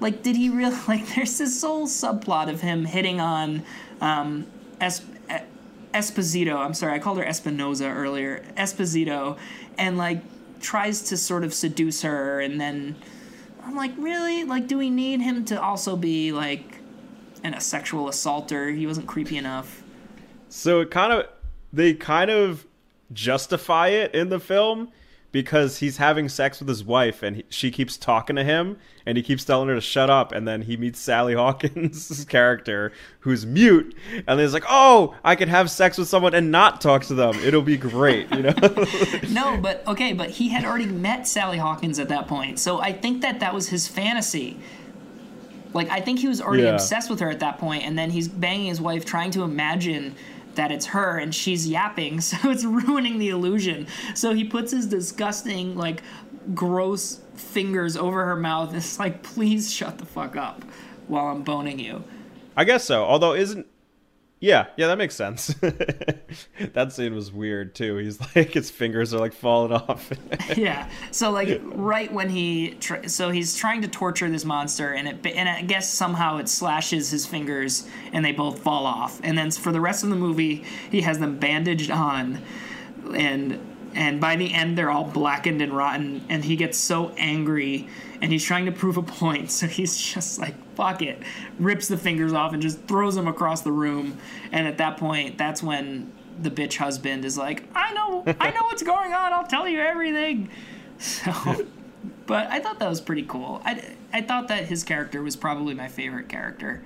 Like, 0.00 0.22
did 0.22 0.36
he 0.36 0.50
really 0.50 0.76
like? 0.88 1.06
There's 1.14 1.38
this 1.38 1.62
whole 1.62 1.86
subplot 1.86 2.50
of 2.50 2.60
him 2.60 2.84
hitting 2.84 3.20
on 3.20 3.62
um, 4.00 4.46
es- 4.80 5.02
Esposito. 5.94 6.56
I'm 6.56 6.74
sorry, 6.74 6.94
I 6.94 6.98
called 6.98 7.18
her 7.18 7.24
Espinoza 7.24 7.94
earlier. 7.94 8.44
Esposito, 8.56 9.38
and 9.78 9.98
like 9.98 10.22
tries 10.60 11.02
to 11.04 11.16
sort 11.16 11.44
of 11.44 11.54
seduce 11.54 12.02
her, 12.02 12.40
and 12.40 12.60
then 12.60 12.96
I'm 13.62 13.74
like, 13.74 13.92
really? 13.96 14.44
Like, 14.44 14.66
do 14.66 14.78
we 14.78 14.90
need 14.90 15.20
him 15.20 15.44
to 15.46 15.60
also 15.60 15.96
be 15.96 16.32
like 16.32 16.79
and 17.42 17.54
a 17.54 17.60
sexual 17.60 18.08
assaulter? 18.08 18.70
He 18.70 18.86
wasn't 18.86 19.06
creepy 19.06 19.36
enough. 19.36 19.82
So 20.48 20.80
it 20.80 20.90
kind 20.90 21.12
of 21.12 21.26
they 21.72 21.94
kind 21.94 22.30
of 22.30 22.66
justify 23.12 23.88
it 23.88 24.14
in 24.14 24.28
the 24.28 24.40
film 24.40 24.90
because 25.32 25.78
he's 25.78 25.98
having 25.98 26.28
sex 26.28 26.58
with 26.58 26.68
his 26.68 26.82
wife 26.82 27.22
and 27.22 27.36
he, 27.36 27.44
she 27.48 27.70
keeps 27.70 27.96
talking 27.96 28.36
to 28.36 28.42
him 28.42 28.76
and 29.06 29.16
he 29.16 29.22
keeps 29.22 29.44
telling 29.44 29.68
her 29.68 29.74
to 29.74 29.80
shut 29.80 30.10
up 30.10 30.32
and 30.32 30.46
then 30.46 30.62
he 30.62 30.76
meets 30.76 30.98
Sally 30.98 31.34
Hawkins' 31.40 32.24
character 32.28 32.92
who's 33.20 33.46
mute 33.46 33.94
and 34.26 34.40
he's 34.40 34.52
like 34.52 34.64
oh 34.68 35.14
I 35.24 35.36
can 35.36 35.48
have 35.48 35.70
sex 35.70 35.98
with 35.98 36.08
someone 36.08 36.34
and 36.34 36.50
not 36.50 36.80
talk 36.80 37.04
to 37.04 37.14
them 37.14 37.34
it'll 37.36 37.62
be 37.62 37.76
great 37.76 38.32
you 38.34 38.42
know 38.42 38.54
no 39.30 39.56
but 39.56 39.86
okay 39.86 40.12
but 40.12 40.30
he 40.30 40.48
had 40.48 40.64
already 40.64 40.86
met 40.86 41.28
Sally 41.28 41.58
Hawkins 41.58 41.98
at 41.98 42.08
that 42.08 42.26
point 42.26 42.58
so 42.58 42.80
I 42.80 42.92
think 42.92 43.22
that 43.22 43.40
that 43.40 43.54
was 43.54 43.68
his 43.68 43.86
fantasy 43.86 44.58
like 45.72 45.88
I 45.90 46.00
think 46.00 46.18
he 46.18 46.28
was 46.28 46.40
already 46.40 46.64
yeah. 46.64 46.74
obsessed 46.74 47.10
with 47.10 47.20
her 47.20 47.30
at 47.30 47.40
that 47.40 47.58
point 47.58 47.84
and 47.84 47.98
then 47.98 48.10
he's 48.10 48.28
banging 48.28 48.66
his 48.66 48.80
wife 48.80 49.04
trying 49.04 49.30
to 49.32 49.42
imagine 49.42 50.14
that 50.54 50.72
it's 50.72 50.86
her 50.86 51.18
and 51.18 51.34
she's 51.34 51.68
yapping, 51.68 52.20
so 52.20 52.50
it's 52.50 52.64
ruining 52.64 53.18
the 53.18 53.28
illusion. 53.30 53.86
So 54.14 54.34
he 54.34 54.44
puts 54.44 54.72
his 54.72 54.86
disgusting, 54.86 55.76
like, 55.76 56.02
gross 56.54 57.20
fingers 57.34 57.96
over 57.96 58.24
her 58.24 58.36
mouth. 58.36 58.68
and 58.68 58.78
It's 58.78 58.98
like, 58.98 59.22
please 59.22 59.72
shut 59.72 59.98
the 59.98 60.06
fuck 60.06 60.36
up 60.36 60.64
while 61.08 61.26
I'm 61.26 61.42
boning 61.42 61.78
you. 61.78 62.04
I 62.56 62.64
guess 62.64 62.84
so. 62.84 63.04
Although, 63.04 63.34
isn't 63.34 63.66
yeah, 64.40 64.68
yeah, 64.78 64.86
that 64.86 64.96
makes 64.96 65.14
sense. 65.14 65.48
that 66.72 66.92
scene 66.92 67.14
was 67.14 67.30
weird 67.30 67.74
too. 67.74 67.98
He's 67.98 68.18
like 68.34 68.54
his 68.54 68.70
fingers 68.70 69.12
are 69.12 69.18
like 69.18 69.34
falling 69.34 69.72
off. 69.72 70.10
yeah. 70.56 70.90
So 71.10 71.30
like 71.30 71.60
right 71.62 72.10
when 72.10 72.30
he 72.30 72.78
so 73.06 73.28
he's 73.30 73.54
trying 73.54 73.82
to 73.82 73.88
torture 73.88 74.30
this 74.30 74.46
monster 74.46 74.94
and 74.94 75.08
it 75.08 75.26
and 75.26 75.46
I 75.46 75.60
guess 75.60 75.92
somehow 75.92 76.38
it 76.38 76.48
slashes 76.48 77.10
his 77.10 77.26
fingers 77.26 77.86
and 78.14 78.24
they 78.24 78.32
both 78.32 78.62
fall 78.62 78.86
off. 78.86 79.20
And 79.22 79.36
then 79.36 79.50
for 79.50 79.72
the 79.72 79.80
rest 79.80 80.04
of 80.04 80.08
the 80.08 80.16
movie, 80.16 80.64
he 80.90 81.02
has 81.02 81.18
them 81.18 81.38
bandaged 81.38 81.90
on 81.90 82.42
and 83.14 83.69
and 83.94 84.20
by 84.20 84.36
the 84.36 84.52
end 84.52 84.76
they're 84.76 84.90
all 84.90 85.04
blackened 85.04 85.60
and 85.60 85.72
rotten 85.72 86.24
and 86.28 86.44
he 86.44 86.56
gets 86.56 86.78
so 86.78 87.10
angry 87.16 87.88
and 88.20 88.30
he's 88.32 88.44
trying 88.44 88.66
to 88.66 88.72
prove 88.72 88.96
a 88.96 89.02
point 89.02 89.50
so 89.58 89.66
he's 89.66 89.96
just 89.96 90.38
like 90.38 90.54
fuck 90.74 91.02
it 91.02 91.22
rips 91.58 91.88
the 91.88 91.96
fingers 91.96 92.32
off 92.32 92.52
and 92.52 92.62
just 92.62 92.80
throws 92.84 93.14
them 93.14 93.26
across 93.26 93.62
the 93.62 93.72
room 93.72 94.16
and 94.52 94.66
at 94.66 94.78
that 94.78 94.96
point 94.96 95.36
that's 95.36 95.62
when 95.62 96.10
the 96.40 96.50
bitch 96.50 96.76
husband 96.76 97.24
is 97.24 97.36
like 97.36 97.64
i 97.74 97.92
know 97.92 98.24
i 98.40 98.50
know 98.50 98.62
what's 98.64 98.82
going 98.82 99.12
on 99.12 99.32
i'll 99.32 99.46
tell 99.46 99.68
you 99.68 99.80
everything. 99.80 100.48
So 100.98 101.66
but 102.26 102.46
i 102.48 102.60
thought 102.60 102.78
that 102.78 102.88
was 102.90 103.00
pretty 103.00 103.22
cool. 103.22 103.62
I, 103.64 103.94
I 104.12 104.20
thought 104.20 104.48
that 104.48 104.66
his 104.66 104.84
character 104.84 105.22
was 105.22 105.34
probably 105.34 105.74
my 105.74 105.88
favorite 105.88 106.28
character. 106.28 106.82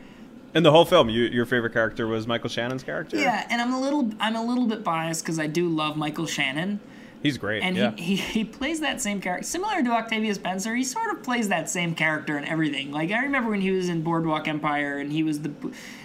In 0.54 0.62
the 0.62 0.70
whole 0.70 0.84
film, 0.84 1.10
you, 1.10 1.24
your 1.24 1.46
favorite 1.46 1.72
character 1.72 2.06
was 2.06 2.28
Michael 2.28 2.48
Shannon's 2.48 2.84
character. 2.84 3.16
Yeah, 3.16 3.44
and 3.50 3.60
I'm 3.60 3.72
a 3.72 3.80
little 3.80 4.10
I'm 4.20 4.36
a 4.36 4.44
little 4.44 4.66
bit 4.66 4.84
biased 4.84 5.24
because 5.24 5.40
I 5.40 5.48
do 5.48 5.68
love 5.68 5.96
Michael 5.96 6.26
Shannon, 6.26 6.78
He's 7.24 7.38
great. 7.38 7.62
And 7.62 7.74
yeah. 7.74 7.92
he, 7.96 8.16
he, 8.16 8.16
he 8.16 8.44
plays 8.44 8.80
that 8.80 9.00
same 9.00 9.18
character. 9.18 9.46
Similar 9.46 9.82
to 9.82 9.90
Octavia 9.92 10.34
Spencer, 10.34 10.74
he 10.74 10.84
sort 10.84 11.10
of 11.10 11.22
plays 11.22 11.48
that 11.48 11.70
same 11.70 11.94
character 11.94 12.36
in 12.36 12.44
everything. 12.44 12.92
Like, 12.92 13.12
I 13.12 13.22
remember 13.22 13.48
when 13.48 13.62
he 13.62 13.70
was 13.70 13.88
in 13.88 14.02
Boardwalk 14.02 14.46
Empire 14.46 14.98
and 14.98 15.10
he 15.10 15.22
was 15.22 15.40
the, 15.40 15.50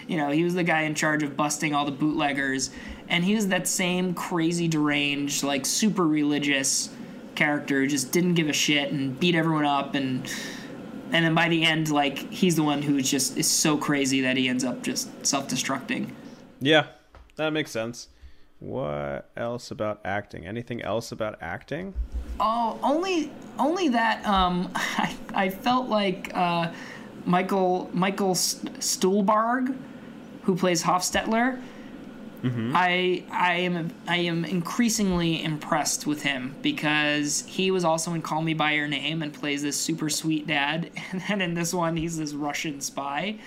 you 0.08 0.16
know, 0.16 0.30
he 0.30 0.44
was 0.44 0.54
the 0.54 0.62
guy 0.62 0.82
in 0.82 0.94
charge 0.94 1.22
of 1.22 1.36
busting 1.36 1.74
all 1.74 1.84
the 1.84 1.92
bootleggers. 1.92 2.70
And 3.10 3.22
he 3.22 3.34
was 3.34 3.48
that 3.48 3.68
same 3.68 4.14
crazy, 4.14 4.66
deranged, 4.66 5.42
like, 5.42 5.66
super 5.66 6.06
religious 6.06 6.88
character 7.34 7.82
who 7.82 7.86
just 7.86 8.12
didn't 8.12 8.32
give 8.32 8.48
a 8.48 8.54
shit 8.54 8.90
and 8.90 9.20
beat 9.20 9.34
everyone 9.34 9.66
up 9.66 9.94
and 9.94 10.30
and 11.12 11.24
then 11.24 11.34
by 11.34 11.48
the 11.48 11.64
end 11.64 11.90
like 11.90 12.18
he's 12.30 12.54
the 12.54 12.62
one 12.62 12.82
who 12.82 13.00
just 13.00 13.38
is 13.38 13.48
so 13.48 13.78
crazy 13.78 14.20
that 14.20 14.36
he 14.36 14.46
ends 14.46 14.62
up 14.62 14.82
just 14.82 15.08
self-destructing 15.24 16.10
yeah 16.60 16.86
that 17.36 17.50
makes 17.50 17.70
sense 17.70 18.08
what 18.60 19.30
else 19.36 19.70
about 19.70 20.00
acting? 20.04 20.46
Anything 20.46 20.82
else 20.82 21.12
about 21.12 21.38
acting? 21.40 21.94
Oh, 22.38 22.78
only 22.82 23.30
only 23.58 23.88
that 23.88 24.24
um, 24.26 24.70
I, 24.74 25.16
I 25.34 25.48
felt 25.48 25.88
like 25.88 26.30
uh, 26.34 26.70
Michael 27.24 27.90
Michael 27.92 28.34
Stuhlbarg, 28.34 29.76
who 30.42 30.56
plays 30.56 30.82
Hoffstetler. 30.82 31.60
Mm-hmm. 32.42 32.72
I 32.74 33.22
I 33.30 33.54
am 33.54 33.92
I 34.06 34.16
am 34.16 34.44
increasingly 34.44 35.42
impressed 35.42 36.06
with 36.06 36.22
him 36.22 36.54
because 36.62 37.44
he 37.46 37.70
was 37.70 37.84
also 37.84 38.14
in 38.14 38.22
Call 38.22 38.40
Me 38.42 38.54
by 38.54 38.72
Your 38.72 38.88
Name 38.88 39.22
and 39.22 39.32
plays 39.32 39.62
this 39.62 39.78
super 39.78 40.08
sweet 40.08 40.46
dad, 40.46 40.90
and 41.12 41.22
then 41.28 41.40
in 41.40 41.54
this 41.54 41.74
one 41.74 41.96
he's 41.96 42.16
this 42.16 42.32
Russian 42.32 42.80
spy. 42.80 43.38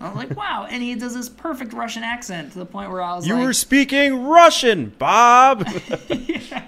I 0.00 0.08
was 0.08 0.16
like, 0.16 0.36
wow. 0.36 0.66
And 0.68 0.82
he 0.82 0.94
does 0.94 1.14
this 1.14 1.28
perfect 1.28 1.72
Russian 1.72 2.02
accent 2.02 2.52
to 2.52 2.58
the 2.58 2.66
point 2.66 2.90
where 2.90 3.00
I 3.00 3.14
was 3.14 3.26
you 3.26 3.34
like. 3.34 3.40
You 3.40 3.46
were 3.46 3.52
speaking 3.52 4.26
Russian, 4.26 4.92
Bob! 4.98 5.66
yeah. 6.08 6.64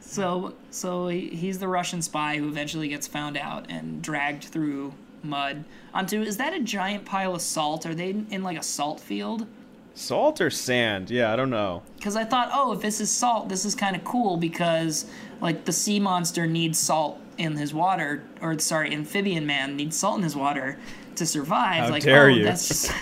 So, 0.00 0.54
so 0.70 1.08
he, 1.08 1.28
he's 1.28 1.58
the 1.58 1.68
Russian 1.68 2.02
spy 2.02 2.38
who 2.38 2.48
eventually 2.48 2.88
gets 2.88 3.06
found 3.06 3.36
out 3.36 3.66
and 3.68 4.02
dragged 4.02 4.44
through 4.44 4.94
mud 5.22 5.64
onto. 5.92 6.22
Is 6.22 6.36
that 6.38 6.54
a 6.54 6.60
giant 6.60 7.04
pile 7.04 7.34
of 7.34 7.42
salt? 7.42 7.86
Are 7.86 7.94
they 7.94 8.10
in 8.30 8.42
like 8.42 8.58
a 8.58 8.62
salt 8.62 9.00
field? 9.00 9.46
Salt 9.94 10.40
or 10.40 10.50
sand? 10.50 11.10
Yeah, 11.10 11.32
I 11.32 11.36
don't 11.36 11.50
know. 11.50 11.82
Because 11.96 12.16
I 12.16 12.24
thought, 12.24 12.50
oh, 12.52 12.72
if 12.72 12.80
this 12.80 13.00
is 13.00 13.10
salt, 13.10 13.48
this 13.48 13.64
is 13.64 13.74
kind 13.74 13.96
of 13.96 14.04
cool 14.04 14.36
because 14.36 15.06
like 15.40 15.64
the 15.64 15.72
sea 15.72 16.00
monster 16.00 16.46
needs 16.46 16.78
salt 16.78 17.20
in 17.36 17.56
his 17.56 17.72
water, 17.72 18.24
or 18.40 18.58
sorry, 18.58 18.92
amphibian 18.92 19.46
man 19.46 19.76
needs 19.76 19.96
salt 19.96 20.16
in 20.16 20.22
his 20.22 20.34
water 20.34 20.78
to 21.18 21.26
survive. 21.26 21.84
How 21.84 21.90
like, 21.90 22.02
dare 22.02 22.26
oh, 22.26 22.28
you? 22.28 22.44
that's 22.44 22.68
just. 22.68 22.92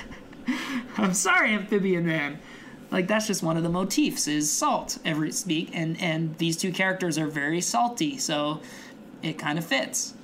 I'm 0.98 1.14
sorry, 1.14 1.52
amphibian 1.52 2.06
man. 2.06 2.38
Like 2.90 3.08
that's 3.08 3.26
just 3.26 3.42
one 3.42 3.56
of 3.56 3.62
the 3.62 3.68
motifs 3.68 4.28
is 4.28 4.50
salt 4.50 4.98
every 5.04 5.32
speak, 5.32 5.70
and 5.72 6.00
and 6.00 6.36
these 6.38 6.56
two 6.56 6.72
characters 6.72 7.18
are 7.18 7.26
very 7.26 7.60
salty, 7.60 8.18
so 8.18 8.60
it 9.22 9.38
kind 9.38 9.58
of 9.58 9.64
fits. 9.64 10.14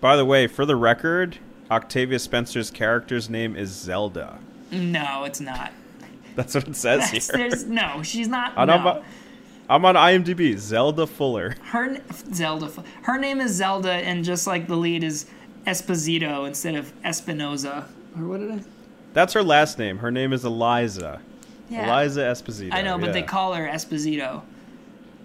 By 0.00 0.16
the 0.16 0.24
way, 0.24 0.46
for 0.46 0.64
the 0.64 0.76
record, 0.76 1.38
Octavia 1.70 2.18
Spencer's 2.18 2.70
character's 2.70 3.28
name 3.28 3.56
is 3.56 3.70
Zelda. 3.70 4.38
No, 4.70 5.24
it's 5.24 5.40
not. 5.40 5.72
That's 6.36 6.54
what 6.54 6.68
it 6.68 6.76
says 6.76 7.10
That's, 7.10 7.30
here. 7.30 7.48
There's 7.48 7.64
no, 7.64 8.02
she's 8.02 8.28
not. 8.28 8.52
I'm, 8.56 8.68
no. 8.68 8.76
on, 8.76 9.04
I'm 9.68 9.84
on 9.84 9.94
IMDb. 9.96 10.56
Zelda 10.56 11.06
Fuller. 11.06 11.56
Her 11.64 11.98
Zelda. 12.32 12.70
Her 13.02 13.18
name 13.18 13.40
is 13.40 13.52
Zelda, 13.52 13.92
and 13.92 14.24
just 14.24 14.46
like 14.46 14.66
the 14.68 14.76
lead 14.76 15.04
is 15.04 15.26
Esposito 15.66 16.46
instead 16.46 16.74
of 16.74 16.92
Espinoza. 17.02 17.86
Or 18.16 18.26
what 18.26 18.40
did 18.40 18.50
I? 18.50 18.60
That's 19.12 19.32
her 19.34 19.42
last 19.42 19.78
name. 19.78 19.98
Her 19.98 20.10
name 20.10 20.32
is 20.32 20.44
Eliza. 20.44 21.20
Yeah. 21.68 21.84
Eliza 21.84 22.20
Esposito. 22.20 22.72
I 22.72 22.82
know, 22.82 22.98
but 22.98 23.06
yeah. 23.06 23.12
they 23.12 23.22
call 23.22 23.54
her 23.54 23.66
Esposito. 23.66 24.42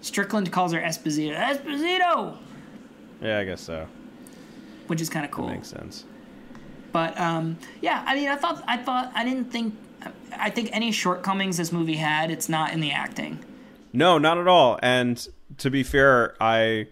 Strickland 0.00 0.50
calls 0.52 0.72
her 0.72 0.80
Esposito. 0.80 1.36
Esposito. 1.36 2.36
Yeah, 3.20 3.38
I 3.38 3.44
guess 3.44 3.60
so. 3.60 3.86
Which 4.86 5.00
is 5.00 5.10
kind 5.10 5.24
of 5.24 5.30
cool. 5.30 5.46
That 5.46 5.54
makes 5.54 5.68
sense. 5.68 6.04
But 6.92 7.18
um, 7.20 7.58
yeah, 7.80 8.02
I 8.06 8.14
mean, 8.14 8.28
I 8.28 8.36
thought, 8.36 8.62
I 8.66 8.76
thought, 8.76 9.12
I 9.14 9.24
didn't 9.24 9.50
think, 9.50 9.76
I 10.32 10.50
think 10.50 10.70
any 10.72 10.92
shortcomings 10.92 11.56
this 11.56 11.72
movie 11.72 11.96
had, 11.96 12.30
it's 12.30 12.48
not 12.48 12.72
in 12.72 12.80
the 12.80 12.92
acting. 12.92 13.44
No, 13.92 14.18
not 14.18 14.38
at 14.38 14.48
all. 14.48 14.78
And 14.82 15.26
to 15.58 15.70
be 15.70 15.82
fair, 15.82 16.34
I 16.40 16.88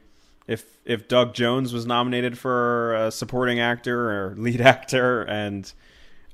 if 0.47 0.79
if 0.85 1.09
Doug 1.09 1.35
Jones 1.35 1.73
was 1.73 1.87
nominated 1.87 2.39
for 2.39 2.95
a 2.95 3.11
supporting 3.11 3.61
actor 3.61 4.11
or 4.11 4.35
lead 4.37 4.61
actor 4.61 5.23
and 5.23 5.73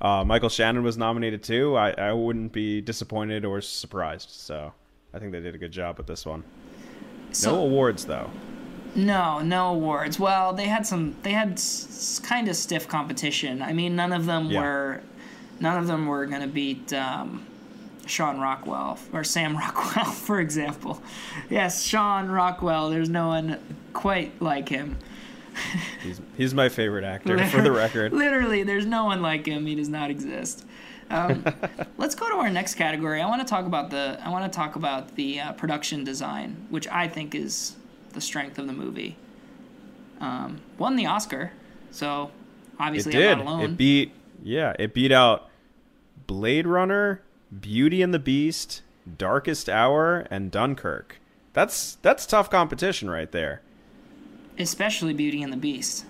uh, 0.01 0.23
Michael 0.23 0.49
Shannon 0.49 0.83
was 0.83 0.97
nominated 0.97 1.43
too, 1.43 1.75
I, 1.77 1.91
I 1.91 2.13
wouldn't 2.13 2.51
be 2.51 2.81
disappointed 2.81 3.45
or 3.45 3.61
surprised. 3.61 4.29
So 4.29 4.73
I 5.13 5.19
think 5.19 5.31
they 5.31 5.39
did 5.39 5.55
a 5.55 5.57
good 5.57 5.71
job 5.71 5.97
with 5.97 6.07
this 6.07 6.25
one. 6.25 6.43
So, 7.31 7.55
no 7.55 7.61
awards 7.61 8.05
though. 8.05 8.29
No, 8.95 9.39
no 9.39 9.69
awards. 9.69 10.19
Well, 10.19 10.53
they 10.53 10.67
had 10.67 10.85
some. 10.85 11.15
They 11.23 11.31
had 11.31 11.53
s- 11.53 12.19
kind 12.23 12.47
of 12.47 12.55
stiff 12.55 12.87
competition. 12.87 13.61
I 13.61 13.73
mean, 13.73 13.95
none 13.95 14.13
of 14.13 14.25
them 14.25 14.51
yeah. 14.51 14.61
were. 14.61 15.01
None 15.59 15.77
of 15.77 15.87
them 15.87 16.07
were 16.07 16.25
going 16.25 16.41
to 16.41 16.47
beat 16.47 16.91
um, 16.93 17.45
Sean 18.05 18.39
Rockwell 18.39 18.99
or 19.11 19.23
Sam 19.23 19.55
Rockwell, 19.57 20.05
for 20.05 20.39
example. 20.39 21.01
Yes, 21.49 21.83
Sean 21.83 22.29
Rockwell. 22.29 22.89
There's 22.89 23.09
no 23.09 23.27
one 23.27 23.59
quite 23.93 24.41
like 24.41 24.69
him. 24.69 24.97
He's, 26.01 26.19
he's 26.35 26.53
my 26.53 26.67
favorite 26.67 27.03
actor, 27.03 27.37
for 27.47 27.61
the 27.61 27.71
record. 27.71 28.11
Literally, 28.11 28.63
there's 28.63 28.87
no 28.87 29.05
one 29.05 29.21
like 29.21 29.45
him. 29.45 29.67
He 29.67 29.75
does 29.75 29.89
not 29.89 30.09
exist. 30.09 30.65
Um, 31.11 31.45
let's 31.97 32.15
go 32.15 32.27
to 32.27 32.35
our 32.35 32.49
next 32.49 32.75
category. 32.75 33.21
I 33.21 33.27
want 33.27 33.41
to 33.41 33.47
talk 33.47 33.65
about 33.65 33.89
the. 33.89 34.19
I 34.23 34.29
want 34.29 34.51
to 34.51 34.55
talk 34.55 34.75
about 34.75 35.15
the 35.15 35.39
uh, 35.39 35.53
production 35.53 36.03
design, 36.03 36.65
which 36.69 36.87
I 36.87 37.07
think 37.07 37.35
is 37.35 37.75
the 38.13 38.21
strength 38.21 38.57
of 38.57 38.67
the 38.67 38.73
movie. 38.73 39.15
Um, 40.19 40.61
won 40.77 40.95
the 40.95 41.05
Oscar, 41.05 41.51
so 41.91 42.31
obviously 42.79 43.13
it 43.13 43.17
did. 43.17 43.31
I'm 43.33 43.37
not 43.39 43.47
alone. 43.47 43.63
It 43.63 43.77
beat 43.77 44.11
yeah, 44.43 44.73
it 44.79 44.93
beat 44.93 45.11
out 45.11 45.49
Blade 46.27 46.67
Runner, 46.67 47.21
Beauty 47.61 48.01
and 48.01 48.13
the 48.13 48.19
Beast, 48.19 48.81
Darkest 49.17 49.69
Hour, 49.69 50.25
and 50.29 50.49
Dunkirk. 50.51 51.17
That's 51.53 51.95
that's 52.01 52.25
tough 52.25 52.49
competition 52.49 53.09
right 53.09 53.31
there. 53.31 53.61
Especially 54.57 55.13
Beauty 55.13 55.41
and 55.43 55.51
the 55.51 55.57
Beast. 55.57 56.05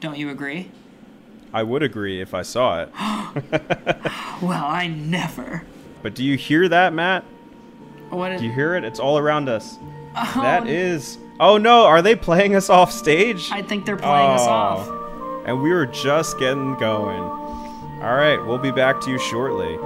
Don't 0.00 0.18
you 0.18 0.28
agree? 0.30 0.70
I 1.52 1.62
would 1.62 1.82
agree 1.82 2.20
if 2.20 2.34
I 2.34 2.42
saw 2.42 2.82
it. 2.82 2.90
Well, 4.42 4.64
I 4.66 4.88
never. 4.88 5.62
But 6.02 6.14
do 6.14 6.24
you 6.24 6.36
hear 6.36 6.68
that, 6.68 6.92
Matt? 6.92 7.22
What 8.10 8.32
is, 8.32 8.40
Do 8.40 8.46
you 8.46 8.52
hear 8.52 8.74
it? 8.74 8.84
It's 8.84 8.98
all 8.98 9.16
around 9.16 9.48
us. 9.48 9.76
oh, 10.16 10.32
That 10.42 10.66
is. 10.66 11.16
Oh 11.40 11.56
no, 11.56 11.86
are 11.86 12.02
they 12.02 12.14
playing 12.16 12.54
us 12.56 12.68
off 12.68 12.92
stage? 12.92 13.48
I 13.52 13.62
think 13.62 13.86
they're 13.86 13.96
playing 13.96 14.30
us 14.32 14.42
Oh. 14.42 14.50
off. 14.50 15.46
And 15.46 15.62
we 15.62 15.70
were 15.72 15.86
just 15.86 16.38
getting 16.38 16.74
going. 16.76 17.22
All 18.04 18.14
right, 18.16 18.36
we'll 18.44 18.58
be 18.58 18.70
back 18.70 19.00
to 19.00 19.10
you 19.10 19.18
shortly. 19.18 19.78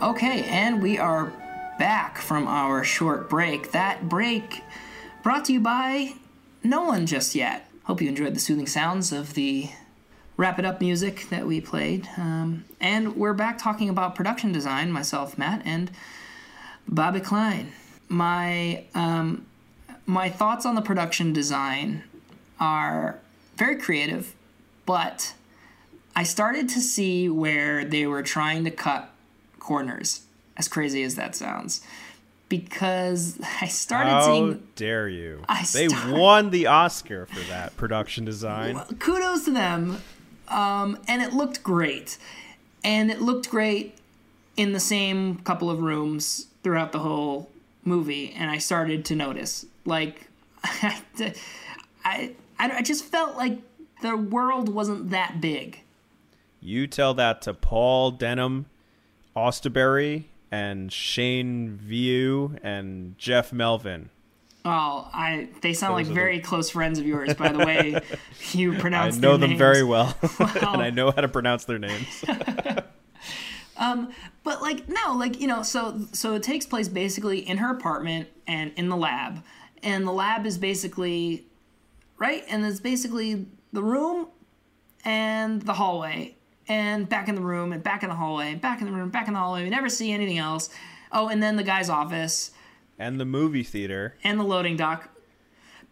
Okay, 0.00 0.44
and 0.44 0.80
we 0.80 0.98
are 0.98 1.32
back 1.80 2.18
from 2.18 2.46
our 2.46 2.84
short 2.84 3.28
break. 3.28 3.72
That 3.72 4.08
break 4.08 4.62
brought 5.24 5.46
to 5.46 5.52
you 5.52 5.58
by 5.58 6.12
no 6.62 6.84
one 6.84 7.06
just 7.06 7.34
yet. 7.34 7.68
Hope 7.82 8.00
you 8.00 8.08
enjoyed 8.08 8.36
the 8.36 8.40
soothing 8.40 8.68
sounds 8.68 9.10
of 9.10 9.34
the 9.34 9.70
wrap 10.40 10.58
it 10.58 10.64
up 10.64 10.80
music 10.80 11.26
that 11.28 11.46
we 11.46 11.60
played. 11.60 12.08
Um, 12.16 12.64
and 12.80 13.14
we're 13.14 13.34
back 13.34 13.58
talking 13.58 13.90
about 13.90 14.14
production 14.14 14.52
design, 14.52 14.90
myself, 14.90 15.36
Matt, 15.36 15.60
and 15.66 15.90
Bobby 16.88 17.20
Klein. 17.20 17.72
My 18.08 18.84
um, 18.94 19.44
my 20.06 20.30
thoughts 20.30 20.64
on 20.64 20.76
the 20.76 20.80
production 20.80 21.34
design 21.34 22.04
are 22.58 23.18
very 23.56 23.76
creative, 23.76 24.34
but 24.86 25.34
I 26.16 26.22
started 26.22 26.70
to 26.70 26.80
see 26.80 27.28
where 27.28 27.84
they 27.84 28.06
were 28.06 28.22
trying 28.22 28.64
to 28.64 28.70
cut 28.70 29.10
corners, 29.58 30.22
as 30.56 30.68
crazy 30.68 31.02
as 31.02 31.16
that 31.16 31.36
sounds. 31.36 31.84
Because 32.48 33.38
I 33.60 33.66
started 33.66 34.10
How 34.10 34.24
seeing 34.24 34.66
dare 34.74 35.06
you? 35.06 35.42
I 35.50 35.66
they 35.74 35.88
start- 35.88 36.18
won 36.18 36.48
the 36.48 36.66
Oscar 36.66 37.26
for 37.26 37.40
that 37.50 37.76
production 37.76 38.24
design. 38.24 38.76
Well, 38.76 38.86
kudos 38.98 39.44
to 39.44 39.50
them. 39.50 39.98
Um, 40.50 40.98
and 41.08 41.22
it 41.22 41.32
looked 41.32 41.62
great. 41.62 42.18
And 42.82 43.10
it 43.10 43.20
looked 43.20 43.50
great 43.50 43.96
in 44.56 44.72
the 44.72 44.80
same 44.80 45.36
couple 45.38 45.70
of 45.70 45.80
rooms 45.80 46.46
throughout 46.62 46.92
the 46.92 46.98
whole 46.98 47.48
movie. 47.84 48.32
And 48.32 48.50
I 48.50 48.58
started 48.58 49.04
to 49.06 49.14
notice, 49.14 49.66
like, 49.84 50.28
I, 50.64 51.00
I, 52.04 52.34
I 52.58 52.82
just 52.82 53.04
felt 53.04 53.36
like 53.36 53.58
the 54.02 54.16
world 54.16 54.68
wasn't 54.68 55.10
that 55.10 55.40
big. 55.40 55.80
You 56.60 56.86
tell 56.86 57.14
that 57.14 57.42
to 57.42 57.54
Paul 57.54 58.10
Denham, 58.10 58.66
Austerberry, 59.34 60.24
and 60.50 60.92
Shane 60.92 61.76
View 61.76 62.56
and 62.62 63.16
Jeff 63.16 63.52
Melvin. 63.52 64.10
Oh, 64.64 65.08
I 65.12 65.48
they 65.62 65.72
sound 65.72 65.92
Those 65.92 65.96
like 65.96 66.06
are 66.06 66.08
the- 66.10 66.14
very 66.14 66.40
close 66.40 66.68
friends 66.70 66.98
of 66.98 67.06
yours, 67.06 67.32
by 67.34 67.50
the 67.50 67.58
way 67.64 68.00
you 68.52 68.74
pronounce. 68.78 69.16
I 69.16 69.20
know 69.20 69.36
them 69.38 69.56
very 69.56 69.78
names. 69.78 69.88
well, 69.88 70.16
and 70.38 70.82
I 70.82 70.90
know 70.90 71.10
how 71.10 71.22
to 71.22 71.28
pronounce 71.28 71.64
their 71.64 71.78
names. 71.78 72.24
Um, 73.76 74.10
but 74.44 74.60
like 74.60 74.88
no, 74.90 75.14
like 75.16 75.40
you 75.40 75.46
know, 75.46 75.62
so 75.62 76.00
so 76.12 76.34
it 76.34 76.42
takes 76.42 76.66
place 76.66 76.86
basically 76.88 77.38
in 77.48 77.56
her 77.58 77.70
apartment 77.70 78.28
and 78.46 78.72
in 78.76 78.90
the 78.90 78.96
lab, 78.96 79.42
and 79.82 80.06
the 80.06 80.12
lab 80.12 80.44
is 80.44 80.58
basically 80.58 81.46
right, 82.18 82.44
and 82.48 82.62
it's 82.66 82.78
basically 82.80 83.46
the 83.72 83.82
room 83.82 84.26
and 85.02 85.62
the 85.62 85.72
hallway, 85.72 86.36
and 86.68 87.08
back 87.08 87.28
in 87.28 87.34
the 87.36 87.40
room 87.40 87.72
and 87.72 87.82
back 87.82 88.02
in 88.02 88.10
the 88.10 88.14
hallway, 88.16 88.54
back 88.54 88.82
in 88.82 88.86
the 88.86 88.92
room, 88.92 89.08
back 89.08 89.28
in 89.28 89.32
the 89.32 89.40
hallway. 89.40 89.62
We 89.64 89.70
never 89.70 89.88
see 89.88 90.12
anything 90.12 90.36
else. 90.36 90.68
Oh, 91.10 91.28
and 91.28 91.42
then 91.42 91.56
the 91.56 91.64
guy's 91.64 91.88
office 91.88 92.50
and 93.00 93.18
the 93.18 93.24
movie 93.24 93.64
theater, 93.64 94.14
and 94.22 94.38
the 94.38 94.44
loading 94.44 94.76
dock. 94.76 95.08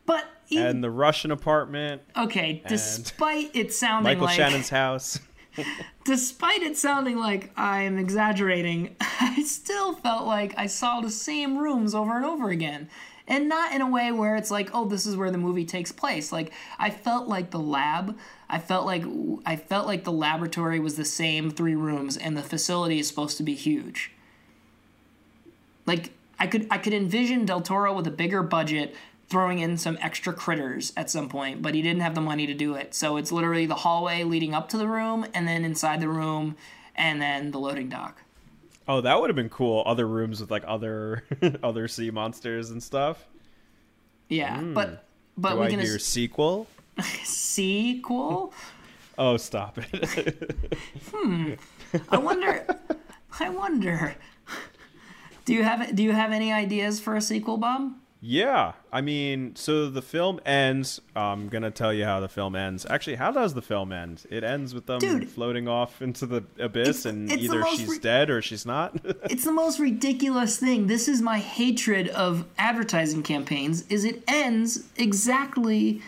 But 0.06 0.26
even, 0.48 0.66
and 0.66 0.84
the 0.84 0.90
Russian 0.90 1.30
apartment, 1.30 2.02
okay, 2.16 2.62
despite 2.68 3.50
it 3.54 3.72
sounding 3.72 4.12
Michael 4.12 4.26
like 4.26 4.36
Shannon's 4.36 4.68
house. 4.68 5.18
despite 6.04 6.62
it 6.62 6.76
sounding 6.76 7.18
like 7.18 7.50
I'm 7.56 7.98
exaggerating, 7.98 8.94
I 9.00 9.42
still 9.42 9.94
felt 9.94 10.26
like 10.26 10.54
I 10.56 10.66
saw 10.66 11.00
the 11.00 11.10
same 11.10 11.58
rooms 11.58 11.94
over 11.94 12.16
and 12.16 12.24
over 12.24 12.50
again. 12.50 12.88
And 13.26 13.46
not 13.48 13.72
in 13.72 13.82
a 13.82 13.90
way 13.90 14.10
where 14.10 14.36
it's 14.36 14.50
like, 14.50 14.70
oh, 14.72 14.86
this 14.86 15.04
is 15.04 15.14
where 15.14 15.30
the 15.30 15.36
movie 15.36 15.66
takes 15.66 15.92
place. 15.92 16.32
Like 16.32 16.52
I 16.78 16.88
felt 16.88 17.28
like 17.28 17.50
the 17.50 17.58
lab, 17.58 18.16
I 18.48 18.58
felt 18.58 18.86
like 18.86 19.04
I 19.44 19.56
felt 19.56 19.86
like 19.86 20.04
the 20.04 20.12
laboratory 20.12 20.80
was 20.80 20.96
the 20.96 21.04
same 21.04 21.50
three 21.50 21.74
rooms 21.74 22.16
and 22.16 22.36
the 22.36 22.42
facility 22.42 22.98
is 22.98 23.08
supposed 23.08 23.36
to 23.36 23.42
be 23.42 23.54
huge. 23.54 24.12
Like 25.84 26.12
I 26.38 26.46
could 26.46 26.66
I 26.70 26.78
could 26.78 26.94
envision 26.94 27.44
Del 27.44 27.60
Toro 27.60 27.92
with 27.94 28.06
a 28.06 28.10
bigger 28.12 28.42
budget 28.42 28.94
throwing 29.28 29.58
in 29.58 29.76
some 29.76 29.98
extra 30.00 30.32
critters 30.32 30.92
at 30.96 31.10
some 31.10 31.28
point, 31.28 31.60
but 31.60 31.74
he 31.74 31.82
didn't 31.82 32.00
have 32.00 32.14
the 32.14 32.20
money 32.20 32.46
to 32.46 32.54
do 32.54 32.74
it. 32.74 32.94
So 32.94 33.16
it's 33.18 33.30
literally 33.30 33.66
the 33.66 33.74
hallway 33.74 34.22
leading 34.24 34.54
up 34.54 34.68
to 34.70 34.78
the 34.78 34.88
room 34.88 35.26
and 35.34 35.46
then 35.46 35.64
inside 35.64 36.00
the 36.00 36.08
room 36.08 36.56
and 36.94 37.20
then 37.20 37.50
the 37.50 37.58
loading 37.58 37.88
dock. 37.90 38.22
Oh, 38.86 39.02
that 39.02 39.20
would 39.20 39.28
have 39.28 39.36
been 39.36 39.50
cool. 39.50 39.82
Other 39.84 40.08
rooms 40.08 40.40
with 40.40 40.50
like 40.50 40.64
other 40.66 41.24
other 41.62 41.88
sea 41.88 42.10
monsters 42.10 42.70
and 42.70 42.82
stuff. 42.82 43.26
Yeah, 44.28 44.60
but 44.62 45.04
but 45.36 45.54
Do 45.54 45.60
we 45.60 45.66
I 45.66 45.70
can 45.70 45.80
hear 45.80 45.98
sequel? 45.98 46.66
sequel. 47.24 48.52
Oh, 49.20 49.36
stop 49.36 49.78
it! 49.78 50.56
Hmm. 51.12 51.54
I 52.08 52.18
wonder. 52.18 52.64
I 53.40 53.48
wonder. 53.48 54.14
Do 55.48 55.54
you 55.54 55.64
have 55.64 55.94
Do 55.96 56.02
you 56.02 56.12
have 56.12 56.30
any 56.32 56.52
ideas 56.52 57.00
for 57.00 57.16
a 57.16 57.20
sequel, 57.22 57.56
Bob? 57.56 57.92
yeah, 58.20 58.72
I 58.92 59.00
mean, 59.00 59.54
so 59.54 59.88
the 59.88 60.02
film 60.02 60.40
ends. 60.44 61.00
I'm 61.16 61.48
gonna 61.48 61.70
tell 61.70 61.92
you 61.94 62.04
how 62.04 62.18
the 62.20 62.28
film 62.28 62.54
ends. 62.56 62.84
Actually, 62.90 63.16
how 63.16 63.30
does 63.30 63.54
the 63.54 63.62
film 63.62 63.92
end? 63.92 64.26
It 64.28 64.42
ends 64.44 64.74
with 64.74 64.86
them 64.86 64.98
Dude. 64.98 65.30
floating 65.30 65.68
off 65.68 66.02
into 66.02 66.26
the 66.26 66.42
abyss, 66.58 66.88
It's- 66.88 67.04
and 67.06 67.32
it's 67.32 67.44
either 67.44 67.64
she's 67.76 67.88
re- 67.88 67.98
dead 67.98 68.28
or 68.28 68.42
she's 68.42 68.66
not. 68.66 68.96
It's 69.34 69.44
the 69.44 69.52
most 69.52 69.78
ridiculous 69.78 70.58
thing. 70.58 70.86
This 70.88 71.08
is 71.08 71.22
my 71.22 71.38
hatred 71.38 72.08
of 72.08 72.44
advertising 72.58 73.22
campaigns. 73.22 73.86
Is 73.88 74.04
it 74.04 74.22
ends 74.28 74.84
exactly 74.96 76.02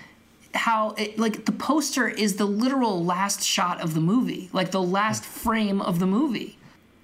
how 0.54 0.90
it 0.98 1.18
like 1.18 1.44
the 1.46 1.52
poster 1.52 2.08
is 2.08 2.36
the 2.36 2.44
literal 2.44 3.04
last 3.04 3.42
shot 3.44 3.80
of 3.80 3.94
the 3.94 4.00
movie, 4.00 4.50
like 4.52 4.70
the 4.72 4.82
last 4.82 5.24
frame 5.24 5.80
of 5.80 5.98
the 5.98 6.06
movie. 6.06 6.58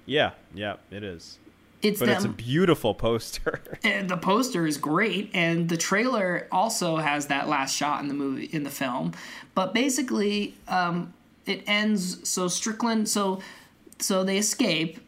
yeah, 0.05 0.31
yeah, 0.53 0.75
it 0.91 1.03
is. 1.03 1.39
It's 1.81 1.99
But 1.99 2.07
them. 2.07 2.15
it's 2.15 2.25
a 2.25 2.29
beautiful 2.29 2.93
poster. 2.93 3.61
and 3.83 4.09
the 4.09 4.17
poster 4.17 4.65
is 4.65 4.77
great 4.77 5.29
and 5.33 5.69
the 5.69 5.77
trailer 5.77 6.47
also 6.51 6.97
has 6.97 7.27
that 7.27 7.47
last 7.47 7.75
shot 7.75 8.01
in 8.01 8.07
the 8.07 8.13
movie 8.13 8.45
in 8.45 8.63
the 8.63 8.69
film 8.69 9.13
but 9.53 9.73
basically 9.73 10.55
um, 10.67 11.13
it 11.45 11.63
ends 11.67 12.27
so 12.27 12.47
strickland 12.47 13.07
so 13.07 13.39
so 13.99 14.23
they 14.23 14.37
escape 14.37 14.99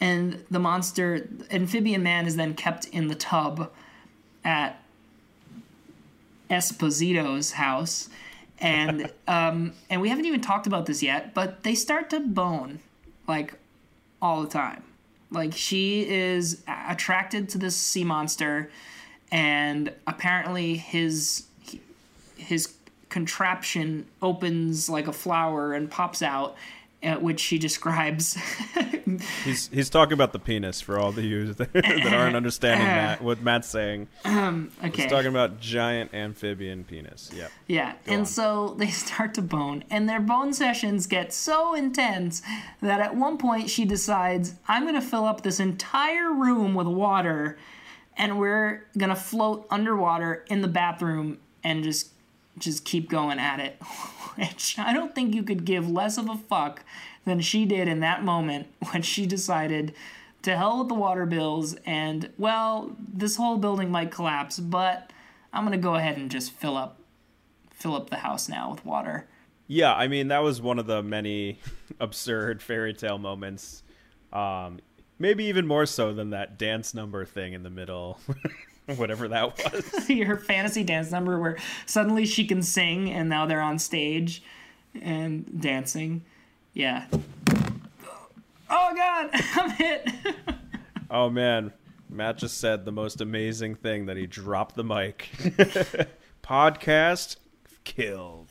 and 0.00 0.44
the 0.50 0.58
monster 0.58 1.28
amphibian 1.50 2.02
man 2.02 2.26
is 2.26 2.36
then 2.36 2.54
kept 2.54 2.84
in 2.86 3.08
the 3.08 3.14
tub 3.14 3.70
at 4.44 4.82
esposito's 6.50 7.52
house 7.52 8.08
and 8.58 9.10
um, 9.28 9.72
and 9.88 10.00
we 10.00 10.08
haven't 10.10 10.26
even 10.26 10.40
talked 10.40 10.66
about 10.66 10.84
this 10.86 11.02
yet 11.02 11.32
but 11.32 11.62
they 11.62 11.74
start 11.74 12.10
to 12.10 12.20
bone 12.20 12.80
like 13.28 13.54
all 14.20 14.42
the 14.42 14.48
time. 14.48 14.82
Like 15.30 15.52
she 15.54 16.08
is 16.08 16.62
attracted 16.66 17.48
to 17.50 17.58
this 17.58 17.76
sea 17.76 18.04
monster, 18.04 18.70
and 19.30 19.92
apparently 20.06 20.76
his 20.76 21.44
his 22.36 22.74
contraption 23.08 24.06
opens 24.22 24.88
like 24.88 25.06
a 25.06 25.12
flower 25.12 25.72
and 25.72 25.90
pops 25.90 26.22
out, 26.22 26.56
at 27.02 27.22
which 27.22 27.38
she 27.38 27.58
describes. 27.58 28.36
he's 29.44 29.68
he's 29.68 29.88
talking 29.88 30.14
about 30.14 30.32
the 30.32 30.38
penis 30.38 30.80
for 30.80 30.98
all 30.98 31.12
the 31.12 31.22
you 31.22 31.52
that 31.54 32.12
aren't 32.12 32.34
understanding 32.36 32.86
Matt, 32.86 33.22
what 33.22 33.40
Matt's 33.40 33.68
saying. 33.68 34.08
Um, 34.24 34.70
okay. 34.84 35.02
He's 35.02 35.10
talking 35.10 35.28
about 35.28 35.60
giant 35.60 36.12
amphibian 36.12 36.84
penis. 36.84 37.30
Yep. 37.34 37.52
Yeah, 37.66 37.92
Go 38.04 38.12
and 38.12 38.20
on. 38.20 38.26
so 38.26 38.74
they 38.78 38.88
start 38.88 39.34
to 39.34 39.42
bone, 39.42 39.84
and 39.90 40.08
their 40.08 40.20
bone 40.20 40.52
sessions 40.52 41.06
get 41.06 41.32
so 41.32 41.74
intense 41.74 42.42
that 42.82 43.00
at 43.00 43.14
one 43.14 43.38
point 43.38 43.70
she 43.70 43.84
decides, 43.84 44.54
I'm 44.66 44.82
going 44.82 44.94
to 44.94 45.00
fill 45.00 45.24
up 45.24 45.42
this 45.42 45.60
entire 45.60 46.32
room 46.32 46.74
with 46.74 46.88
water, 46.88 47.58
and 48.16 48.38
we're 48.38 48.86
going 48.96 49.10
to 49.10 49.16
float 49.16 49.66
underwater 49.70 50.44
in 50.48 50.62
the 50.62 50.68
bathroom 50.68 51.38
and 51.62 51.84
just 51.84 52.10
just 52.58 52.84
keep 52.84 53.08
going 53.08 53.38
at 53.38 53.60
it. 53.60 53.80
Which 54.38 54.78
I 54.78 54.92
don't 54.92 55.14
think 55.14 55.34
you 55.34 55.42
could 55.42 55.64
give 55.64 55.90
less 55.90 56.16
of 56.16 56.28
a 56.28 56.36
fuck 56.36 56.84
than 57.24 57.40
she 57.40 57.64
did 57.64 57.88
in 57.88 58.00
that 58.00 58.24
moment 58.24 58.68
when 58.90 59.02
she 59.02 59.26
decided 59.26 59.94
to 60.42 60.56
hell 60.56 60.78
with 60.78 60.88
the 60.88 60.94
water 60.94 61.26
bills 61.26 61.74
and 61.84 62.30
well, 62.38 62.96
this 62.98 63.36
whole 63.36 63.58
building 63.58 63.90
might 63.90 64.10
collapse, 64.10 64.58
but 64.60 65.12
I'm 65.52 65.64
gonna 65.64 65.78
go 65.78 65.96
ahead 65.96 66.16
and 66.16 66.30
just 66.30 66.52
fill 66.52 66.76
up 66.76 67.00
fill 67.70 67.94
up 67.94 68.10
the 68.10 68.16
house 68.16 68.48
now 68.48 68.70
with 68.70 68.84
water. 68.84 69.26
Yeah, 69.66 69.94
I 69.94 70.08
mean 70.08 70.28
that 70.28 70.42
was 70.42 70.60
one 70.60 70.78
of 70.78 70.86
the 70.86 71.02
many 71.02 71.58
absurd 72.00 72.62
fairy 72.62 72.94
tale 72.94 73.18
moments. 73.18 73.82
Um, 74.32 74.80
maybe 75.18 75.44
even 75.44 75.66
more 75.66 75.86
so 75.86 76.12
than 76.12 76.30
that 76.30 76.58
dance 76.58 76.94
number 76.94 77.24
thing 77.24 77.52
in 77.52 77.62
the 77.62 77.70
middle, 77.70 78.20
whatever 78.96 79.28
that 79.28 79.72
was. 79.72 80.08
Her 80.08 80.36
fantasy 80.36 80.84
dance 80.84 81.10
number 81.10 81.38
where 81.38 81.58
suddenly 81.86 82.24
she 82.26 82.46
can 82.46 82.62
sing 82.62 83.10
and 83.10 83.28
now 83.28 83.46
they're 83.46 83.60
on 83.60 83.78
stage 83.78 84.42
and 85.00 85.60
dancing. 85.60 86.24
Yeah. 86.72 87.06
Oh 88.70 88.94
god, 88.94 89.30
I'm 89.32 89.70
hit. 89.70 90.08
Oh 91.10 91.30
man, 91.30 91.72
Matt 92.08 92.38
just 92.38 92.58
said 92.58 92.84
the 92.84 92.92
most 92.92 93.20
amazing 93.20 93.74
thing 93.74 94.06
that 94.06 94.16
he 94.16 94.26
dropped 94.26 94.74
the 94.76 94.84
mic. 94.84 95.30
Podcast 96.42 97.36
killed. 97.84 98.48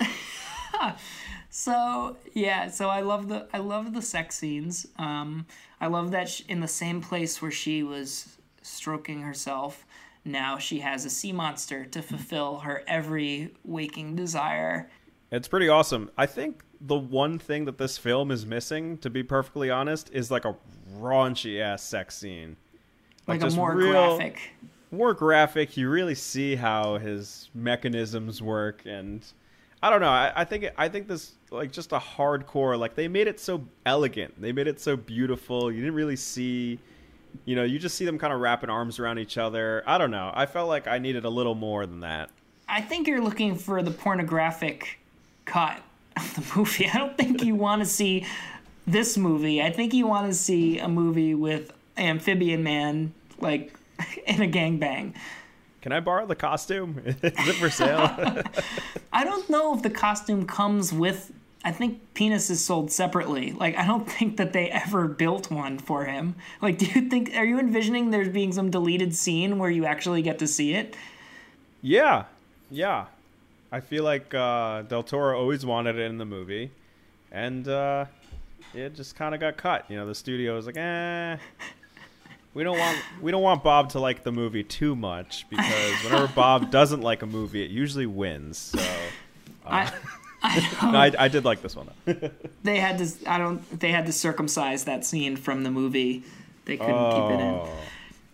So 1.58 2.18
yeah, 2.36 2.68
so 2.68 2.88
I 2.88 3.02
love 3.02 3.30
the 3.30 3.48
I 3.52 3.58
love 3.58 3.94
the 3.96 4.02
sex 4.04 4.38
scenes. 4.38 4.86
Um, 5.00 5.48
I 5.82 5.88
love 5.88 6.12
that 6.12 6.30
sh 6.30 6.42
in 6.48 6.60
the 6.60 6.68
same 6.68 7.02
place 7.02 7.42
where 7.42 7.50
she 7.50 7.82
was 7.82 8.38
stroking 8.62 9.22
herself, 9.22 9.84
now 10.28 10.58
she 10.58 10.80
has 10.80 11.06
a 11.06 11.10
sea 11.10 11.32
monster 11.32 11.86
to 11.86 12.02
fulfill 12.02 12.60
her 12.60 12.84
every 12.88 13.54
waking 13.64 14.16
desire. 14.16 14.90
It's 15.32 15.48
pretty 15.48 15.68
awesome. 15.70 16.10
I 16.18 16.26
think 16.26 16.64
the 16.80 16.96
one 16.96 17.40
thing 17.40 17.66
that 17.66 17.78
this 17.78 17.98
film 17.98 18.32
is 18.32 18.46
missing, 18.46 18.98
to 19.00 19.10
be 19.10 19.24
perfectly 19.24 19.70
honest, 19.70 20.10
is 20.14 20.30
like 20.32 20.46
a 20.46 20.56
raunchy 20.96 21.60
ass 21.60 21.84
sex 21.84 22.16
scene. 22.18 22.56
Like, 23.28 23.42
a 23.44 23.50
more 23.50 23.76
real- 23.76 24.18
graphic. 24.18 24.40
more 24.92 25.14
graphic. 25.14 25.76
You 25.76 25.90
really 25.90 26.16
see 26.16 26.56
how 26.56 26.98
his 26.98 27.50
mechanisms 27.54 28.42
work, 28.42 28.84
and 28.86 29.22
I 29.84 29.90
don't 29.90 30.00
know. 30.00 30.10
I, 30.10 30.32
I 30.34 30.46
think 30.46 30.68
I 30.78 30.88
think 30.88 31.10
this 31.10 31.34
like 31.52 31.72
just 31.74 31.92
a 31.92 32.00
hardcore. 32.00 32.80
Like 32.80 32.96
they 32.96 33.10
made 33.10 33.28
it 33.28 33.40
so 33.40 33.66
elegant. 33.86 34.42
They 34.42 34.54
made 34.54 34.68
it 34.68 34.80
so 34.80 34.96
beautiful. 34.96 35.72
You 35.72 35.82
didn't 35.82 35.96
really 35.96 36.16
see, 36.16 36.80
you 37.46 37.56
know, 37.56 37.64
you 37.64 37.80
just 37.80 37.96
see 37.96 38.06
them 38.06 38.20
kind 38.20 38.34
of 38.34 38.40
wrapping 38.40 38.70
arms 38.70 39.00
around 39.00 39.20
each 39.20 39.38
other. 39.38 39.84
I 39.88 39.98
don't 39.98 40.12
know. 40.12 40.32
I 40.34 40.46
felt 40.46 40.68
like 40.68 40.88
I 40.88 41.00
needed 41.00 41.26
a 41.26 41.30
little 41.30 41.56
more 41.56 41.86
than 41.86 42.02
that. 42.02 42.30
I 42.68 42.82
think 42.82 43.08
you're 43.08 43.22
looking 43.22 43.56
for 43.56 43.82
the 43.82 43.92
pornographic 43.92 45.00
cut 45.46 45.82
of 46.16 46.36
the 46.36 46.56
movie. 46.60 46.90
I 46.90 46.98
don't 46.98 47.18
think 47.18 47.44
you 47.44 47.56
want 47.56 47.82
to 47.82 47.86
see 47.86 48.26
this 48.86 49.18
movie. 49.18 49.62
I 49.62 49.72
think 49.72 49.94
you 49.94 50.08
want 50.08 50.28
to 50.28 50.34
see 50.34 50.80
a 50.80 50.88
movie 50.88 51.36
with 51.36 51.72
Amphibian 51.98 52.64
Man 52.64 53.14
like 53.40 53.74
in 54.28 54.42
a 54.42 54.48
gangbang. 54.48 55.14
Can 55.82 55.92
I 55.92 56.00
borrow 56.00 56.26
the 56.26 56.36
costume? 56.36 57.02
is 57.06 57.16
it 57.24 57.56
for 57.56 57.70
sale? 57.70 58.44
I 59.14 59.24
don't 59.24 59.50
know 59.50 59.74
if 59.74 59.84
the 59.84 59.90
costume 59.90 60.46
comes 60.46 60.92
with. 60.92 61.32
I 61.64 61.72
think 61.72 62.14
penis 62.14 62.50
is 62.50 62.64
sold 62.64 62.92
separately. 62.92 63.52
Like 63.52 63.78
I 63.78 63.86
don't 63.86 64.10
think 64.18 64.38
that 64.38 64.54
they 64.54 64.70
ever 64.70 65.08
built 65.08 65.52
one 65.52 65.78
for 65.80 66.06
him. 66.06 66.36
Like, 66.62 66.78
do 66.78 66.86
you 66.86 67.10
think? 67.10 67.32
Are 67.36 67.46
you 67.46 67.60
envisioning 67.60 68.12
there 68.12 68.30
being 68.30 68.52
some 68.52 68.70
deleted 68.70 69.16
scene 69.16 69.58
where 69.60 69.70
you 69.70 69.86
actually 69.86 70.22
get 70.22 70.40
to 70.40 70.48
see 70.48 70.74
it? 70.74 70.96
yeah, 71.82 72.26
yeah. 72.72 73.06
I 73.70 73.82
feel 73.82 74.06
like 74.06 74.34
uh, 74.34 74.84
Del 74.84 75.04
Toro 75.04 75.38
always 75.38 75.66
wanted 75.66 75.98
it 75.98 76.10
in 76.10 76.18
the 76.18 76.26
movie, 76.26 76.72
and 77.34 77.68
uh, 77.68 78.06
it 78.74 78.96
just 78.96 79.16
kind 79.18 79.36
of 79.36 79.42
got 79.42 79.58
cut. 79.58 79.86
You 79.90 79.98
know, 79.98 80.08
the 80.08 80.16
studio 80.16 80.56
was 80.56 80.66
like, 80.66 80.78
eh. 80.78 81.38
We 82.54 82.64
don't 82.64 82.80
want 82.80 82.98
we 83.22 83.30
don't 83.32 83.44
want 83.44 83.64
Bob 83.64 83.92
to 83.92 84.00
like 84.00 84.24
the 84.24 84.32
movie 84.32 84.64
too 84.64 84.96
much 84.96 85.46
because 85.50 86.04
whenever 86.04 86.28
Bob 86.30 86.72
doesn't 86.72 87.02
like 87.02 87.22
a 87.22 87.28
movie, 87.28 87.64
it 87.64 87.70
usually 87.70 88.08
wins. 88.08 88.58
So 88.58 88.80
I, 89.64 89.92
no, 90.44 90.98
I, 90.98 91.12
I 91.18 91.28
did 91.28 91.46
like 91.46 91.62
this 91.62 91.76
one. 91.76 91.90
They 92.64 92.80
had 92.80 92.98
to. 92.98 93.32
I 93.32 93.38
don't. 93.38 93.80
They 93.80 93.92
had 93.92 94.06
to 94.08 94.12
circumcise 94.12 94.84
that 94.86 95.06
scene 95.06 95.38
from 95.38 95.64
the 95.64 95.72
movie. 95.72 96.24
They 96.66 96.76
couldn't 96.76 97.12
keep 97.12 97.32
it 97.32 97.42
in. 97.42 97.56
Oh. 97.56 97.70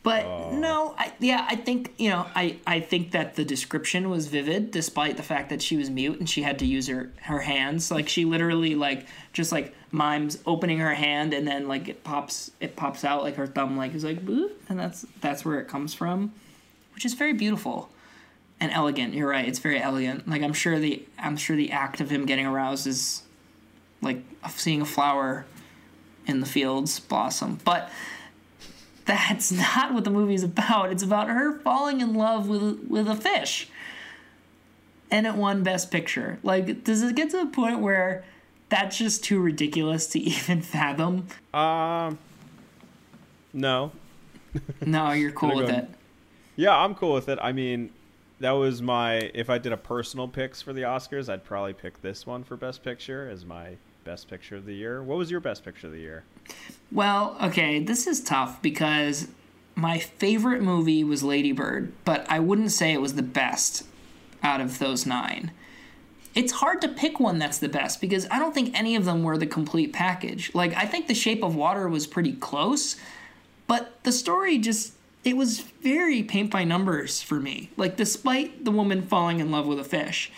But 0.02 0.26
oh. 0.26 0.52
no, 0.58 0.96
I, 0.98 1.14
yeah, 1.20 1.46
I 1.48 1.56
think 1.56 1.94
you 1.98 2.10
know, 2.10 2.26
I, 2.36 2.58
I 2.66 2.80
think 2.80 3.12
that 3.12 3.36
the 3.36 3.46
description 3.46 4.10
was 4.10 4.28
vivid, 4.28 4.72
despite 4.72 5.18
the 5.18 5.24
fact 5.24 5.50
that 5.50 5.62
she 5.62 5.78
was 5.78 5.90
mute 5.90 6.20
and 6.20 6.30
she 6.30 6.42
had 6.42 6.60
to 6.60 6.66
use 6.66 6.88
her 6.88 7.12
her 7.22 7.40
hands. 7.40 7.92
Like 7.92 8.10
she 8.10 8.26
literally 8.26 8.76
like 8.76 9.08
just 9.32 9.52
like 9.52 9.76
mimes 9.92 10.40
opening 10.46 10.80
her 10.80 10.94
hand 10.96 11.34
and 11.34 11.48
then 11.48 11.68
like 11.68 11.88
it 11.88 12.04
pops 12.04 12.52
it 12.60 12.76
pops 12.76 13.06
out 13.06 13.24
like 13.24 13.36
her 13.36 13.48
thumb 13.48 13.78
like 13.78 13.94
is 13.94 14.04
like 14.04 14.26
boop, 14.26 14.52
and 14.68 14.80
that's 14.80 15.06
that's 15.22 15.46
where 15.46 15.60
it 15.60 15.68
comes 15.68 15.94
from, 15.94 16.34
which 16.96 17.06
is 17.06 17.14
very 17.14 17.34
beautiful 17.34 17.90
and 18.64 18.72
elegant. 18.72 19.14
You're 19.14 19.28
right, 19.28 19.46
it's 19.46 19.60
very 19.60 19.80
elegant. 19.80 20.28
Like 20.28 20.42
I'm 20.42 20.54
sure 20.54 20.80
the 20.80 21.06
I'm 21.20 21.36
sure 21.36 21.56
the 21.56 21.72
act 21.72 22.00
of 22.00 22.10
him 22.10 22.26
getting 22.26 22.46
aroused 22.46 22.88
is 22.88 23.24
like 24.02 24.24
seeing 24.50 24.82
a 24.82 24.86
flower 24.86 25.46
in 26.26 26.40
the 26.40 26.46
fields 26.46 26.98
blossom, 27.02 27.60
but 27.66 27.92
that's 29.04 29.52
not 29.76 29.94
what 29.94 30.06
the 30.06 30.10
movie's 30.10 30.44
about. 30.44 30.92
It's 30.92 31.04
about 31.04 31.28
her 31.28 31.60
falling 31.60 32.00
in 32.00 32.14
love 32.16 32.48
with 32.48 32.80
with 32.88 33.08
a 33.08 33.16
fish. 33.16 33.68
And 35.12 35.28
it 35.28 35.36
won 35.36 35.62
Best 35.62 35.92
Picture. 35.92 36.40
Like, 36.42 36.86
does 36.86 37.04
it 37.04 37.16
get 37.16 37.30
to 37.32 37.38
the 37.38 37.46
point 37.46 37.82
where 37.82 38.24
that's 38.70 38.98
just 38.98 39.24
too 39.24 39.40
ridiculous 39.40 40.08
to 40.08 40.20
even 40.20 40.62
fathom? 40.62 41.28
Um, 41.54 42.18
no. 43.52 43.92
No, 44.84 45.12
you're 45.12 45.32
cool 45.42 45.58
with 45.58 45.70
it. 45.70 45.88
Yeah, 46.56 46.76
I'm 46.76 46.96
cool 46.96 47.14
with 47.14 47.30
it. 47.30 47.38
I 47.42 47.52
mean, 47.52 47.92
that 48.44 48.52
was 48.52 48.82
my. 48.82 49.32
If 49.34 49.50
I 49.50 49.58
did 49.58 49.72
a 49.72 49.78
personal 49.78 50.28
picks 50.28 50.62
for 50.62 50.74
the 50.74 50.82
Oscars, 50.82 51.32
I'd 51.32 51.46
probably 51.46 51.72
pick 51.72 52.02
this 52.02 52.28
one 52.28 52.44
for 52.44 52.58
Best 52.58 52.84
Picture 52.84 53.30
as 53.30 53.46
my 53.46 53.78
Best 54.04 54.30
Picture 54.30 54.58
of 54.58 54.66
the 54.66 54.74
year. 54.74 55.02
What 55.02 55.18
was 55.18 55.32
your 55.32 55.40
Best 55.40 55.64
Picture 55.64 55.88
of 55.88 55.94
the 55.94 56.02
year? 56.02 56.26
Well, 56.92 57.38
okay, 57.42 57.80
this 57.80 58.06
is 58.06 58.22
tough 58.22 58.62
because 58.62 59.30
my 59.76 59.98
favorite 59.98 60.62
movie 60.62 61.06
was 61.06 61.24
Lady 61.24 61.54
Bird, 61.54 61.94
but 62.04 62.30
I 62.30 62.42
wouldn't 62.42 62.72
say 62.72 62.92
it 62.92 63.00
was 63.00 63.14
the 63.14 63.24
best 63.24 63.86
out 64.44 64.60
of 64.60 64.78
those 64.78 65.06
nine. 65.06 65.52
It's 66.36 66.52
hard 66.52 66.82
to 66.82 66.90
pick 66.90 67.22
one 67.22 67.40
that's 67.40 67.60
the 67.60 67.70
best 67.70 68.02
because 68.02 68.28
I 68.30 68.40
don't 68.40 68.54
think 68.54 68.78
any 68.78 68.98
of 68.98 69.06
them 69.06 69.24
were 69.24 69.38
the 69.38 69.48
complete 69.48 69.94
package. 69.94 70.54
Like, 70.54 70.76
I 70.76 70.86
think 70.86 71.08
The 71.08 71.14
Shape 71.14 71.44
of 71.44 71.56
Water 71.56 71.88
was 71.88 72.08
pretty 72.08 72.34
close, 72.34 72.98
but 73.68 74.04
the 74.04 74.12
story 74.12 74.58
just. 74.58 74.96
It 75.24 75.38
was 75.38 75.62
very 75.62 76.22
paint 76.24 76.52
by 76.52 76.64
numbers 76.64 77.22
for 77.22 77.36
me. 77.40 77.70
Like, 77.78 77.96
despite 77.96 78.66
the 78.66 78.72
woman 78.72 79.02
falling 79.04 79.40
in 79.40 79.52
love 79.52 79.66
with 79.66 79.80
a 79.80 79.84
fish, 79.84 80.32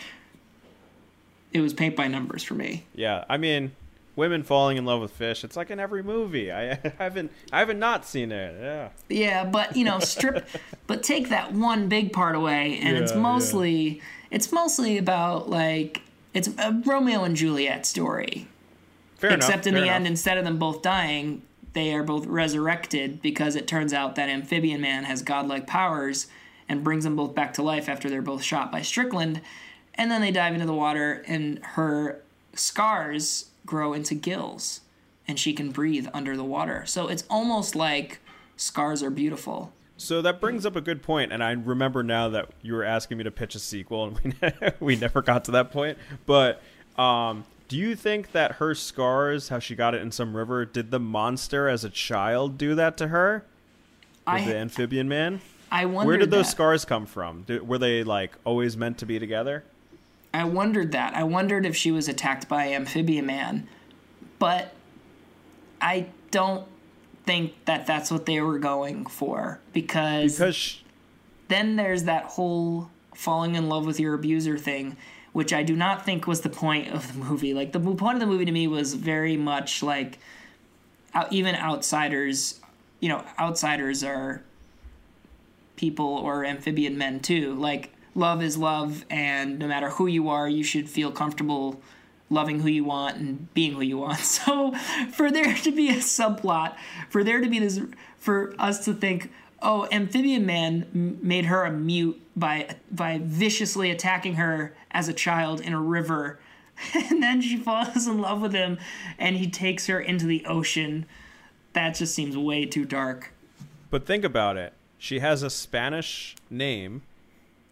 it 1.52 1.62
was 1.62 1.74
paint 1.74 1.96
by 1.96 2.08
numbers 2.08 2.44
for 2.44 2.54
me. 2.54 2.84
Yeah, 2.94 3.24
I 3.30 3.38
mean, 3.38 3.72
women 4.16 4.44
falling 4.44 4.78
in 4.78 4.86
love 4.86 5.02
with 5.02 5.12
fish. 5.12 5.44
It's 5.44 5.56
like 5.56 5.72
in 5.72 5.80
every 5.80 6.04
movie. 6.04 6.52
I 6.52 6.76
haven't, 7.00 7.32
I 7.52 7.60
haven't 7.60 7.80
not 7.80 8.06
seen 8.06 8.32
it. 8.32 8.56
Yeah. 8.62 8.90
Yeah, 9.10 9.46
but 9.46 9.76
you 9.76 9.86
know, 9.86 10.00
strip, 10.00 10.48
but 10.88 11.02
take 11.04 11.30
that 11.30 11.54
one 11.54 11.88
big 11.88 12.14
part 12.14 12.36
away, 12.36 12.80
and 12.82 12.98
it's 12.98 13.12
Yeah, 13.12 13.18
yeah. 13.18 13.24
mostly 13.24 14.02
it's 14.32 14.52
mostly 14.52 14.98
about 14.98 15.50
like 15.50 16.02
it's 16.34 16.50
a 16.58 16.82
Romeo 16.86 17.24
and 17.24 17.36
Juliet 17.36 17.86
story. 17.86 18.48
Fair 19.18 19.30
enough. 19.32 19.48
Except 19.50 19.66
in 19.66 19.74
fair 19.74 19.82
the 19.82 19.88
enough. 19.88 19.96
end, 19.96 20.08
instead 20.08 20.38
of 20.38 20.44
them 20.44 20.60
both 20.60 20.82
dying, 20.82 21.42
they 21.76 21.94
are 21.94 22.04
both 22.04 22.26
resurrected 22.26 23.22
because 23.22 23.56
it 23.56 23.68
turns 23.68 23.94
out 23.94 24.16
that 24.16 24.30
Amphibian 24.30 24.80
Man 24.80 25.04
has 25.04 25.22
godlike 25.22 25.68
powers 25.68 26.28
and 26.70 26.86
brings 26.86 27.04
them 27.04 27.18
both 27.18 27.36
back 27.36 27.54
to 27.56 27.62
life 27.62 27.90
after 27.90 28.10
they're 28.10 28.22
both 28.22 28.42
shot 28.42 28.72
by 28.72 28.82
Strickland. 28.82 29.42
And 29.94 30.10
then 30.10 30.22
they 30.22 30.32
dive 30.32 30.54
into 30.54 30.66
the 30.66 30.74
water, 30.74 31.24
and 31.28 31.60
her 31.64 32.22
scars 32.54 33.50
grow 33.66 33.94
into 33.94 34.16
gills, 34.16 34.82
and 35.28 35.38
she 35.38 35.54
can 35.54 35.72
breathe 35.72 36.08
under 36.14 36.36
the 36.38 36.44
water. 36.44 36.86
So 36.86 37.08
it's 37.10 37.26
almost 37.30 37.76
like 37.76 38.20
scars 38.56 39.04
are 39.04 39.10
beautiful. 39.10 39.74
So 39.98 40.22
that 40.22 40.40
brings 40.40 40.66
up 40.66 40.78
a 40.78 40.82
good 40.82 41.04
point, 41.04 41.34
and 41.34 41.44
I 41.44 41.52
remember 41.52 42.04
now 42.04 42.30
that 42.30 42.52
you 42.62 42.74
were 42.74 42.84
asking 42.84 43.18
me 43.18 43.26
to 43.26 43.32
pitch 43.32 43.56
a 43.56 43.60
sequel, 43.60 44.18
and 44.24 44.36
we 44.80 44.96
we 44.96 44.96
never 44.96 45.22
got 45.22 45.46
to 45.46 45.52
that 45.52 45.72
point. 45.72 45.98
But 46.26 46.62
um, 46.98 47.44
Do 47.68 47.78
you 47.78 47.96
think 47.96 48.32
that 48.32 48.54
her 48.54 48.76
scars, 48.76 49.50
how 49.50 49.60
she 49.60 49.76
got 49.76 49.96
it 49.96 50.02
in 50.02 50.12
some 50.12 50.38
river, 50.38 50.66
did 50.66 50.92
the 50.92 51.00
monster 51.00 51.68
as 51.68 51.84
a 51.84 51.90
child 51.90 52.58
do 52.58 52.76
that 52.76 52.96
to 52.98 53.08
her? 53.08 53.46
With 54.28 54.36
I 54.36 54.46
the 54.46 54.56
amphibian 54.56 55.08
man? 55.08 55.42
I 55.72 55.86
wondered 55.86 56.08
Where 56.08 56.18
did 56.18 56.32
those 56.32 56.46
that. 56.46 56.52
scars 56.52 56.86
come 56.86 57.06
from? 57.06 57.44
Did, 57.44 57.68
were 57.68 57.78
they 57.78 58.04
like 58.04 58.34
always 58.44 58.78
meant 58.78 58.98
to 59.00 59.06
be 59.06 59.20
together? 59.20 59.64
I 60.34 60.44
wondered 60.44 60.92
that. 60.92 61.16
I 61.16 61.24
wondered 61.24 61.66
if 61.66 61.76
she 61.76 61.92
was 61.92 62.08
attacked 62.08 62.48
by 62.48 62.68
amphibian 62.68 63.26
man, 63.26 63.68
but 64.38 64.74
I 65.82 66.08
don't 66.32 66.68
think 67.26 67.54
that 67.66 67.88
that's 67.88 68.12
what 68.12 68.26
they 68.26 68.42
were 68.42 68.60
going 68.60 69.06
for 69.06 69.60
because, 69.74 70.38
Because 70.38 70.82
then 71.48 71.78
there's 71.78 72.04
that 72.04 72.26
whole 72.26 72.90
falling 73.14 73.56
in 73.56 73.70
love 73.70 73.86
with 73.86 74.00
your 74.00 74.14
abuser 74.14 74.58
thing, 74.58 74.98
which 75.36 75.52
I 75.52 75.64
do 75.64 75.76
not 75.76 76.06
think 76.06 76.28
was 76.28 76.40
the 76.40 76.50
point 76.50 76.94
of 76.94 77.12
the 77.12 77.20
movie. 77.20 77.54
Like 77.54 77.74
the 77.74 77.80
point 77.82 78.16
of 78.16 78.22
the 78.22 78.26
movie 78.26 78.46
to 78.46 78.54
me 78.54 78.70
was 78.70 78.94
very 78.94 79.36
much 79.36 79.84
like 79.84 80.18
even 81.30 81.56
outsiders, 81.56 82.62
you 83.02 83.10
know, 83.10 83.22
outsiders 83.38 84.02
are 84.02 84.42
people 85.76 86.06
or 86.06 86.46
amphibian 86.46 86.98
men 86.98 87.20
too. 87.20 87.54
Like 87.56 87.92
love 88.16 88.42
is 88.42 88.56
love, 88.56 89.04
and 89.10 89.60
no 89.60 89.68
matter 89.68 89.90
who 89.90 90.08
you 90.08 90.30
are, 90.30 90.48
you 90.48 90.64
should 90.64 90.90
feel 90.90 91.12
comfortable 91.12 91.82
loving 92.30 92.62
who 92.62 92.70
you 92.70 92.86
want 92.86 93.18
and 93.18 93.54
being 93.54 93.74
who 93.74 93.82
you 93.82 93.98
want. 93.98 94.20
So 94.24 94.74
for 95.12 95.30
there 95.30 95.54
to 95.54 95.72
be 95.72 95.90
a 95.90 95.98
subplot, 95.98 96.78
for 97.10 97.26
there 97.26 97.42
to 97.42 97.50
be 97.50 97.60
this, 97.60 97.82
for 98.18 98.56
us 98.58 98.86
to 98.86 98.94
think, 98.94 99.34
oh, 99.62 99.88
amphibian 99.92 100.46
man 100.46 100.88
m- 100.94 101.20
made 101.22 101.46
her 101.46 101.64
a 101.64 101.72
mute 101.72 102.22
by 102.36 102.76
by 102.92 103.20
viciously 103.24 103.92
attacking 103.92 104.36
her 104.36 104.76
as 104.92 105.08
a 105.08 105.14
child 105.14 105.62
in 105.62 105.74
a 105.74 105.82
river. 105.82 106.40
And 106.94 107.24
then 107.24 107.42
she 107.42 107.56
falls 107.56 108.06
in 108.06 108.20
love 108.20 108.42
with 108.42 108.54
him 108.54 108.78
and 109.18 109.38
he 109.38 109.50
takes 109.50 109.88
her 109.88 109.98
into 110.00 110.26
the 110.26 110.46
ocean. 110.46 111.06
That 111.72 111.96
just 111.96 112.14
seems 112.14 112.38
way 112.38 112.66
too 112.66 112.84
dark. 112.84 113.32
But 113.90 114.06
think 114.06 114.26
about 114.26 114.58
it. 114.58 114.74
She 114.98 115.20
has 115.20 115.44
a 115.44 115.50
Spanish 115.50 116.36
name, 116.50 117.04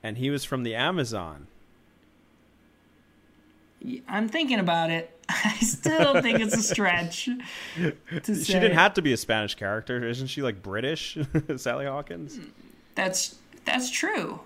and 0.02 0.18
he 0.18 0.30
was 0.30 0.46
from 0.46 0.64
the 0.64 0.76
Amazon. 0.76 1.48
I'm 4.08 4.30
thinking 4.30 4.60
about 4.60 4.90
it. 4.90 5.10
I 5.30 5.58
still 5.60 5.98
don't 6.00 6.22
think 6.22 6.40
it's 6.40 6.56
a 6.56 6.62
stretch. 6.62 7.30
To 8.24 8.36
She 8.36 8.54
didn't 8.54 8.74
have 8.74 8.94
to 8.96 9.02
be 9.02 9.14
a 9.14 9.18
Spanish 9.18 9.56
character. 9.56 10.06
Isn't 10.06 10.28
she 10.28 10.42
like 10.42 10.62
British? 10.62 11.18
Sally 11.58 11.86
Hawkins? 11.86 12.40
That's 12.96 13.36
that's 13.66 13.90
true. 13.90 14.42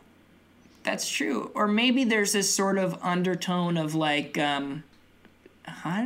That's 0.83 1.09
true. 1.09 1.51
Or 1.53 1.67
maybe 1.67 2.03
there's 2.05 2.31
this 2.31 2.53
sort 2.53 2.77
of 2.77 2.97
undertone 3.03 3.75
of 3.77 3.93
like, 3.93 4.37
um, 4.37 4.83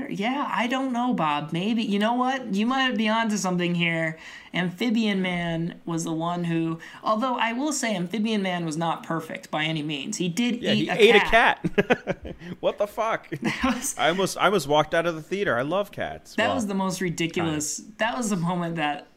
yeah, 0.10 0.48
I 0.52 0.68
don't 0.68 0.92
know, 0.92 1.14
Bob. 1.14 1.52
Maybe 1.54 1.84
you 1.84 2.00
know 2.00 2.14
what? 2.14 2.54
You 2.54 2.66
might 2.66 2.98
be 2.98 3.08
onto 3.08 3.38
something 3.38 3.76
here. 3.76 4.18
Amphibian 4.54 5.22
Man 5.22 5.80
was 5.86 6.04
the 6.04 6.12
one 6.14 6.44
who, 6.44 6.80
although 7.04 7.36
I 7.36 7.54
will 7.54 7.72
say, 7.74 7.96
Amphibian 7.96 8.42
Man 8.42 8.66
was 8.66 8.76
not 8.78 9.04
perfect 9.04 9.50
by 9.50 9.64
any 9.64 9.82
means. 9.82 10.18
He 10.18 10.30
did 10.30 10.62
Yeah, 10.62 10.74
eat 10.74 10.78
he 10.78 10.90
a 10.90 11.16
ate 11.16 11.22
cat. 11.24 11.60
a 11.64 11.84
cat. 11.84 12.36
what 12.60 12.78
the 12.78 12.88
fuck? 12.88 13.28
Was, 13.64 13.96
I 13.98 14.10
almost 14.10 14.38
I 14.38 14.46
almost 14.46 14.68
walked 14.68 14.94
out 14.94 15.06
of 15.06 15.16
the 15.16 15.22
theater. 15.22 15.58
I 15.58 15.62
love 15.62 15.92
cats. 15.92 16.36
that 16.36 16.48
Well, 16.48 16.56
was 16.56 16.68
the 16.68 16.74
most 16.76 17.00
ridiculous. 17.02 17.82
That 17.98 18.18
was 18.18 18.30
the 18.30 18.36
moment 18.38 18.76
that 18.76 19.08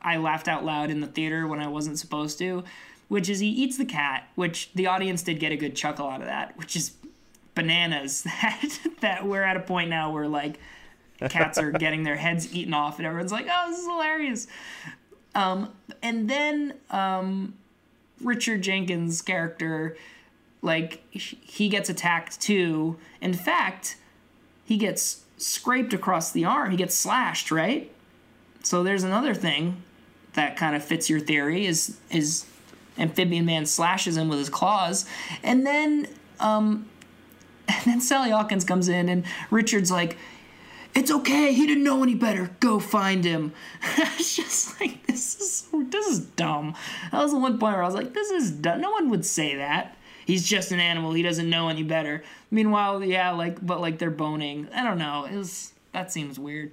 I 0.00 0.16
laughed 0.18 0.48
out 0.48 0.64
loud 0.64 0.90
in 0.90 1.00
the 1.00 1.06
theater 1.06 1.46
when 1.46 1.60
I 1.60 1.68
wasn't 1.68 1.98
supposed 1.98 2.38
to, 2.38 2.64
which 3.08 3.28
is 3.28 3.40
he 3.40 3.48
eats 3.48 3.76
the 3.78 3.84
cat, 3.84 4.28
which 4.34 4.70
the 4.74 4.86
audience 4.86 5.22
did 5.22 5.40
get 5.40 5.52
a 5.52 5.56
good 5.56 5.74
chuckle 5.76 6.08
out 6.08 6.20
of 6.20 6.26
that, 6.26 6.56
which 6.56 6.76
is 6.76 6.92
bananas 7.54 8.22
that 8.42 8.78
that 9.00 9.26
we're 9.26 9.42
at 9.42 9.56
a 9.56 9.60
point 9.60 9.90
now 9.90 10.12
where 10.12 10.28
like 10.28 10.58
cats 11.28 11.58
are 11.58 11.70
getting 11.70 12.02
their 12.02 12.16
heads 12.16 12.54
eaten 12.54 12.74
off 12.74 12.98
and 12.98 13.06
everyone's 13.06 13.32
like, 13.32 13.46
"Oh, 13.50 13.70
this 13.70 13.78
is 13.80 13.86
hilarious." 13.86 14.46
Um, 15.34 15.72
and 16.02 16.28
then 16.30 16.74
um, 16.90 17.54
Richard 18.20 18.62
Jenkins' 18.62 19.20
character, 19.22 19.96
like 20.62 21.02
he 21.10 21.68
gets 21.68 21.88
attacked 21.88 22.40
too. 22.40 22.96
In 23.20 23.34
fact, 23.34 23.96
he 24.64 24.76
gets 24.76 25.24
scraped 25.36 25.92
across 25.92 26.32
the 26.32 26.44
arm. 26.44 26.70
He 26.70 26.76
gets 26.76 26.94
slashed, 26.94 27.50
right? 27.50 27.90
So 28.62 28.82
there's 28.82 29.04
another 29.04 29.34
thing 29.34 29.82
that 30.34 30.56
kind 30.56 30.74
of 30.74 30.84
fits 30.84 31.10
your 31.10 31.20
theory 31.20 31.66
is 31.66 31.98
is 32.10 32.46
amphibian 32.96 33.44
man 33.44 33.66
slashes 33.66 34.16
him 34.16 34.28
with 34.28 34.38
his 34.38 34.48
claws, 34.48 35.06
and 35.42 35.66
then 35.66 36.08
um, 36.40 36.86
and 37.68 37.84
then 37.84 38.00
Sally 38.00 38.30
Hawkins 38.30 38.64
comes 38.64 38.88
in 38.88 39.08
and 39.08 39.24
Richard's 39.50 39.90
like, 39.90 40.16
"It's 40.94 41.10
okay. 41.10 41.52
He 41.52 41.66
didn't 41.66 41.84
know 41.84 42.02
any 42.02 42.14
better. 42.14 42.50
Go 42.60 42.78
find 42.80 43.24
him." 43.24 43.52
it's 43.96 44.36
just 44.36 44.80
like 44.80 45.06
this 45.06 45.40
is 45.40 45.68
this 45.90 46.06
is 46.06 46.20
dumb. 46.20 46.74
That 47.12 47.22
was 47.22 47.32
the 47.32 47.38
one 47.38 47.58
point 47.58 47.74
where 47.74 47.82
I 47.82 47.86
was 47.86 47.94
like, 47.94 48.14
"This 48.14 48.30
is 48.30 48.50
dumb. 48.50 48.80
No 48.80 48.90
one 48.90 49.10
would 49.10 49.24
say 49.24 49.56
that." 49.56 49.96
He's 50.26 50.46
just 50.48 50.72
an 50.72 50.80
animal. 50.80 51.12
He 51.12 51.22
doesn't 51.22 51.50
know 51.50 51.68
any 51.68 51.82
better. 51.82 52.22
Meanwhile, 52.50 53.04
yeah, 53.04 53.32
like, 53.32 53.64
but 53.64 53.80
like 53.80 53.98
they're 53.98 54.10
boning. 54.10 54.68
I 54.74 54.82
don't 54.82 54.98
know. 54.98 55.24
It 55.24 55.36
was 55.36 55.72
that 55.92 56.10
seems 56.10 56.38
weird. 56.38 56.72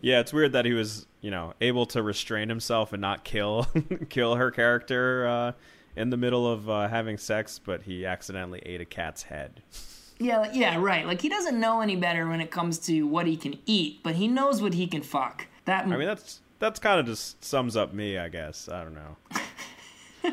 Yeah, 0.00 0.20
it's 0.20 0.32
weird 0.32 0.52
that 0.52 0.64
he 0.64 0.72
was, 0.72 1.06
you 1.20 1.30
know, 1.30 1.54
able 1.60 1.86
to 1.86 2.02
restrain 2.02 2.48
himself 2.48 2.92
and 2.92 3.00
not 3.00 3.24
kill 3.24 3.66
kill 4.08 4.34
her 4.34 4.50
character 4.50 5.26
uh, 5.26 5.52
in 5.96 6.10
the 6.10 6.16
middle 6.16 6.50
of 6.50 6.68
uh, 6.68 6.88
having 6.88 7.18
sex, 7.18 7.60
but 7.62 7.82
he 7.82 8.04
accidentally 8.04 8.60
ate 8.64 8.80
a 8.80 8.84
cat's 8.84 9.24
head. 9.24 9.62
Yeah, 10.22 10.38
like- 10.38 10.54
yeah, 10.54 10.76
right. 10.78 11.06
Like 11.06 11.20
he 11.20 11.28
doesn't 11.28 11.58
know 11.58 11.80
any 11.80 11.96
better 11.96 12.28
when 12.28 12.40
it 12.40 12.50
comes 12.50 12.78
to 12.86 13.02
what 13.02 13.26
he 13.26 13.36
can 13.36 13.58
eat, 13.66 14.00
but 14.02 14.14
he 14.14 14.28
knows 14.28 14.62
what 14.62 14.74
he 14.74 14.86
can 14.86 15.02
fuck. 15.02 15.46
That 15.64 15.84
I 15.86 15.96
mean, 15.96 16.06
that's 16.06 16.40
that's 16.58 16.78
kind 16.78 17.00
of 17.00 17.06
just 17.06 17.44
sums 17.44 17.76
up 17.76 17.92
me, 17.92 18.18
I 18.18 18.28
guess. 18.28 18.68
I 18.68 18.84
don't 18.84 18.94
know. 18.94 20.32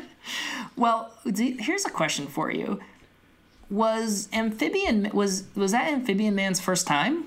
well, 0.76 1.12
here's 1.24 1.84
a 1.84 1.90
question 1.90 2.26
for 2.26 2.50
you: 2.50 2.80
Was 3.68 4.28
amphibian 4.32 5.10
was 5.12 5.44
was 5.54 5.72
that 5.72 5.92
amphibian 5.92 6.34
man's 6.34 6.60
first 6.60 6.86
time? 6.86 7.24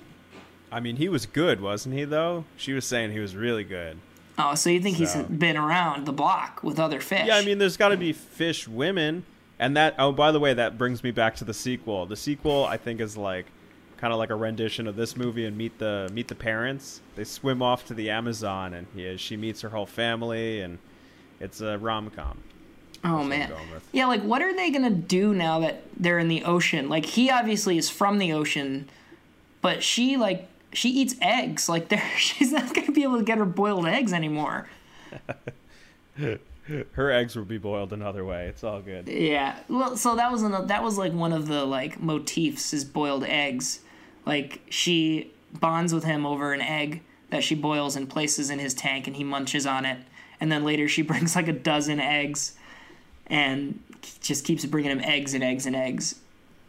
I 0.71 0.79
mean, 0.79 0.95
he 0.95 1.07
was 1.07 1.25
good, 1.25 1.61
wasn't 1.61 1.95
he? 1.95 2.03
Though 2.03 2.45
she 2.57 2.73
was 2.73 2.85
saying 2.85 3.11
he 3.11 3.19
was 3.19 3.35
really 3.35 3.63
good. 3.63 3.97
Oh, 4.37 4.55
so 4.55 4.71
you 4.71 4.79
think 4.79 4.97
he's 4.97 5.15
been 5.15 5.55
around 5.57 6.07
the 6.07 6.11
block 6.13 6.63
with 6.63 6.79
other 6.79 6.99
fish? 6.99 7.27
Yeah, 7.27 7.35
I 7.35 7.45
mean, 7.45 7.59
there's 7.59 7.77
got 7.77 7.89
to 7.89 7.97
be 7.97 8.13
fish 8.13 8.67
women, 8.67 9.25
and 9.63 9.77
that. 9.77 9.95
Oh, 9.97 10.11
by 10.11 10.31
the 10.33 10.39
way, 10.41 10.53
that 10.53 10.77
brings 10.77 11.03
me 11.03 11.11
back 11.11 11.35
to 11.37 11.45
the 11.45 11.53
sequel. 11.53 12.05
The 12.05 12.17
sequel, 12.17 12.65
I 12.65 12.75
think, 12.75 12.99
is 12.99 13.15
like 13.15 13.45
kind 13.95 14.11
of 14.11 14.19
like 14.19 14.29
a 14.29 14.35
rendition 14.35 14.87
of 14.87 14.97
this 14.97 15.15
movie 15.15 15.45
and 15.45 15.57
meet 15.57 15.79
the 15.79 16.09
meet 16.11 16.27
the 16.27 16.35
parents. 16.35 16.99
They 17.15 17.23
swim 17.23 17.61
off 17.61 17.87
to 17.87 17.93
the 17.93 18.09
Amazon, 18.09 18.73
and 18.73 18.87
yeah, 18.93 19.15
she 19.15 19.37
meets 19.37 19.61
her 19.61 19.69
whole 19.69 19.85
family, 19.85 20.59
and 20.59 20.79
it's 21.39 21.61
a 21.61 21.77
rom 21.77 22.09
com. 22.09 22.39
Oh 23.05 23.23
man. 23.23 23.53
Yeah, 23.93 24.07
like 24.07 24.21
what 24.23 24.41
are 24.41 24.53
they 24.53 24.69
gonna 24.69 24.89
do 24.89 25.33
now 25.33 25.61
that 25.61 25.83
they're 25.95 26.19
in 26.19 26.27
the 26.27 26.43
ocean? 26.43 26.89
Like 26.89 27.05
he 27.05 27.29
obviously 27.29 27.77
is 27.77 27.89
from 27.89 28.17
the 28.17 28.33
ocean, 28.33 28.89
but 29.61 29.81
she 29.81 30.17
like 30.17 30.49
she 30.73 30.89
eats 30.89 31.15
eggs. 31.21 31.69
Like 31.69 31.87
there, 31.89 32.03
she's 32.17 32.51
not 32.51 32.73
gonna 32.73 32.91
be 32.91 33.03
able 33.03 33.17
to 33.17 33.23
get 33.23 33.37
her 33.37 33.45
boiled 33.45 33.85
eggs 33.85 34.11
anymore. 34.11 34.67
Her 36.93 37.11
eggs 37.11 37.35
will 37.35 37.45
be 37.45 37.57
boiled 37.57 37.93
another 37.93 38.23
way. 38.23 38.47
It's 38.47 38.63
all 38.63 38.81
good. 38.81 39.07
Yeah. 39.07 39.57
Well, 39.67 39.97
so 39.97 40.15
that 40.15 40.31
was 40.31 40.43
another, 40.43 40.67
that 40.67 40.83
was 40.83 40.97
like 40.97 41.13
one 41.13 41.33
of 41.33 41.47
the 41.47 41.65
like 41.65 42.01
motifs 42.01 42.73
is 42.73 42.85
boiled 42.85 43.23
eggs. 43.23 43.79
Like 44.25 44.61
she 44.69 45.31
bonds 45.51 45.93
with 45.93 46.03
him 46.03 46.25
over 46.25 46.53
an 46.53 46.61
egg 46.61 47.01
that 47.29 47.43
she 47.43 47.55
boils 47.55 47.95
and 47.95 48.09
places 48.09 48.49
in 48.49 48.59
his 48.59 48.73
tank, 48.73 49.07
and 49.07 49.15
he 49.15 49.23
munches 49.23 49.65
on 49.65 49.85
it. 49.85 49.99
And 50.39 50.51
then 50.51 50.63
later 50.63 50.87
she 50.87 51.01
brings 51.03 51.35
like 51.35 51.47
a 51.47 51.53
dozen 51.53 51.99
eggs, 51.99 52.53
and 53.27 53.79
just 54.21 54.45
keeps 54.45 54.65
bringing 54.65 54.91
him 54.91 55.01
eggs 55.01 55.33
and 55.33 55.43
eggs 55.43 55.65
and 55.65 55.75
eggs. 55.75 56.15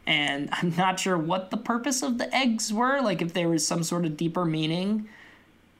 And 0.06 0.48
I'm 0.52 0.74
not 0.76 0.98
sure 0.98 1.16
what 1.16 1.50
the 1.50 1.56
purpose 1.56 2.02
of 2.02 2.18
the 2.18 2.34
eggs 2.34 2.72
were. 2.72 3.00
Like 3.00 3.22
if 3.22 3.32
there 3.32 3.48
was 3.48 3.66
some 3.66 3.82
sort 3.82 4.04
of 4.04 4.16
deeper 4.16 4.44
meaning. 4.44 5.08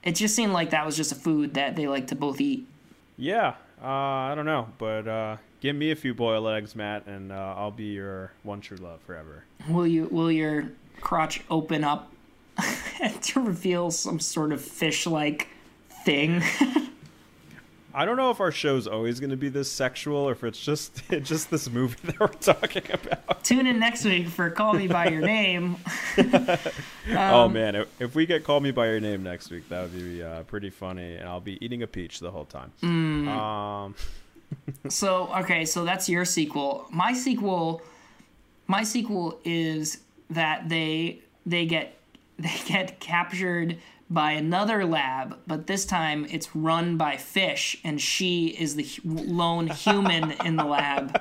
It 0.04 0.16
just 0.16 0.36
seemed 0.36 0.52
like 0.52 0.68
that 0.70 0.84
was 0.84 0.98
just 0.98 1.12
a 1.12 1.14
food 1.14 1.54
that 1.54 1.76
they 1.76 1.88
like 1.88 2.08
to 2.08 2.14
both 2.14 2.38
eat. 2.38 2.66
Yeah, 3.16 3.54
uh, 3.84 4.32
I 4.32 4.34
don't 4.34 4.46
know, 4.46 4.68
but 4.78 5.06
uh, 5.06 5.36
give 5.60 5.76
me 5.76 5.90
a 5.90 5.96
few 5.96 6.14
boiled 6.14 6.46
eggs, 6.48 6.74
Matt, 6.74 7.06
and 7.06 7.30
uh, 7.30 7.54
I'll 7.56 7.70
be 7.70 7.84
your 7.84 8.32
one 8.42 8.60
true 8.62 8.78
love 8.78 9.00
forever. 9.02 9.44
Will 9.68 9.86
you 9.86 10.08
will 10.10 10.32
your 10.32 10.70
crotch 11.00 11.42
open 11.50 11.84
up 11.84 12.12
to 13.22 13.40
reveal 13.40 13.90
some 13.90 14.18
sort 14.20 14.52
of 14.52 14.62
fish 14.62 15.06
like 15.06 15.48
thing? 16.04 16.42
I 17.94 18.04
don't 18.04 18.16
know 18.16 18.30
if 18.30 18.40
our 18.40 18.50
show's 18.50 18.86
always 18.88 19.20
going 19.20 19.30
to 19.30 19.36
be 19.36 19.48
this 19.48 19.70
sexual, 19.70 20.28
or 20.28 20.32
if 20.32 20.42
it's 20.42 20.60
just 20.60 21.02
it's 21.10 21.28
just 21.28 21.50
this 21.50 21.70
movie 21.70 21.96
that 22.04 22.18
we're 22.20 22.26
talking 22.28 22.82
about. 22.92 23.44
Tune 23.44 23.66
in 23.66 23.78
next 23.78 24.04
week 24.04 24.28
for 24.28 24.50
Call 24.50 24.74
Me 24.74 24.88
by 24.88 25.08
Your 25.08 25.20
Name. 25.20 25.76
oh 27.10 27.48
man, 27.48 27.76
if, 27.76 28.00
if 28.00 28.14
we 28.14 28.26
get 28.26 28.44
"Call 28.44 28.60
Me 28.60 28.70
by 28.70 28.86
Your 28.86 29.00
Name" 29.00 29.22
next 29.22 29.50
week, 29.50 29.68
that 29.68 29.82
would 29.82 29.94
be 29.94 30.22
uh, 30.22 30.42
pretty 30.44 30.70
funny, 30.70 31.14
and 31.16 31.28
I'll 31.28 31.40
be 31.40 31.62
eating 31.64 31.82
a 31.82 31.86
peach 31.86 32.20
the 32.20 32.30
whole 32.30 32.46
time. 32.46 32.72
Um, 33.28 33.94
So 34.88 35.32
okay, 35.38 35.64
so 35.64 35.84
that's 35.84 36.08
your 36.08 36.24
sequel. 36.24 36.86
My 36.90 37.12
sequel, 37.12 37.82
my 38.66 38.84
sequel 38.84 39.38
is 39.44 39.98
that 40.30 40.68
they 40.68 41.20
they 41.46 41.66
get 41.66 41.96
they 42.38 42.54
get 42.66 43.00
captured 43.00 43.78
by 44.14 44.32
another 44.32 44.84
lab, 44.84 45.36
but 45.46 45.66
this 45.66 45.84
time 45.84 46.26
it's 46.30 46.54
run 46.54 46.96
by 46.96 47.16
fish, 47.16 47.76
and 47.84 48.00
she 48.00 48.48
is 48.48 48.76
the 48.76 48.88
lone 49.04 49.66
human 49.66 50.30
in 50.44 50.56
the 50.56 50.64
lab. 50.64 51.20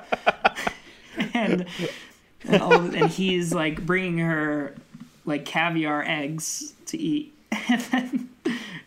and 1.34 1.66
and, 2.44 2.62
all, 2.62 2.72
and 2.72 3.10
he's 3.10 3.52
like 3.52 3.84
bringing 3.84 4.18
her 4.18 4.74
like 5.24 5.44
caviar 5.44 6.02
eggs 6.06 6.74
to 6.86 6.98
eat. 6.98 7.34
and, 7.68 7.80
then, 7.90 8.28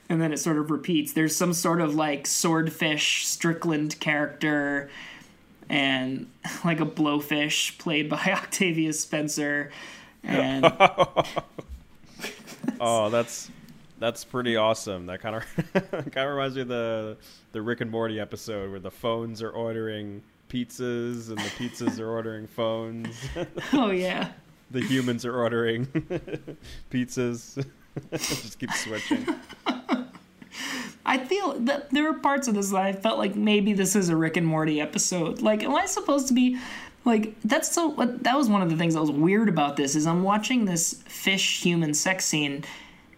and 0.09 0.21
then 0.21 0.33
it 0.33 0.37
sort 0.37 0.57
of 0.57 0.71
repeats. 0.71 1.13
There's 1.13 1.35
some 1.35 1.53
sort 1.53 1.81
of 1.81 1.95
like 1.95 2.25
swordfish 2.27 3.25
Strickland 3.25 3.99
character 3.99 4.89
and 5.69 6.27
like 6.65 6.79
a 6.79 6.85
blowfish 6.85 7.77
played 7.77 8.09
by 8.09 8.23
Octavia 8.25 8.93
Spencer. 8.93 9.71
And 10.23 10.65
Oh, 12.79 13.09
that's 13.09 13.49
that's 13.99 14.23
pretty 14.23 14.55
awesome. 14.55 15.05
That 15.07 15.21
kind 15.21 15.35
of 15.35 15.43
kind 15.91 16.17
of 16.17 16.29
reminds 16.29 16.55
me 16.55 16.61
of 16.61 16.67
the 16.67 17.17
the 17.51 17.61
Rick 17.61 17.81
and 17.81 17.91
Morty 17.91 18.19
episode 18.19 18.69
where 18.71 18.79
the 18.79 18.91
phones 18.91 19.41
are 19.41 19.49
ordering 19.49 20.21
pizzas 20.49 21.29
and 21.29 21.37
the 21.37 21.51
pizzas 21.57 21.99
are 21.99 22.09
ordering 22.09 22.47
phones. 22.47 23.15
oh 23.73 23.91
yeah. 23.91 24.31
the 24.71 24.81
humans 24.81 25.25
are 25.25 25.35
ordering 25.35 25.85
pizzas. 26.91 27.65
Just 28.11 28.59
keep 28.59 28.71
switching. 28.71 29.25
I 31.05 31.17
feel 31.17 31.57
that 31.61 31.89
there 31.91 32.03
were 32.03 32.19
parts 32.19 32.49
of 32.49 32.55
this 32.55 32.71
that 32.71 32.81
I 32.81 32.91
felt 32.91 33.17
like 33.17 33.35
maybe 33.35 33.71
this 33.71 33.95
is 33.95 34.09
a 34.09 34.15
Rick 34.15 34.35
and 34.35 34.45
Morty 34.45 34.81
episode. 34.81 35.41
Like, 35.41 35.63
am 35.63 35.73
I 35.73 35.85
supposed 35.85 36.27
to 36.27 36.33
be 36.33 36.59
like 37.05 37.33
that's 37.45 37.71
so? 37.71 37.95
That 37.97 38.35
was 38.35 38.49
one 38.49 38.61
of 38.61 38.69
the 38.69 38.75
things 38.75 38.93
that 38.93 38.99
was 38.99 39.11
weird 39.11 39.47
about 39.47 39.77
this 39.77 39.95
is 39.95 40.05
I'm 40.05 40.23
watching 40.23 40.65
this 40.65 41.01
fish 41.05 41.61
human 41.61 41.93
sex 41.93 42.25
scene, 42.25 42.65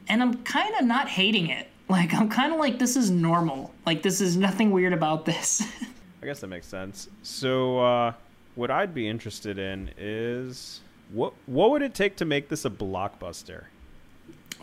and 0.09 0.21
I'm 0.21 0.33
kind 0.43 0.73
of 0.79 0.85
not 0.85 1.07
hating 1.07 1.49
it. 1.49 1.67
Like, 1.87 2.13
I'm 2.13 2.29
kind 2.29 2.51
of 2.53 2.59
like 2.59 2.77
this 2.79 2.95
is 2.95 3.09
normal. 3.09 3.73
Like, 3.85 4.03
this 4.03 4.21
is 4.21 4.35
nothing 4.37 4.71
weird 4.71 4.93
about 4.93 5.25
this. 5.25 5.61
I 6.21 6.25
guess 6.25 6.39
that 6.41 6.47
makes 6.47 6.67
sense. 6.67 7.07
So, 7.23 7.79
uh, 7.79 8.13
what 8.55 8.69
I'd 8.69 8.93
be 8.93 9.07
interested 9.07 9.57
in 9.57 9.91
is 9.97 10.81
what 11.11 11.33
what 11.45 11.71
would 11.71 11.81
it 11.81 11.93
take 11.95 12.17
to 12.17 12.25
make 12.25 12.49
this 12.49 12.65
a 12.65 12.69
blockbuster? 12.69 13.65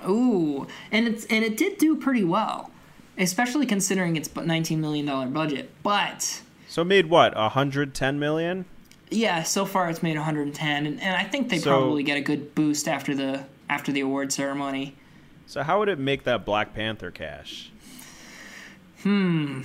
Ooh, 0.08 0.66
and 0.92 1.08
it's 1.08 1.24
and 1.26 1.44
it 1.44 1.56
did 1.56 1.78
do 1.78 1.96
pretty 1.96 2.24
well, 2.24 2.70
especially 3.18 3.64
considering 3.66 4.16
its 4.16 4.34
19 4.34 4.80
million 4.80 5.06
dollar 5.06 5.26
budget. 5.26 5.70
But 5.82 6.42
So 6.68 6.82
it 6.82 6.86
made 6.86 7.06
what 7.06 7.34
110 7.34 8.18
million? 8.18 8.66
yeah, 9.10 9.42
so 9.44 9.64
far 9.64 9.88
it's 9.88 10.02
made 10.02 10.16
110, 10.16 10.86
and, 10.86 11.00
and 11.00 11.16
I 11.16 11.22
think 11.24 11.48
they 11.48 11.58
So- 11.58 11.70
probably 11.70 12.02
get 12.02 12.18
a 12.18 12.20
good 12.20 12.54
boost 12.54 12.86
after 12.88 13.14
the 13.14 13.44
after 13.70 13.90
the 13.92 14.00
award 14.00 14.32
ceremony. 14.32 14.94
So 15.46 15.62
how 15.62 15.78
would 15.78 15.88
it 15.88 15.98
make 15.98 16.24
that 16.24 16.44
Black 16.44 16.74
Panther 16.74 17.10
cash? 17.10 17.70
Hmm. 19.02 19.62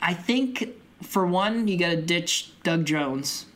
I 0.00 0.14
think 0.14 0.74
for 1.02 1.26
one, 1.26 1.68
you 1.68 1.76
got 1.76 1.90
to 1.90 2.00
ditch 2.00 2.52
Doug 2.62 2.84
Jones. 2.84 3.46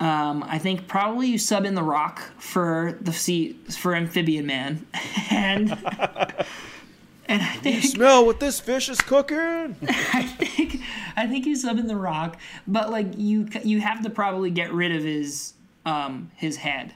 Um, 0.00 0.44
I 0.46 0.58
think 0.58 0.88
probably 0.88 1.28
you 1.28 1.38
sub 1.38 1.64
in 1.64 1.74
The 1.74 1.82
Rock 1.82 2.20
for 2.38 2.98
the 3.00 3.12
seat 3.12 3.72
for 3.72 3.94
Amphibian 3.94 4.44
Man, 4.44 4.86
and 5.30 5.70
and 7.28 7.42
I 7.42 7.54
think 7.62 7.84
you 7.84 7.88
Smell 7.88 8.26
what 8.26 8.40
this 8.40 8.58
fish 8.58 8.88
is 8.88 9.00
cooking. 9.00 9.36
I 9.88 10.22
think 10.22 10.80
I 11.16 11.26
think 11.28 11.46
you 11.46 11.54
sub 11.54 11.78
in 11.78 11.86
The 11.86 11.96
Rock, 11.96 12.38
but 12.66 12.90
like 12.90 13.16
you 13.16 13.48
you 13.62 13.80
have 13.80 14.02
to 14.02 14.10
probably 14.10 14.50
get 14.50 14.72
rid 14.72 14.92
of 14.92 15.04
his 15.04 15.54
um 15.86 16.30
his 16.34 16.56
head. 16.56 16.94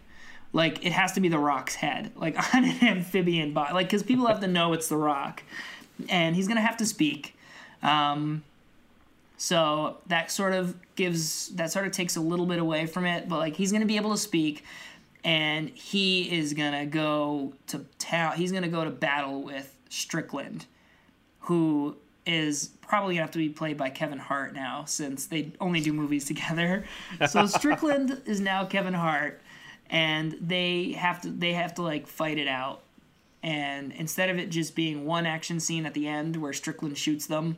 Like 0.58 0.84
it 0.84 0.90
has 0.90 1.12
to 1.12 1.20
be 1.20 1.28
The 1.28 1.38
Rock's 1.38 1.76
head, 1.76 2.10
like 2.16 2.36
on 2.54 2.64
an 2.64 2.82
amphibian 2.82 3.52
body, 3.52 3.72
like 3.74 3.86
because 3.86 4.02
people 4.02 4.26
have 4.26 4.40
to 4.40 4.48
know 4.48 4.72
it's 4.72 4.88
The 4.88 4.96
Rock, 4.96 5.44
and 6.08 6.34
he's 6.34 6.48
gonna 6.48 6.60
have 6.60 6.76
to 6.78 6.84
speak. 6.84 7.36
Um, 7.80 8.42
so 9.36 9.98
that 10.08 10.32
sort 10.32 10.54
of 10.54 10.74
gives 10.96 11.50
that 11.50 11.70
sort 11.70 11.86
of 11.86 11.92
takes 11.92 12.16
a 12.16 12.20
little 12.20 12.44
bit 12.44 12.58
away 12.58 12.86
from 12.86 13.06
it, 13.06 13.28
but 13.28 13.38
like 13.38 13.54
he's 13.54 13.70
gonna 13.70 13.86
be 13.86 13.94
able 13.94 14.10
to 14.10 14.18
speak, 14.18 14.64
and 15.22 15.68
he 15.68 16.36
is 16.36 16.54
gonna 16.54 16.86
go 16.86 17.52
to 17.68 17.86
town. 18.00 18.36
He's 18.36 18.50
gonna 18.50 18.66
go 18.66 18.82
to 18.82 18.90
battle 18.90 19.42
with 19.42 19.72
Strickland, 19.90 20.66
who 21.38 21.96
is 22.26 22.70
probably 22.80 23.14
gonna 23.14 23.22
have 23.22 23.30
to 23.30 23.38
be 23.38 23.48
played 23.48 23.76
by 23.76 23.90
Kevin 23.90 24.18
Hart 24.18 24.54
now 24.56 24.86
since 24.86 25.26
they 25.26 25.52
only 25.60 25.80
do 25.80 25.92
movies 25.92 26.24
together. 26.32 26.84
So 27.28 27.46
Strickland 27.46 28.22
is 28.26 28.40
now 28.40 28.64
Kevin 28.64 28.94
Hart, 28.94 29.40
and 29.90 30.36
they 30.40 30.92
have 30.92 31.20
to 31.22 31.30
they 31.30 31.52
have 31.52 31.74
to 31.74 31.82
like 31.82 32.06
fight 32.06 32.38
it 32.38 32.48
out. 32.48 32.80
And 33.42 33.92
instead 33.92 34.30
of 34.30 34.38
it 34.38 34.50
just 34.50 34.74
being 34.74 35.06
one 35.06 35.24
action 35.24 35.60
scene 35.60 35.86
at 35.86 35.94
the 35.94 36.08
end 36.08 36.36
where 36.36 36.52
Strickland 36.52 36.98
shoots 36.98 37.26
them 37.26 37.56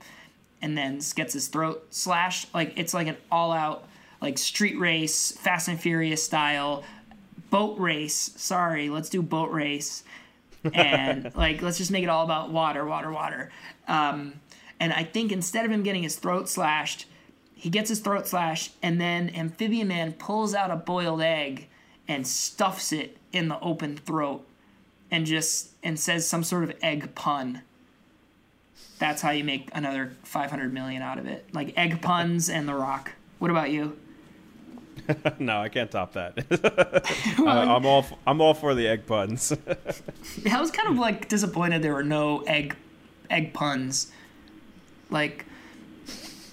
and 0.60 0.76
then 0.76 1.00
gets 1.14 1.32
his 1.32 1.48
throat 1.48 1.86
slashed, 1.90 2.52
like 2.54 2.74
it's 2.76 2.92
like 2.92 3.06
an 3.06 3.16
all 3.30 3.52
out 3.52 3.84
like 4.20 4.38
street 4.38 4.78
race, 4.78 5.32
Fast 5.32 5.68
and 5.68 5.80
Furious 5.80 6.22
style 6.22 6.84
boat 7.50 7.78
race. 7.78 8.32
Sorry, 8.36 8.88
let's 8.90 9.08
do 9.08 9.22
boat 9.22 9.50
race. 9.50 10.04
and 10.72 11.34
like 11.36 11.62
let's 11.62 11.78
just 11.78 11.90
make 11.90 12.04
it 12.04 12.08
all 12.08 12.24
about 12.24 12.50
water, 12.50 12.84
water, 12.84 13.10
water. 13.10 13.50
Um, 13.88 14.34
and 14.78 14.92
I 14.92 15.04
think 15.04 15.32
instead 15.32 15.64
of 15.64 15.70
him 15.70 15.82
getting 15.82 16.02
his 16.02 16.16
throat 16.16 16.48
slashed, 16.48 17.06
he 17.54 17.68
gets 17.68 17.90
his 17.90 18.00
throat 18.00 18.26
slashed, 18.26 18.72
and 18.82 18.98
then 18.98 19.28
Amphibian 19.34 19.88
Man 19.88 20.14
pulls 20.14 20.54
out 20.54 20.70
a 20.70 20.76
boiled 20.76 21.20
egg 21.20 21.68
and 22.10 22.26
stuffs 22.26 22.92
it 22.92 23.16
in 23.32 23.46
the 23.46 23.58
open 23.60 23.96
throat, 23.96 24.44
and 25.12 25.24
just 25.24 25.70
and 25.82 25.98
says 25.98 26.26
some 26.26 26.42
sort 26.42 26.64
of 26.64 26.72
egg 26.82 27.14
pun. 27.14 27.62
That's 28.98 29.22
how 29.22 29.30
you 29.30 29.44
make 29.44 29.70
another 29.72 30.12
five 30.24 30.50
hundred 30.50 30.74
million 30.74 31.02
out 31.02 31.18
of 31.18 31.26
it, 31.26 31.46
like 31.54 31.72
egg 31.78 32.02
puns 32.02 32.50
and 32.50 32.68
The 32.68 32.74
Rock. 32.74 33.12
What 33.38 33.52
about 33.52 33.70
you? 33.70 33.96
no, 35.38 35.60
I 35.60 35.68
can't 35.68 35.90
top 35.90 36.12
that. 36.14 36.34
Uh, 37.40 37.44
I'm 37.44 37.86
all 37.86 38.00
f- 38.00 38.12
I'm 38.26 38.40
all 38.40 38.52
for 38.54 38.74
the 38.74 38.86
egg 38.86 39.06
puns. 39.06 39.52
I 40.50 40.60
was 40.60 40.70
kind 40.70 40.88
of 40.88 40.98
like 40.98 41.28
disappointed 41.28 41.80
there 41.80 41.94
were 41.94 42.04
no 42.04 42.40
egg 42.40 42.76
egg 43.30 43.54
puns. 43.54 44.12
Like 45.08 45.46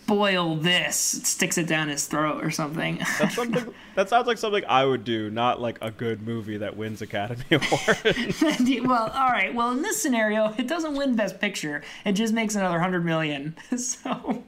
boil 0.08 0.55
this, 0.55 1.14
it 1.14 1.28
sticks 1.28 1.58
it 1.58 1.68
down 1.68 1.89
his 1.89 2.08
throat 2.08 2.43
or 2.43 2.49
something. 2.49 2.97
That's 3.20 3.36
something 3.36 3.74
that 3.95 4.10
sounds 4.10 4.26
like 4.26 4.38
something 4.39 4.64
I 4.68 4.86
would 4.86 5.03
do, 5.03 5.30
not 5.30 5.62
like 5.62 5.78
a 5.82 5.91
good 5.91 6.22
movie 6.26 6.58
that 6.58 6.76
wins 6.78 7.01
Academy 7.01 7.43
Award. 7.51 8.86
well, 8.88 9.12
all 9.14 9.30
right. 9.30 9.53
Well, 9.53 9.72
in 9.72 9.82
this 9.82 10.01
scenario, 10.01 10.53
it 10.58 10.68
doesn't 10.68 10.95
win 10.95 11.16
Best 11.16 11.39
Picture. 11.39 11.84
It 12.05 12.14
just 12.14 12.34
makes 12.34 12.55
another 12.55 12.80
hundred 12.80 13.05
million. 13.05 13.55
So, 13.78 14.43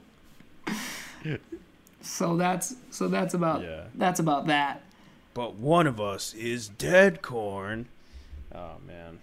so 2.00 2.36
that's 2.36 2.74
so 2.90 3.08
that's 3.08 3.34
about 3.34 3.62
Yeah. 3.62 3.84
that's 3.94 4.18
about 4.20 4.46
that. 4.46 4.82
but 5.34 5.54
one 5.56 5.86
of 5.86 6.00
us 6.00 6.32
is 6.34 6.68
dead 6.68 7.20
corn. 7.22 7.86
Oh 8.54 8.72
man. 8.86 9.18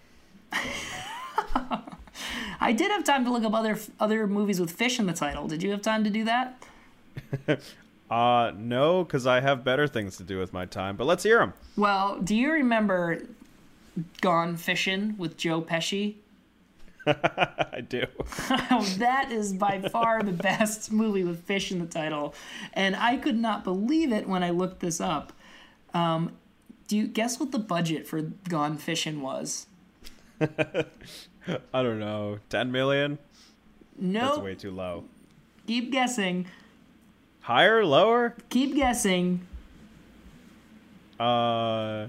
I 2.60 2.74
did 2.74 2.92
have 2.92 3.04
time 3.04 3.24
to 3.26 3.32
look 3.32 3.44
up 3.44 3.54
other 3.54 3.78
other 4.00 4.28
movies 4.28 4.60
with 4.60 4.72
fish 4.72 5.00
in 5.00 5.06
the 5.06 5.14
title. 5.14 5.48
Did 5.48 5.64
you 5.64 5.72
have 5.72 5.82
time 5.82 6.04
to 6.04 6.10
do 6.10 6.24
that? 6.26 6.64
Uh 8.10 8.54
no, 8.56 9.04
cuz 9.04 9.28
I 9.28 9.42
have 9.42 9.66
better 9.66 9.86
things 9.86 10.16
to 10.16 10.24
do 10.24 10.40
with 10.40 10.54
my 10.54 10.64
time, 10.64 10.96
but 10.96 11.06
let's 11.06 11.24
hear 11.24 11.40
them. 11.40 11.52
Well, 11.76 12.22
do 12.22 12.34
you 12.38 12.54
remember 12.54 13.24
Gone 14.22 14.56
Fishing 14.56 15.16
with 15.18 15.36
Joe 15.36 15.62
Pesci? 15.62 16.16
I 17.06 17.82
do. 17.88 18.06
that 18.98 19.30
is 19.32 19.54
by 19.54 19.82
far 19.82 20.24
the 20.24 20.32
best 20.32 20.92
movie 20.92 21.24
with 21.24 21.44
fish 21.44 21.72
in 21.72 21.80
the 21.80 21.86
title, 21.86 22.34
and 22.74 22.96
I 22.96 23.18
could 23.18 23.38
not 23.38 23.64
believe 23.64 24.12
it 24.12 24.28
when 24.28 24.44
I 24.44 24.52
looked 24.52 24.80
this 24.80 25.02
up. 25.02 25.34
Um, 25.94 26.32
do 26.88 26.98
you 26.98 27.08
guess 27.08 27.40
what 27.40 27.52
the 27.52 27.60
budget 27.60 28.08
for 28.08 28.22
Gone 28.22 28.78
Fishing 28.78 29.22
was? 29.22 29.68
I 31.74 31.84
don't 31.84 32.00
know. 32.00 32.40
10 32.50 32.72
million? 32.72 33.18
No, 33.98 34.22
That's 34.22 34.38
way 34.40 34.56
too 34.56 34.72
low. 34.72 35.06
keep 35.66 35.92
guessing. 35.92 36.48
Higher, 37.42 37.86
lower? 37.86 38.36
Keep 38.50 38.76
guessing. 38.76 39.48
Uh, 41.20 42.08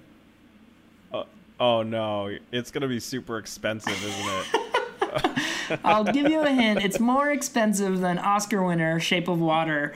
uh 1.13 1.25
Oh 1.61 1.83
no, 1.83 2.37
it's 2.53 2.71
going 2.71 2.83
to 2.83 2.89
be 2.89 3.01
super 3.01 3.39
expensive, 3.39 3.93
isn't 4.05 4.29
it? 4.29 5.79
I'll 5.85 6.05
give 6.05 6.29
you 6.29 6.41
a 6.41 6.51
hint. 6.51 6.83
It's 6.83 7.01
more 7.01 7.31
expensive 7.31 8.01
than 8.01 8.19
Oscar 8.19 8.63
winner 8.63 9.01
Shape 9.01 9.29
of 9.29 9.41
Water. 9.41 9.95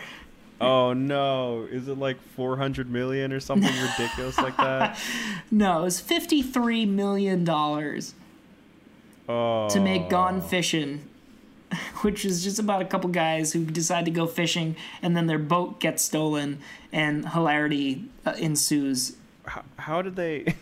Oh 0.60 0.92
no, 0.92 1.66
is 1.70 1.88
it 1.88 1.98
like 1.98 2.20
400 2.36 2.90
million 2.90 3.32
or 3.32 3.40
something 3.40 3.72
ridiculous 3.82 4.38
like 4.38 4.56
that? 4.58 4.98
No, 5.50 5.80
it 5.80 5.84
was 5.84 6.00
fifty-three 6.00 6.86
million 6.86 7.44
dollars 7.44 8.14
Oh. 9.28 9.68
to 9.70 9.80
make 9.80 10.08
Gone 10.08 10.40
Fishing, 10.40 11.08
which 12.02 12.24
is 12.24 12.42
just 12.42 12.58
about 12.58 12.82
a 12.82 12.84
couple 12.84 13.08
guys 13.10 13.52
who 13.52 13.64
decide 13.64 14.04
to 14.06 14.10
go 14.10 14.26
fishing 14.26 14.76
and 15.00 15.16
then 15.16 15.26
their 15.26 15.38
boat 15.38 15.80
gets 15.80 16.02
stolen 16.02 16.58
and 16.92 17.28
hilarity 17.28 18.04
uh, 18.26 18.34
ensues. 18.38 19.16
How, 19.46 19.62
how 19.76 20.02
did 20.02 20.16
they 20.16 20.54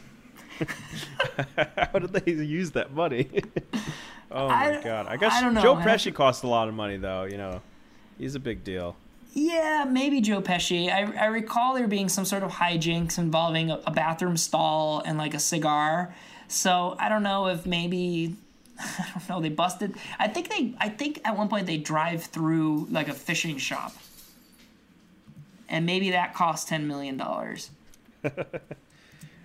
How 1.77 1.99
did 1.99 2.13
they 2.13 2.33
use 2.33 2.73
that 2.73 2.93
money? 2.93 3.29
oh 4.31 4.49
my 4.49 4.79
I- 4.79 4.83
god! 4.83 5.07
I 5.07 5.17
guess 5.17 5.33
I. 5.33 5.63
Joe 5.63 5.77
Pesci 5.77 6.13
cost 6.13 6.45
a 6.45 6.49
lot 6.49 6.69
of 6.69 6.75
money, 6.75 6.97
though. 6.97 7.25
You 7.25 7.39
know, 7.39 7.63
he's 8.19 8.35
a 8.35 8.41
big 8.41 8.65
deal. 8.65 8.97
Yeah, 9.33 9.87
maybe 9.89 10.21
Joe 10.21 10.43
Pesci. 10.43 10.91
I, 10.91 11.13
I 11.17 11.27
recall 11.27 11.75
there 11.75 11.87
being 11.87 12.09
some 12.09 12.25
sort 12.25 12.43
of 12.43 12.51
hijinks 12.51 13.17
involving 13.17 13.71
a, 13.71 13.81
a 13.87 13.91
bathroom 13.91 14.37
stall 14.37 15.03
and 15.07 15.17
like 15.17 15.35
a 15.35 15.39
cigar. 15.39 16.15
So 16.49 16.97
I 16.99 17.09
don't 17.09 17.23
know 17.23 17.47
if 17.47 17.65
maybe 17.65 18.37
I 18.99 19.13
don't 19.19 19.29
know 19.29 19.41
they 19.41 19.49
busted. 19.51 19.95
I 20.19 20.29
think 20.29 20.49
they 20.49 20.75
I 20.79 20.89
think 20.89 21.21
at 21.25 21.37
one 21.37 21.49
point 21.49 21.67
they 21.67 21.77
drive 21.79 22.25
through 22.25 22.87
like 22.91 23.09
a 23.09 23.15
fishing 23.15 23.59
shop, 23.59 23.93
and 25.69 25.85
maybe 25.87 26.11
that 26.11 26.35
cost 26.35 26.69
ten 26.69 26.87
million 26.89 27.17
dollars. 27.17 27.71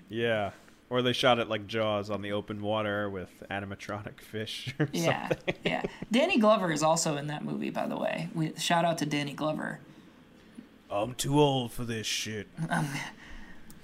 Yeah. 0.10 0.52
Or 0.90 1.02
they 1.02 1.14
shot 1.14 1.40
it 1.40 1.50
like 1.50 1.66
Jaws 1.66 2.12
on 2.12 2.22
the 2.22 2.32
open 2.32 2.62
water 2.62 3.10
with 3.10 3.32
animatronic 3.50 4.22
fish 4.22 4.74
or 4.80 4.88
Yeah, 4.94 5.30
something. 5.30 5.56
yeah. 5.66 5.82
Danny 6.12 6.38
Glover 6.38 6.72
is 6.72 6.84
also 6.84 7.18
in 7.18 7.28
that 7.28 7.44
movie, 7.44 7.72
by 7.72 7.88
the 7.88 7.98
way. 7.98 8.30
We, 8.36 8.54
shout 8.58 8.86
out 8.86 9.00
to 9.00 9.06
Danny 9.08 9.34
Glover. 9.34 9.80
I'm 10.92 11.16
too 11.16 11.40
old 11.40 11.72
for 11.72 11.84
this 11.84 12.06
shit. 12.06 12.48
Um, 12.70 12.88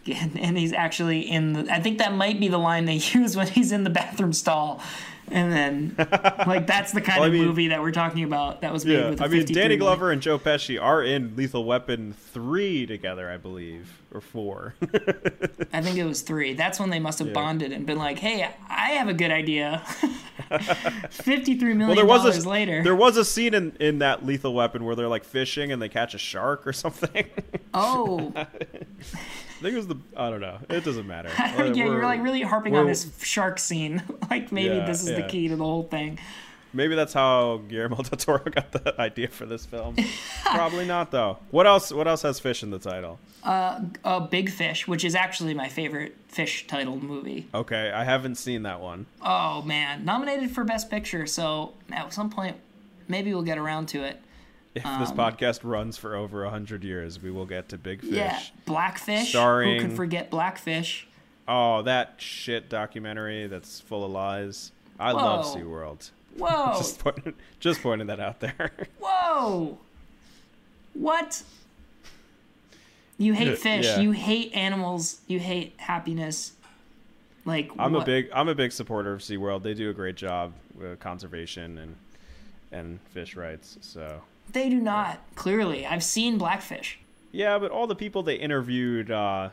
and, 0.05 0.39
and 0.39 0.57
he's 0.57 0.73
actually 0.73 1.21
in 1.21 1.53
the. 1.53 1.73
I 1.73 1.79
think 1.79 1.97
that 1.97 2.13
might 2.13 2.39
be 2.39 2.47
the 2.47 2.59
line 2.59 2.85
they 2.85 2.93
use 3.13 3.35
when 3.35 3.47
he's 3.47 3.71
in 3.71 3.83
the 3.83 3.89
bathroom 3.89 4.31
stall, 4.31 4.79
and 5.31 5.51
then 5.51 5.95
like 6.47 6.67
that's 6.67 6.91
the 6.91 7.01
kind 7.01 7.19
Well, 7.19 7.23
I 7.25 7.27
of 7.27 7.33
mean- 7.33 7.45
movie 7.45 7.67
that 7.69 7.81
we're 7.81 7.91
talking 7.91 8.23
about. 8.23 8.61
That 8.61 8.71
was 8.73 8.85
made 8.85 8.93
Yeah, 8.99 9.09
with. 9.11 9.21
a 9.21 9.23
I 9.23 9.27
mean, 9.27 9.39
53 9.41 9.53
Danny 9.55 9.63
million- 9.75 9.79
Glover 9.79 10.11
and 10.11 10.21
Joe 10.21 10.37
Pesci 10.39 10.81
are 10.81 11.03
in 11.03 11.35
Lethal 11.35 11.65
Weapon 11.65 12.13
3 12.33 12.85
together, 12.85 13.29
I 13.29 13.37
believe. 13.37 13.97
Or 14.13 14.19
4. 14.19 14.75
I 15.71 15.81
think 15.81 15.97
it 15.97 16.03
was 16.03 16.19
three. 16.21 16.53
That's 16.53 16.81
when 16.81 16.89
they 16.89 16.99
must 16.99 17.19
have 17.19 17.29
Yeah. 17.29 17.33
bonded 17.33 17.71
and 17.71 17.85
been 17.85 17.97
like, 17.97 18.19
"Hey, 18.19 18.45
I 18.69 18.89
have 18.91 19.07
a 19.07 19.13
good 19.13 19.31
idea." 19.31 19.81
Fifty-three 21.11 21.73
million 21.73 21.87
well, 21.87 21.95
there 21.95 22.05
was 22.05 22.21
dollars 22.23 22.43
a 22.45 22.49
later. 22.49 22.83
there 22.83 22.95
was 22.95 23.15
a 23.15 23.23
scene 23.23 23.53
in, 23.53 23.71
in 23.79 23.99
that 23.99 24.25
Lethal 24.25 24.53
Weapon 24.53 24.83
where 24.83 24.95
they're 24.97 25.07
like 25.07 25.23
fishing 25.23 25.71
and 25.71 25.81
they 25.81 25.87
catch 25.87 26.13
a 26.13 26.17
shark 26.17 26.67
or 26.67 26.73
something. 26.73 27.25
oh, 27.73 28.33
I 29.61 29.63
think 29.65 29.73
it 29.73 29.77
was 29.77 29.87
the 29.87 29.97
I 30.17 30.31
don't 30.31 30.41
know. 30.41 30.57
It 30.71 30.83
doesn't 30.83 31.05
matter. 31.05 31.29
yeah, 31.37 31.55
Uh, 31.59 31.65
you're 31.65 32.01
like 32.01 32.23
really 32.23 32.41
harping 32.41 32.75
on 32.75 32.87
this 32.87 33.07
shark 33.21 33.59
scene. 33.59 34.01
like 34.31 34.51
maybe 34.51 34.75
Yeah, 34.75 34.85
this 34.87 35.03
is 35.07 35.15
the 35.15 35.21
key 35.23 35.49
to 35.49 35.55
the 35.55 35.63
whole 35.63 35.83
thing. 35.83 36.17
Maybe 36.73 36.95
that's 36.95 37.13
how 37.13 37.57
Guillermo 37.67 37.97
del 37.97 38.17
Toro 38.17 38.39
got 38.49 38.71
the 38.71 38.99
idea 38.99 39.27
for 39.27 39.45
this 39.45 39.65
film. 39.67 39.95
Probably 40.45 40.85
not 40.85 41.11
though. 41.11 41.37
What 41.51 41.67
else? 41.67 41.91
What 41.91 42.07
else 42.07 42.23
has 42.23 42.39
fish 42.39 42.63
in 42.63 42.71
the 42.71 42.79
title? 42.79 43.19
Uh, 43.43 43.81
Big 44.31 44.49
Fish, 44.49 44.87
which 44.87 45.03
is 45.05 45.13
actually 45.13 45.53
my 45.53 45.67
favorite 45.67 46.15
fish 46.27 46.65
titled 46.65 47.03
movie. 47.03 47.47
Okay, 47.53 47.91
I 47.91 48.03
haven't 48.03 48.35
seen 48.35 48.63
that 48.63 48.79
one. 48.81 49.05
Oh 49.21 49.61
man, 49.61 50.05
nominated 50.05 50.49
for 50.51 50.63
Best 50.63 50.89
Picture. 50.89 51.27
So 51.27 51.73
at 51.91 52.11
some 52.13 52.31
point, 52.31 52.55
maybe 53.07 53.31
we'll 53.33 53.43
get 53.43 53.59
around 53.59 53.87
to 53.89 54.03
it. 54.03 54.19
If 54.73 54.83
this 54.83 55.09
um, 55.11 55.17
podcast 55.17 55.61
runs 55.63 55.97
for 55.97 56.15
over 56.15 56.47
hundred 56.49 56.83
years, 56.83 57.21
we 57.21 57.29
will 57.29 57.45
get 57.45 57.69
to 57.69 57.77
Big 57.77 58.01
Fish. 58.01 58.11
Yeah, 58.11 58.39
Blackfish. 58.65 59.33
Who 59.33 59.79
could 59.79 59.93
forget 59.93 60.29
Blackfish? 60.29 61.07
Oh, 61.47 61.81
that 61.81 62.15
shit 62.19 62.69
documentary 62.69 63.47
that's 63.47 63.81
full 63.81 64.05
of 64.05 64.11
lies. 64.11 64.71
I 64.97 65.11
love 65.11 65.45
Whoa. 65.45 65.55
SeaWorld. 65.55 66.11
Whoa, 66.37 66.73
Just 66.77 66.99
pointing, 66.99 67.33
just 67.59 67.81
pointing 67.81 68.07
that 68.07 68.21
out 68.21 68.39
there. 68.39 68.71
whoa! 68.99 69.77
What? 70.93 71.43
You 73.17 73.33
hate 73.33 73.57
fish. 73.57 73.85
Yeah. 73.85 73.99
You 73.99 74.11
hate 74.11 74.55
animals. 74.55 75.19
You 75.27 75.39
hate 75.39 75.73
happiness. 75.77 76.53
Like 77.45 77.71
I'm 77.77 77.93
what? 77.93 78.03
a 78.03 78.05
big 78.05 78.29
I'm 78.33 78.47
a 78.47 78.55
big 78.55 78.71
supporter 78.71 79.13
of 79.13 79.21
SeaWorld. 79.21 79.63
They 79.63 79.73
do 79.73 79.89
a 79.89 79.93
great 79.93 80.15
job 80.15 80.53
with 80.75 80.99
conservation 80.99 81.77
and 81.77 81.95
and 82.71 82.99
fish 83.13 83.35
rights. 83.35 83.77
So 83.81 84.21
They 84.51 84.69
do 84.69 84.79
not. 84.79 85.19
Clearly, 85.35 85.85
I've 85.85 86.03
seen 86.03 86.37
Blackfish. 86.37 86.99
yeah, 87.31 87.57
but 87.59 87.71
all 87.71 87.87
the 87.87 87.95
people 87.95 88.23
they 88.23 88.35
interviewed 88.35 89.09
uh, 89.11 89.49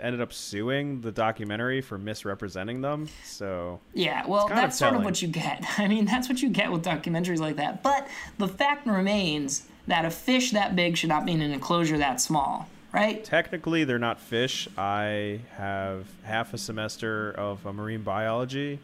ended 0.00 0.20
up 0.20 0.32
suing 0.32 1.00
the 1.00 1.12
documentary 1.12 1.80
for 1.80 1.98
misrepresenting 1.98 2.80
them. 2.80 3.08
So 3.24 3.80
Yeah, 3.94 4.26
well, 4.26 4.48
kind 4.48 4.60
of 4.60 4.64
that's 4.64 4.78
sort 4.78 4.94
of 4.94 5.04
what 5.04 5.22
you 5.22 5.28
get. 5.28 5.64
I 5.78 5.88
mean, 5.88 6.04
that's 6.04 6.28
what 6.28 6.42
you 6.42 6.50
get 6.50 6.70
with 6.70 6.84
documentaries 6.84 7.38
like 7.38 7.56
that. 7.56 7.82
But 7.82 8.06
the 8.38 8.48
fact 8.48 8.86
remains 8.86 9.66
that 9.86 10.04
a 10.04 10.10
fish 10.10 10.50
that 10.52 10.76
big 10.76 10.96
should 10.96 11.08
not 11.08 11.24
be 11.26 11.32
in 11.32 11.40
an 11.42 11.52
enclosure 11.52 11.98
that 11.98 12.20
small, 12.20 12.68
right? 12.92 13.24
technically, 13.24 13.84
they're 13.84 13.98
not 13.98 14.20
fish. 14.20 14.68
I 14.76 15.40
have 15.56 16.06
half 16.22 16.54
a 16.54 16.58
semester 16.58 17.32
of 17.32 17.64
marine 17.64 18.02
biology 18.02 18.78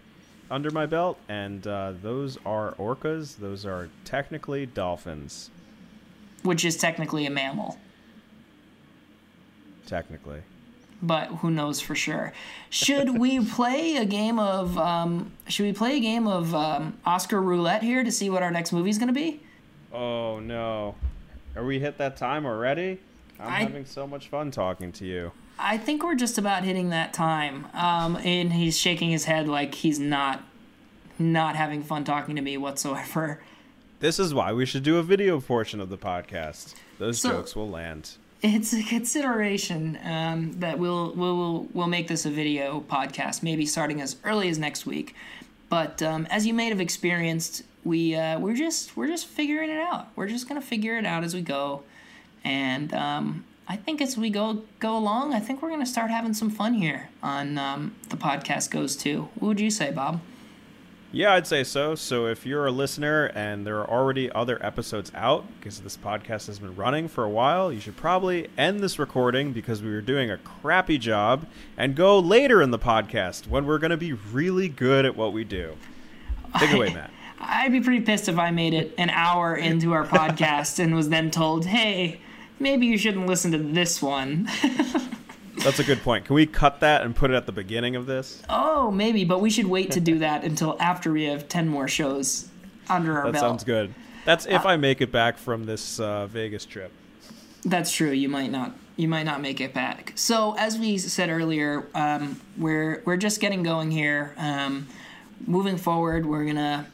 under 0.50 0.70
my 0.70 0.86
belt, 0.86 1.18
and 1.28 1.66
uh, 1.66 1.92
those 2.02 2.38
are 2.44 2.72
orcas. 2.72 3.36
Those 3.36 3.64
are 3.64 3.88
technically 4.04 4.66
dolphins. 4.66 5.50
Which 6.42 6.64
is 6.64 6.76
technically 6.76 7.26
a 7.26 7.30
mammal, 7.30 7.78
Technically. 9.86 10.40
but 11.02 11.26
who 11.26 11.50
knows 11.50 11.80
for 11.80 11.94
sure? 11.94 12.32
Should 12.70 13.18
we 13.18 13.44
play 13.44 13.96
a 13.96 14.04
game 14.04 14.38
of 14.38 14.78
um, 14.78 15.32
Should 15.48 15.64
we 15.66 15.72
play 15.72 15.96
a 15.96 16.00
game 16.00 16.26
of 16.26 16.54
um, 16.54 16.96
Oscar 17.04 17.40
roulette 17.42 17.82
here 17.82 18.04
to 18.04 18.10
see 18.12 18.30
what 18.30 18.42
our 18.42 18.50
next 18.50 18.72
movie 18.72 18.90
is 18.90 18.98
going 18.98 19.08
to 19.08 19.14
be? 19.14 19.40
Oh 19.92 20.38
no. 20.40 20.94
Are 21.56 21.64
we 21.64 21.78
hit 21.80 21.98
that 21.98 22.16
time 22.16 22.46
already? 22.46 23.00
I'm 23.38 23.48
I- 23.52 23.60
having 23.62 23.84
so 23.84 24.06
much 24.06 24.28
fun 24.28 24.50
talking 24.50 24.92
to 24.92 25.04
you. 25.04 25.32
I 25.60 25.78
think 25.78 26.02
we're 26.02 26.14
just 26.14 26.38
about 26.38 26.64
hitting 26.64 26.90
that 26.90 27.12
time. 27.12 27.66
Um, 27.74 28.16
and 28.16 28.52
he's 28.52 28.78
shaking 28.78 29.10
his 29.10 29.24
head 29.24 29.48
like 29.48 29.74
he's 29.74 29.98
not 29.98 30.42
not 31.18 31.54
having 31.56 31.82
fun 31.82 32.02
talking 32.04 32.36
to 32.36 32.42
me 32.42 32.56
whatsoever. 32.56 33.40
This 34.00 34.18
is 34.18 34.32
why 34.32 34.52
we 34.54 34.64
should 34.64 34.82
do 34.82 34.96
a 34.96 35.02
video 35.02 35.38
portion 35.40 35.78
of 35.80 35.90
the 35.90 35.98
podcast. 35.98 36.74
Those 36.98 37.20
So- 37.20 37.30
jokes 37.30 37.54
will 37.54 37.68
land. 37.68 38.12
It's 38.42 38.72
a 38.72 38.82
consideration 38.82 39.98
um, 40.02 40.52
that 40.60 40.78
we'll 40.78 41.12
we'll 41.14 41.68
we'll 41.74 41.88
make 41.88 42.08
this 42.08 42.24
a 42.24 42.30
video 42.30 42.80
podcast, 42.88 43.42
maybe 43.42 43.66
starting 43.66 44.00
as 44.00 44.16
early 44.24 44.48
as 44.48 44.58
next 44.58 44.86
week. 44.86 45.14
But 45.68 46.00
um, 46.02 46.26
as 46.30 46.46
you 46.46 46.54
may 46.54 46.70
have 46.70 46.80
experienced, 46.80 47.64
we 47.84 48.14
uh, 48.16 48.38
we're 48.38 48.56
just 48.56 48.96
we're 48.96 49.08
just 49.08 49.26
figuring 49.26 49.68
it 49.68 49.76
out. 49.78 50.08
We're 50.16 50.26
just 50.26 50.48
gonna 50.48 50.62
figure 50.62 50.96
it 50.96 51.04
out 51.04 51.22
as 51.22 51.34
we 51.34 51.42
go, 51.42 51.82
and 52.42 52.94
um, 52.94 53.44
I 53.70 53.76
think 53.76 54.02
as 54.02 54.16
we 54.16 54.30
go 54.30 54.64
go 54.80 54.96
along, 54.96 55.32
I 55.32 55.38
think 55.38 55.62
we're 55.62 55.70
gonna 55.70 55.86
start 55.86 56.10
having 56.10 56.34
some 56.34 56.50
fun 56.50 56.74
here 56.74 57.08
on 57.22 57.56
um, 57.56 57.94
the 58.08 58.16
podcast 58.16 58.72
goes 58.72 58.96
to. 58.96 59.28
What 59.36 59.46
would 59.46 59.60
you 59.60 59.70
say, 59.70 59.92
Bob? 59.92 60.20
Yeah, 61.12 61.34
I'd 61.34 61.46
say 61.46 61.62
so. 61.62 61.94
So 61.94 62.26
if 62.26 62.44
you're 62.44 62.66
a 62.66 62.72
listener 62.72 63.26
and 63.26 63.64
there 63.64 63.78
are 63.78 63.88
already 63.88 64.28
other 64.32 64.58
episodes 64.60 65.12
out, 65.14 65.44
because 65.60 65.78
this 65.82 65.96
podcast 65.96 66.48
has 66.48 66.58
been 66.58 66.74
running 66.74 67.06
for 67.06 67.22
a 67.22 67.30
while, 67.30 67.72
you 67.72 67.78
should 67.78 67.96
probably 67.96 68.48
end 68.58 68.80
this 68.80 68.98
recording 68.98 69.52
because 69.52 69.84
we 69.84 69.90
were 69.92 70.00
doing 70.00 70.32
a 70.32 70.38
crappy 70.38 70.98
job 70.98 71.46
and 71.76 71.94
go 71.94 72.18
later 72.18 72.60
in 72.62 72.72
the 72.72 72.78
podcast 72.78 73.46
when 73.46 73.66
we're 73.66 73.78
going 73.78 73.90
to 73.92 73.96
be 73.96 74.12
really 74.12 74.68
good 74.68 75.04
at 75.04 75.16
what 75.16 75.32
we 75.32 75.44
do. 75.44 75.76
Take 76.58 76.70
it 76.70 76.74
away, 76.74 76.92
Matt. 76.94 77.12
I'd 77.40 77.70
be 77.70 77.80
pretty 77.80 78.00
pissed 78.00 78.28
if 78.28 78.36
I 78.36 78.50
made 78.50 78.74
it 78.74 78.94
an 78.98 79.10
hour 79.10 79.54
into 79.54 79.92
our 79.92 80.04
podcast 80.08 80.80
and 80.80 80.92
was 80.92 81.08
then 81.08 81.30
told, 81.30 81.66
"Hey, 81.66 82.20
maybe 82.60 82.86
you 82.86 82.96
shouldn't 82.96 83.26
listen 83.26 83.50
to 83.52 83.58
this 83.58 84.00
one." 84.00 84.48
That's 85.64 85.78
a 85.78 85.84
good 85.84 86.02
point. 86.02 86.24
Can 86.24 86.34
we 86.34 86.46
cut 86.46 86.80
that 86.80 87.02
and 87.02 87.14
put 87.14 87.30
it 87.30 87.34
at 87.34 87.44
the 87.46 87.52
beginning 87.52 87.94
of 87.96 88.06
this? 88.06 88.42
oh, 88.48 88.90
maybe, 88.90 89.24
but 89.24 89.40
we 89.40 89.50
should 89.50 89.66
wait 89.66 89.90
to 89.90 90.00
do 90.00 90.18
that 90.20 90.42
until 90.44 90.76
after 90.80 91.12
we 91.12 91.24
have 91.24 91.48
ten 91.48 91.68
more 91.68 91.88
shows 91.88 92.48
under 92.88 93.18
our 93.18 93.26
That 93.26 93.32
belt. 93.32 93.42
sounds 93.42 93.64
good. 93.64 93.94
That's 94.24 94.46
if 94.46 94.64
I 94.64 94.76
make 94.76 95.00
it 95.00 95.10
back 95.12 95.36
from 95.38 95.64
this 95.66 95.98
uh, 96.00 96.26
Vegas 96.26 96.64
trip. 96.64 96.92
That's 97.64 97.92
true. 97.92 98.10
You 98.10 98.28
might 98.28 98.50
not. 98.50 98.74
You 98.96 99.08
might 99.08 99.24
not 99.24 99.40
make 99.40 99.60
it 99.60 99.72
back. 99.74 100.12
So, 100.14 100.54
as 100.58 100.78
we 100.78 100.98
said 100.98 101.28
earlier, 101.30 101.86
um, 101.94 102.40
we're 102.56 103.02
we're 103.04 103.16
just 103.16 103.40
getting 103.40 103.62
going 103.62 103.90
here. 103.90 104.34
Um, 104.38 104.88
moving 105.46 105.76
forward, 105.76 106.24
we're 106.26 106.44
gonna 106.46 106.86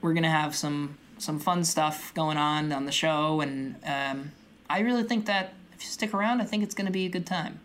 we're 0.00 0.14
gonna 0.14 0.30
have 0.30 0.54
some 0.54 0.96
some 1.18 1.38
fun 1.38 1.64
stuff 1.64 2.12
going 2.14 2.36
on 2.38 2.72
on 2.72 2.86
the 2.86 2.92
show, 2.92 3.40
and 3.42 3.76
um, 3.84 4.32
I 4.70 4.80
really 4.80 5.04
think 5.04 5.26
that 5.26 5.54
if 5.72 5.82
you 5.82 5.88
stick 5.88 6.14
around, 6.14 6.40
I 6.40 6.44
think 6.44 6.62
it's 6.62 6.74
gonna 6.74 6.90
be 6.90 7.06
a 7.06 7.08
good 7.08 7.26
time. 7.26 7.60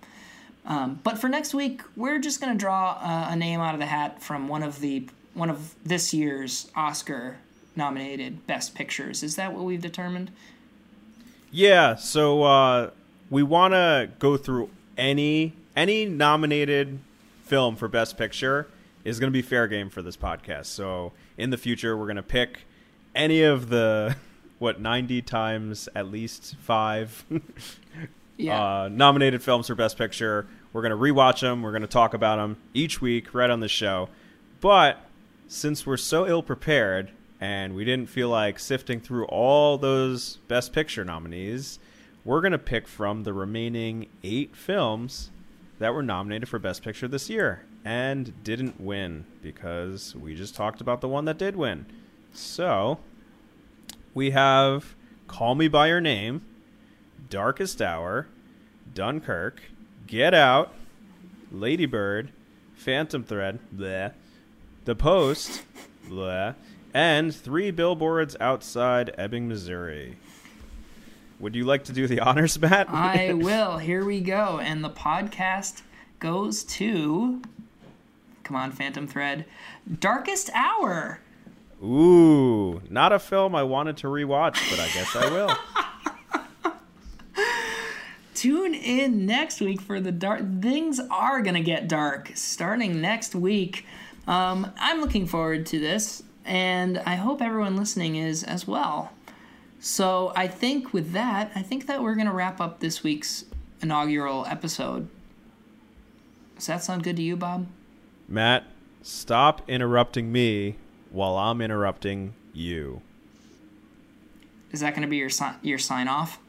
Um, 0.66 1.00
but 1.04 1.18
for 1.18 1.28
next 1.28 1.54
week, 1.54 1.82
we're 1.96 2.20
just 2.20 2.40
gonna 2.40 2.56
draw 2.56 2.98
uh, 3.02 3.28
a 3.30 3.36
name 3.36 3.60
out 3.60 3.74
of 3.74 3.80
the 3.80 3.86
hat 3.86 4.22
from 4.22 4.48
one 4.48 4.64
of 4.64 4.80
the 4.80 5.08
one 5.34 5.50
of 5.50 5.76
this 5.84 6.14
year's 6.14 6.72
Oscar 6.76 7.38
nominated 7.76 8.46
Best 8.48 8.76
Pictures. 8.76 9.24
Is 9.24 9.36
that 9.36 9.54
what 9.54 9.64
we've 9.64 9.82
determined? 9.82 10.32
Yeah, 11.52 11.96
so 11.96 12.44
uh, 12.44 12.92
we 13.30 13.44
want 13.44 13.74
to 13.74 14.10
go 14.20 14.38
through 14.38 14.70
any 14.98 15.54
any 15.76 16.06
nominated 16.06 17.00
film 17.44 17.76
for 17.76 17.88
Best 17.88 18.18
Picture 18.18 18.68
is 19.04 19.20
going 19.20 19.32
to 19.32 19.34
be 19.34 19.42
fair 19.42 19.68
game 19.68 19.90
for 19.90 20.02
this 20.02 20.16
podcast. 20.16 20.68
So 20.68 21.12
in 21.38 21.50
the 21.50 21.58
future, 21.58 21.98
we're 21.98 22.06
going 22.06 22.16
to 22.16 22.24
pick 22.24 22.62
any 23.14 23.44
of 23.44 23.70
the 23.70 24.16
what 24.64 24.80
ninety 24.82 25.22
times 25.22 25.88
at 25.94 26.10
least 26.10 26.56
five 26.62 27.24
Yeah. 28.38 28.84
uh, 28.84 28.90
nominated 28.92 29.44
films 29.44 29.68
for 29.68 29.76
Best 29.76 29.96
Picture. 29.98 30.48
We're 30.74 30.82
going 30.82 30.90
to 30.92 30.98
rewatch 30.98 31.42
them. 31.42 31.62
We're 31.62 31.72
going 31.72 31.84
to 31.84 31.88
talk 31.88 32.16
about 32.16 32.38
them 32.38 32.58
each 32.74 33.00
week 33.00 33.34
right 33.36 33.50
on 33.50 33.60
the 33.60 33.68
show. 33.68 34.10
But 34.60 34.98
since 35.48 35.86
we're 35.86 35.98
so 35.98 36.26
ill 36.26 36.42
prepared 36.42 37.12
and 37.40 37.76
we 37.76 37.86
didn't 37.86 38.10
feel 38.10 38.30
like 38.30 38.58
sifting 38.58 39.00
through 39.00 39.26
all 39.26 39.78
those 39.78 40.38
Best 40.48 40.74
Picture 40.74 41.06
nominees, 41.06 41.78
we're 42.26 42.42
going 42.42 42.54
to 42.54 42.58
pick 42.58 42.88
from 42.88 43.22
the 43.24 43.34
remaining 43.34 44.08
eight 44.24 44.56
films 44.56 45.30
that 45.78 45.94
were 45.94 46.02
nominated 46.02 46.50
for 46.50 46.58
Best 46.58 46.82
Picture 46.84 47.08
this 47.08 47.30
year 47.30 47.66
and 47.86 48.44
didn't 48.44 48.82
win 48.82 49.26
because 49.44 50.16
we 50.16 50.34
just 50.34 50.56
talked 50.56 50.82
about 50.82 51.02
the 51.02 51.08
one 51.08 51.26
that 51.26 51.38
did 51.38 51.56
win. 51.56 51.86
So 52.34 52.98
we 54.14 54.32
have 54.32 54.96
Call 55.28 55.56
Me 55.56 55.68
By 55.68 55.88
Your 55.88 56.02
Name, 56.02 56.42
Darkest 57.30 57.82
Hour, 57.82 58.28
Dunkirk, 58.94 59.62
Get 60.08 60.34
Out, 60.34 60.74
Ladybird, 61.52 62.32
Phantom 62.76 63.24
Thread, 63.24 63.60
bleh, 63.76 64.14
The 64.86 64.96
Post, 64.96 65.64
bleh, 66.08 66.56
and 66.94 67.34
Three 67.34 67.72
Billboards 67.72 68.36
Outside 68.40 69.14
Ebbing, 69.18 69.48
Missouri. 69.48 70.18
Would 71.40 71.56
you 71.56 71.66
like 71.66 71.84
to 71.86 71.94
do 71.94 72.08
the 72.08 72.20
honors, 72.22 72.60
Matt? 72.60 72.90
I 72.90 73.34
will. 73.34 73.78
Here 73.78 74.06
we 74.06 74.22
go. 74.22 74.60
And 74.60 74.84
the 74.84 74.90
podcast 74.90 75.82
goes 76.20 76.64
to. 76.64 77.42
Come 78.44 78.56
on, 78.56 78.72
Phantom 78.72 79.08
Thread. 79.08 79.46
Darkest 80.00 80.50
Hour. 80.54 81.20
Ooh, 81.84 82.82
not 82.90 83.12
a 83.12 83.20
film 83.20 83.56
I 83.56 83.64
wanted 83.64 83.98
to 83.98 84.08
rewatch, 84.08 84.58
but 84.70 84.80
I 84.80 84.88
guess 84.94 85.16
I 85.16 85.30
will. 85.30 86.74
Tune 88.34 88.74
in 88.74 89.26
next 89.26 89.60
week 89.60 89.82
for 89.82 90.00
the 90.00 90.12
dark. 90.12 90.62
Things 90.62 91.02
are 91.12 91.42
going 91.42 91.56
to 91.56 91.62
get 91.62 91.90
dark 91.90 92.32
starting 92.36 93.02
next 93.02 93.36
week. 93.36 93.86
Um, 94.28 94.72
I'm 94.78 95.02
looking 95.02 95.28
forward 95.28 95.66
to 95.68 95.80
this, 95.80 96.24
and 96.46 97.00
I 97.00 97.16
hope 97.16 97.42
everyone 97.42 97.76
listening 97.76 98.16
is 98.16 98.44
as 98.44 98.66
well. 98.66 99.12
So 99.82 100.32
I 100.38 100.48
think 100.48 100.94
with 100.94 101.12
that, 101.12 101.52
I 101.54 101.62
think 101.62 101.88
that 101.88 102.02
we're 102.02 102.16
going 102.16 102.28
to 102.28 102.34
wrap 102.34 102.62
up 102.62 102.80
this 102.80 103.04
week's 103.04 103.44
inaugural 103.82 104.46
episode. 104.46 105.10
Does 106.56 106.68
that 106.68 106.82
sound 106.82 107.04
good 107.04 107.18
to 107.18 107.22
you, 107.22 107.36
Bob? 107.36 107.68
Matt, 108.30 108.64
stop 109.02 109.62
interrupting 109.68 110.32
me 110.32 110.78
while 111.14 111.38
I'm 111.38 111.62
interrupting 111.62 112.34
you. 112.54 113.02
Is 114.74 114.82
that 114.82 114.92
going 114.92 115.04
to 115.04 115.08
be 115.08 115.18
your 115.18 115.30
si- 115.30 115.46
your 115.62 115.78
sign 115.78 116.08
off? 116.10 116.40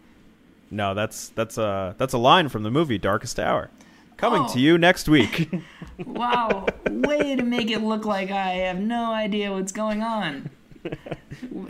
No, 0.71 0.95
that's 0.95 1.29
that's 1.29 1.57
a 1.59 1.95
that's 1.99 2.15
a 2.15 2.19
line 2.19 2.49
from 2.49 2.63
the 2.65 2.71
movie 2.71 2.99
Darkest 2.99 3.39
Hour. 3.39 3.71
Coming 4.17 4.43
Oh. 4.49 4.53
to 4.55 4.59
you 4.61 4.77
next 4.79 5.09
week. 5.09 5.51
Wow, 6.05 6.67
way 6.91 7.37
to 7.37 7.43
make 7.45 7.71
it 7.71 7.81
look 7.81 8.05
like 8.05 8.33
I 8.33 8.55
have 8.67 8.81
no 8.81 9.13
idea 9.13 9.53
what's 9.53 9.71
going 9.71 10.03
on. 10.03 10.51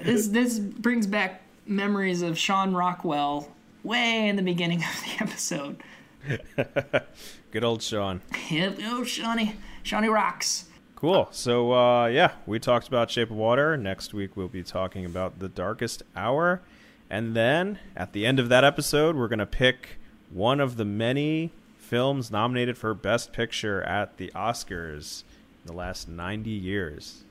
This 0.02 0.28
this 0.28 0.58
brings 0.58 1.06
back 1.06 1.42
memories 1.66 2.22
of 2.22 2.38
Sean 2.38 2.72
Rockwell 2.74 3.50
way 3.82 4.26
in 4.28 4.36
the 4.36 4.42
beginning 4.42 4.78
of 4.82 5.02
the 5.04 5.22
episode. 5.24 5.82
Good 7.50 7.64
old 7.64 7.82
Sean. 7.82 8.22
Yep, 8.50 8.78
oh 8.84 9.04
Shawnee, 9.04 9.56
Shawnee 9.82 10.08
rocks. 10.08 10.64
Cool. 11.04 11.28
So 11.32 11.74
uh, 11.74 12.06
yeah, 12.06 12.32
we 12.46 12.58
talked 12.58 12.88
about 12.88 13.10
Shape 13.10 13.30
of 13.30 13.36
Water. 13.36 13.76
Next 13.76 14.14
week 14.14 14.38
we'll 14.38 14.48
be 14.48 14.62
talking 14.62 15.04
about 15.04 15.38
The 15.38 15.50
Darkest 15.50 16.02
Hour, 16.16 16.62
and 17.10 17.36
then 17.36 17.78
at 17.94 18.14
the 18.14 18.24
end 18.24 18.40
of 18.40 18.48
that 18.48 18.64
episode, 18.64 19.14
we're 19.14 19.28
gonna 19.28 19.44
pick 19.44 19.98
one 20.30 20.60
of 20.60 20.78
the 20.78 20.84
many 20.86 21.52
films 21.76 22.30
nominated 22.30 22.78
for 22.78 22.94
Best 22.94 23.34
Picture 23.34 23.82
at 23.82 24.16
the 24.16 24.32
Oscars 24.34 25.24
in 25.62 25.66
the 25.66 25.76
last 25.76 26.08
90 26.08 26.48
years. 26.48 27.24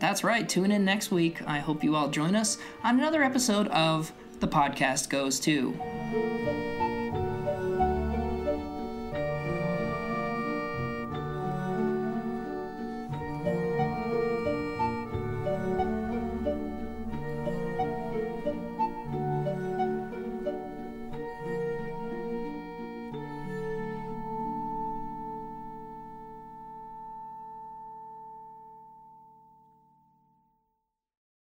That's 0.00 0.22
right. 0.22 0.46
Tune 0.46 0.72
in 0.72 0.84
next 0.84 1.10
week. 1.10 1.40
I 1.48 1.60
hope 1.60 1.82
you 1.82 1.96
all 1.96 2.10
join 2.10 2.36
us 2.36 2.58
on 2.84 2.98
another 2.98 3.22
episode 3.22 3.68
of 3.68 4.12
The 4.40 4.48
Podcast 4.48 5.08
Goes 5.08 5.40
To. 5.40 6.89